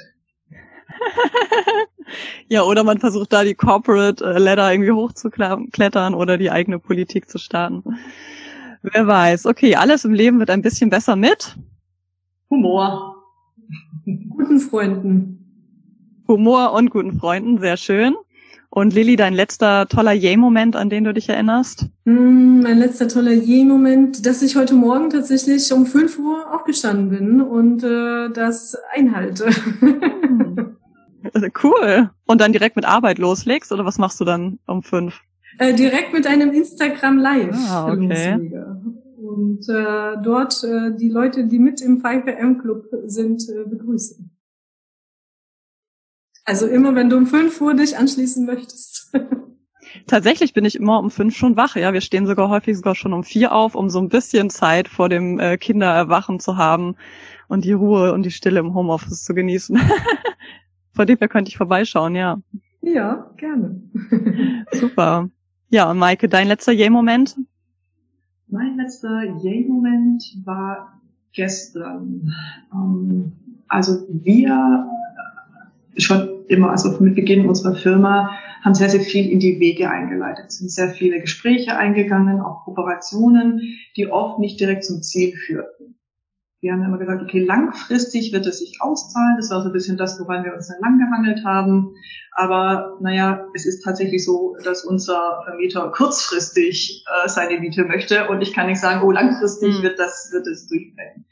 ja, 2.47 2.63
oder 2.63 2.83
man 2.83 2.99
versucht 2.99 3.33
da 3.33 3.43
die 3.43 3.55
Corporate 3.55 4.23
äh, 4.23 4.37
Ladder 4.37 4.71
irgendwie 4.71 4.91
hochzuklettern 4.91 6.13
oder 6.13 6.37
die 6.37 6.51
eigene 6.51 6.79
Politik 6.79 7.29
zu 7.29 7.37
starten. 7.37 7.83
Wer 8.83 9.07
weiß. 9.07 9.45
Okay, 9.45 9.75
alles 9.75 10.05
im 10.05 10.13
Leben 10.13 10.39
wird 10.39 10.49
ein 10.49 10.61
bisschen 10.61 10.89
besser 10.89 11.15
mit 11.15 11.55
Humor. 12.49 13.15
Guten 14.05 14.59
Freunden. 14.59 15.37
Humor 16.27 16.73
und 16.73 16.89
guten 16.89 17.17
Freunden, 17.17 17.59
sehr 17.59 17.77
schön. 17.77 18.15
Und 18.69 18.93
Lilly, 18.93 19.15
dein 19.17 19.33
letzter 19.33 19.87
toller 19.87 20.13
Yay-Moment, 20.13 20.75
an 20.75 20.89
den 20.89 21.03
du 21.03 21.13
dich 21.13 21.27
erinnerst? 21.27 21.87
Mm, 22.05 22.61
mein 22.61 22.77
letzter 22.77 23.07
toller 23.07 23.33
Yay-Moment, 23.33 24.25
dass 24.25 24.41
ich 24.41 24.55
heute 24.55 24.73
Morgen 24.73 25.09
tatsächlich 25.09 25.71
um 25.73 25.85
5 25.85 26.19
Uhr 26.19 26.53
aufgestanden 26.53 27.09
bin 27.09 27.41
und 27.41 27.83
äh, 27.83 28.29
das 28.29 28.77
einhalte. 28.93 29.49
cool. 31.63 32.09
Und 32.25 32.41
dann 32.41 32.53
direkt 32.53 32.77
mit 32.77 32.85
Arbeit 32.85 33.17
loslegst 33.17 33.71
oder 33.71 33.85
was 33.85 33.97
machst 33.97 34.19
du 34.21 34.25
dann 34.25 34.59
um 34.67 34.83
5? 34.83 35.19
Äh, 35.57 35.73
direkt 35.73 36.13
mit 36.13 36.27
einem 36.27 36.51
Instagram 36.51 37.17
Live. 37.17 37.55
Ah, 37.69 37.91
okay. 37.91 38.51
Und 39.17 39.67
äh, 39.69 40.17
dort 40.23 40.63
äh, 40.63 40.95
die 40.95 41.09
Leute, 41.09 41.45
die 41.45 41.59
mit 41.59 41.81
im 41.81 42.01
5am 42.01 42.59
Club 42.61 42.85
sind, 43.05 43.47
äh, 43.49 43.63
begrüßen. 43.67 44.29
Also 46.43 46.67
immer, 46.67 46.95
wenn 46.95 47.09
du 47.09 47.17
um 47.17 47.27
5 47.27 47.61
Uhr 47.61 47.75
dich 47.75 47.97
anschließen 47.97 48.45
möchtest. 48.45 49.13
Tatsächlich 50.07 50.53
bin 50.53 50.65
ich 50.65 50.75
immer 50.75 50.99
um 50.99 51.11
fünf 51.11 51.35
schon 51.35 51.57
wach. 51.57 51.75
Ja, 51.75 51.93
wir 51.93 52.01
stehen 52.01 52.25
sogar 52.25 52.49
häufig 52.49 52.77
sogar 52.77 52.95
schon 52.95 53.13
um 53.13 53.23
vier 53.23 53.51
auf, 53.51 53.75
um 53.75 53.89
so 53.89 53.99
ein 53.99 54.09
bisschen 54.09 54.49
Zeit 54.49 54.87
vor 54.87 55.09
dem 55.09 55.39
äh, 55.39 55.57
Kindererwachen 55.57 56.39
zu 56.39 56.57
haben 56.57 56.95
und 57.47 57.65
die 57.65 57.73
Ruhe 57.73 58.13
und 58.13 58.23
die 58.23 58.31
Stille 58.31 58.59
im 58.59 58.73
Homeoffice 58.73 59.23
zu 59.23 59.33
genießen. 59.33 59.79
Vor 60.93 61.05
dem 61.05 61.17
her 61.19 61.29
könnte 61.29 61.49
ich 61.49 61.57
vorbeischauen, 61.57 62.15
ja. 62.15 62.41
Ja, 62.81 63.31
gerne. 63.37 63.81
Super. 64.73 65.29
Ja, 65.71 65.93
Maike, 65.93 66.27
dein 66.27 66.49
letzter 66.49 66.73
Yay-Moment? 66.73 67.37
Mein 68.49 68.75
letzter 68.75 69.23
Yay-Moment 69.41 70.21
war 70.43 70.99
gestern. 71.31 72.29
Ähm, 72.73 73.31
also 73.69 74.05
wir 74.09 74.85
schon 75.95 76.45
immer, 76.49 76.71
also 76.71 76.99
mit 76.99 77.15
Beginn 77.15 77.47
unserer 77.47 77.75
Firma, 77.75 78.37
haben 78.61 78.75
sehr, 78.75 78.89
sehr 78.89 78.99
viel 78.99 79.29
in 79.29 79.39
die 79.39 79.61
Wege 79.61 79.89
eingeleitet, 79.89 80.51
sind 80.51 80.69
sehr 80.69 80.89
viele 80.89 81.21
Gespräche 81.21 81.77
eingegangen, 81.77 82.41
auch 82.41 82.65
Kooperationen, 82.65 83.61
die 83.95 84.11
oft 84.11 84.39
nicht 84.39 84.59
direkt 84.59 84.83
zum 84.83 85.01
Ziel 85.01 85.33
führten. 85.37 85.95
Wir 86.61 86.73
haben 86.73 86.83
immer 86.83 86.99
gesagt, 86.99 87.23
okay, 87.23 87.43
langfristig 87.43 88.31
wird 88.31 88.45
es 88.45 88.59
sich 88.59 88.77
auszahlen. 88.81 89.35
Das 89.37 89.49
war 89.49 89.61
so 89.61 89.69
ein 89.69 89.73
bisschen 89.73 89.97
das, 89.97 90.19
woran 90.19 90.43
wir 90.43 90.53
uns 90.53 90.67
dann 90.67 90.79
lang 90.79 90.99
gehandelt 90.99 91.43
haben. 91.43 91.95
Aber 92.33 92.97
naja, 93.01 93.47
es 93.55 93.65
ist 93.65 93.83
tatsächlich 93.83 94.23
so, 94.23 94.55
dass 94.63 94.85
unser 94.85 95.41
Vermieter 95.43 95.91
kurzfristig 95.91 97.03
äh, 97.07 97.27
seine 97.27 97.59
Miete 97.59 97.83
möchte 97.83 98.27
und 98.29 98.41
ich 98.41 98.53
kann 98.53 98.67
nicht 98.67 98.79
sagen, 98.79 99.01
oh, 99.03 99.11
langfristig 99.11 99.79
mhm. 99.79 99.83
wird 99.83 99.97
das, 99.97 100.29
wird 100.31 100.45
es 100.45 100.67
durchbrechen. 100.67 101.25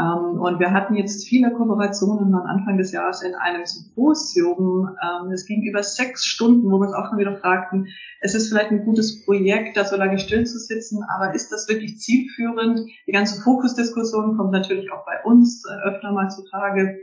Ähm, 0.00 0.40
und 0.40 0.60
wir 0.60 0.72
hatten 0.72 0.96
jetzt 0.96 1.28
viele 1.28 1.52
Kooperationen 1.52 2.34
am 2.34 2.46
Anfang 2.46 2.78
des 2.78 2.92
Jahres 2.92 3.22
in 3.22 3.34
einem 3.34 3.66
Symposium. 3.66 4.88
Ähm, 5.02 5.30
es 5.32 5.44
ging 5.46 5.62
über 5.62 5.82
sechs 5.82 6.24
Stunden, 6.24 6.70
wo 6.70 6.78
wir 6.78 6.86
uns 6.86 6.94
auch 6.94 7.10
schon 7.10 7.18
wieder 7.18 7.36
fragten, 7.36 7.88
es 8.20 8.34
ist 8.34 8.48
vielleicht 8.48 8.70
ein 8.70 8.84
gutes 8.84 9.24
Projekt, 9.24 9.76
da 9.76 9.84
so 9.84 9.96
lange 9.96 10.18
still 10.18 10.46
zu 10.46 10.58
sitzen, 10.58 11.04
aber 11.04 11.34
ist 11.34 11.50
das 11.50 11.68
wirklich 11.68 11.98
zielführend? 11.98 12.80
Die 13.06 13.12
ganze 13.12 13.42
Fokusdiskussion 13.42 14.36
kommt 14.36 14.52
natürlich 14.52 14.90
auch 14.90 15.04
bei 15.04 15.22
uns 15.24 15.64
äh, 15.66 15.88
öfter 15.88 16.12
mal 16.12 16.28
zutage. 16.28 16.98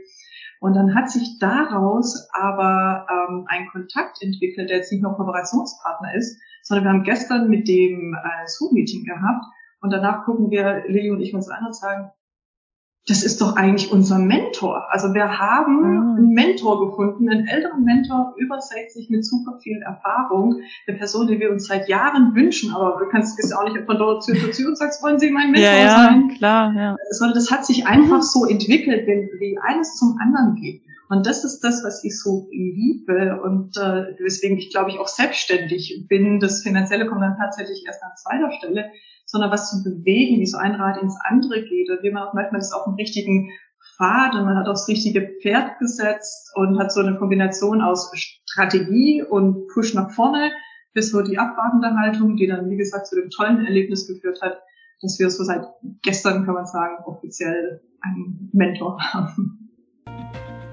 Und 0.60 0.74
dann 0.74 0.96
hat 0.96 1.08
sich 1.08 1.38
daraus 1.38 2.28
aber 2.32 3.06
ähm, 3.08 3.44
ein 3.46 3.68
Kontakt 3.68 4.20
entwickelt, 4.22 4.70
der 4.70 4.78
jetzt 4.78 4.90
nicht 4.90 5.02
nur 5.02 5.14
Kooperationspartner 5.14 6.14
ist, 6.14 6.40
sondern 6.62 6.84
wir 6.84 6.90
haben 6.90 7.04
gestern 7.04 7.48
mit 7.48 7.68
dem 7.68 8.14
äh, 8.14 8.46
Zoom-Meeting 8.46 9.04
gehabt 9.04 9.44
und 9.80 9.92
danach 9.92 10.24
gucken 10.24 10.50
wir, 10.50 10.82
Lili 10.88 11.10
und 11.10 11.20
ich 11.20 11.32
uns 11.32 11.48
an 11.48 11.64
und 11.64 11.76
sagen, 11.76 12.10
das 13.08 13.22
ist 13.22 13.40
doch 13.40 13.56
eigentlich 13.56 13.90
unser 13.90 14.18
Mentor. 14.18 14.86
Also 14.90 15.14
wir 15.14 15.38
haben 15.38 15.84
ah. 15.84 16.14
einen 16.16 16.30
Mentor 16.30 16.90
gefunden, 16.90 17.30
einen 17.30 17.46
älteren 17.46 17.82
Mentor, 17.82 18.34
über 18.36 18.60
60 18.60 19.08
mit 19.08 19.24
super 19.24 19.58
viel 19.62 19.80
Erfahrung, 19.80 20.60
eine 20.86 20.98
Person, 20.98 21.26
die 21.26 21.40
wir 21.40 21.50
uns 21.50 21.66
seit 21.66 21.88
Jahren 21.88 22.34
wünschen, 22.34 22.74
aber 22.74 22.98
du 22.98 23.08
kannst 23.10 23.38
es 23.38 23.52
auch 23.52 23.64
nicht 23.64 23.86
von 23.86 23.98
dort 23.98 24.22
zu 24.22 24.34
Tür 24.34 24.68
und 24.68 24.76
sagst, 24.76 25.02
wollen 25.02 25.18
Sie 25.18 25.30
mein 25.30 25.52
Mentor 25.52 25.70
ja, 25.70 25.78
ja, 25.78 26.04
sein? 26.04 26.28
klar, 26.36 26.74
ja. 26.76 26.96
Sondern 27.10 27.34
das 27.34 27.50
hat 27.50 27.64
sich 27.64 27.86
einfach 27.86 28.22
so 28.22 28.44
entwickelt, 28.44 29.06
wenn, 29.06 29.30
wie 29.40 29.58
eines 29.58 29.96
zum 29.96 30.18
anderen 30.20 30.54
geht. 30.56 30.82
Und 31.08 31.26
das 31.26 31.44
ist 31.44 31.60
das, 31.60 31.82
was 31.84 32.04
ich 32.04 32.20
so 32.20 32.48
liebe 32.50 33.40
und 33.42 33.78
äh, 33.78 34.14
weswegen 34.22 34.58
ich 34.58 34.70
glaube 34.70 34.90
ich 34.90 34.98
auch 34.98 35.08
selbstständig 35.08 36.04
bin. 36.06 36.38
Das 36.38 36.62
Finanzielle 36.62 37.06
kommt 37.06 37.22
dann 37.22 37.38
tatsächlich 37.38 37.84
erst 37.86 38.02
an 38.02 38.10
zweiter 38.16 38.52
Stelle, 38.52 38.90
sondern 39.28 39.50
was 39.50 39.70
zu 39.70 39.84
bewegen, 39.84 40.40
wie 40.40 40.46
so 40.46 40.58
ein 40.58 40.74
Rad 40.74 41.00
ins 41.00 41.16
andere 41.22 41.62
geht 41.62 41.90
und 41.90 42.02
wie 42.02 42.10
man 42.10 42.24
auch 42.24 42.34
manchmal 42.34 42.60
ist 42.60 42.72
auf 42.72 42.84
dem 42.84 42.94
richtigen 42.94 43.50
Pfad 43.96 44.34
und 44.34 44.44
man 44.44 44.56
hat 44.56 44.68
aufs 44.68 44.88
richtige 44.88 45.36
Pferd 45.40 45.78
gesetzt 45.78 46.50
und 46.54 46.78
hat 46.78 46.92
so 46.92 47.00
eine 47.00 47.16
Kombination 47.16 47.82
aus 47.82 48.10
Strategie 48.14 49.22
und 49.22 49.68
Push 49.68 49.94
nach 49.94 50.10
vorne 50.10 50.50
bis 50.94 51.10
so 51.10 51.22
die 51.22 51.38
abwartende 51.38 51.94
Haltung, 51.94 52.36
die 52.36 52.46
dann, 52.46 52.70
wie 52.70 52.76
gesagt, 52.76 53.06
zu 53.06 53.16
dem 53.16 53.30
tollen 53.30 53.64
Erlebnis 53.64 54.08
geführt 54.08 54.40
hat, 54.42 54.58
dass 55.02 55.18
wir 55.18 55.30
so 55.30 55.44
seit 55.44 55.64
gestern, 56.02 56.44
kann 56.44 56.54
man 56.54 56.66
sagen, 56.66 56.96
offiziell 57.04 57.82
einen 58.00 58.50
Mentor 58.52 58.98
haben. 59.12 59.70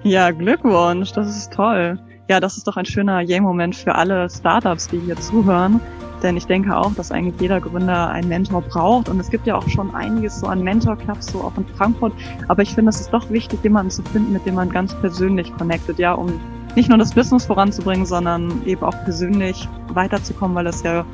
Ja, 0.03 0.31
Glückwunsch, 0.31 1.11
das 1.11 1.35
ist 1.35 1.53
toll. 1.53 1.99
Ja, 2.29 2.39
das 2.39 2.57
ist 2.57 2.67
doch 2.67 2.77
ein 2.77 2.85
schöner 2.85 3.21
Yay-Moment 3.21 3.75
für 3.75 3.93
alle 3.93 4.29
Startups, 4.29 4.87
die 4.87 4.99
hier 4.99 5.15
zuhören. 5.17 5.81
Denn 6.25 6.37
ich 6.37 6.47
denke 6.47 6.75
auch, 6.75 6.91
dass 6.95 7.11
eigentlich 7.11 7.39
jeder 7.39 7.61
Gründer 7.61 8.09
einen 8.09 8.27
Mentor 8.27 8.63
braucht. 8.63 9.09
Und 9.09 9.19
es 9.19 9.29
gibt 9.29 9.45
ja 9.45 9.55
auch 9.55 9.69
schon 9.69 9.93
einiges 9.93 10.39
so 10.39 10.47
an 10.47 10.63
Mentor-Clubs, 10.63 11.27
so 11.27 11.41
auch 11.41 11.55
in 11.55 11.67
Frankfurt. 11.77 12.13
Aber 12.47 12.63
ich 12.63 12.73
finde, 12.73 12.89
es 12.89 12.99
ist 12.99 13.13
doch 13.13 13.29
wichtig, 13.29 13.59
jemanden 13.63 13.91
zu 13.91 14.01
finden, 14.01 14.33
mit 14.33 14.43
dem 14.43 14.55
man 14.55 14.71
ganz 14.71 14.95
persönlich 14.95 15.55
connected, 15.55 15.99
ja, 15.99 16.13
um 16.13 16.41
nicht 16.75 16.89
nur 16.89 16.97
das 16.97 17.13
Business 17.13 17.45
voranzubringen, 17.45 18.07
sondern 18.07 18.63
eben 18.65 18.81
auch 18.81 19.03
persönlich 19.03 19.69
weiterzukommen, 19.89 20.55
weil 20.55 20.65
das 20.65 20.81
ja 20.81 21.05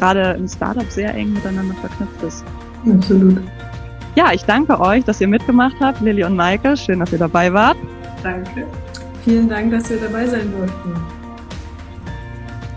gerade 0.00 0.32
im 0.32 0.48
Startup 0.48 0.90
sehr 0.90 1.14
eng 1.14 1.32
miteinander 1.32 1.74
verknüpft 1.74 2.20
ist. 2.24 2.44
Absolut. 2.92 3.38
Ja, 4.16 4.32
ich 4.32 4.44
danke 4.44 4.80
euch, 4.80 5.04
dass 5.04 5.20
ihr 5.20 5.28
mitgemacht 5.28 5.76
habt, 5.78 6.00
Lilly 6.00 6.24
und 6.24 6.34
Maike. 6.34 6.76
Schön, 6.76 6.98
dass 6.98 7.12
ihr 7.12 7.18
dabei 7.18 7.52
wart. 7.52 7.76
Danke. 8.24 8.66
Vielen 9.24 9.48
Dank, 9.48 9.70
dass 9.70 9.88
wir 9.88 9.98
dabei 9.98 10.26
sein 10.26 10.50
durften. 10.50 11.15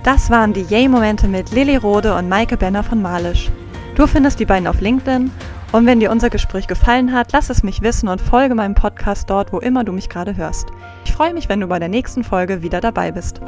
Das 0.04 0.30
waren 0.30 0.54
die 0.54 0.62
Yay-Momente 0.64 1.28
mit 1.28 1.52
Lilly 1.52 1.76
Rode 1.76 2.16
und 2.16 2.30
Maike 2.30 2.56
Benner 2.56 2.84
von 2.84 3.02
Malisch. 3.02 3.50
Du 3.96 4.08
findest 4.08 4.40
die 4.40 4.46
beiden 4.46 4.68
auf 4.68 4.80
LinkedIn 4.80 5.30
und 5.74 5.86
wenn 5.86 6.00
dir 6.00 6.10
unser 6.10 6.30
Gespräch 6.30 6.68
gefallen 6.68 7.12
hat, 7.12 7.34
lass 7.34 7.50
es 7.50 7.64
mich 7.64 7.82
wissen 7.82 8.08
und 8.08 8.22
folge 8.22 8.56
meinem 8.56 8.76
Podcast 8.76 9.30
dort, 9.30 9.52
wo 9.52 9.60
immer 9.60 9.84
du 9.84 9.92
mich 9.92 10.08
gerade 10.08 10.38
hörst. 10.38 10.70
Ich 11.04 11.12
freue 11.12 11.34
mich, 11.34 11.50
wenn 11.50 11.60
du 11.60 11.68
bei 11.68 11.80
der 11.80 11.90
nächsten 11.90 12.24
Folge 12.24 12.62
wieder 12.64 12.80
dabei 12.80 13.12
bist. 13.12 13.42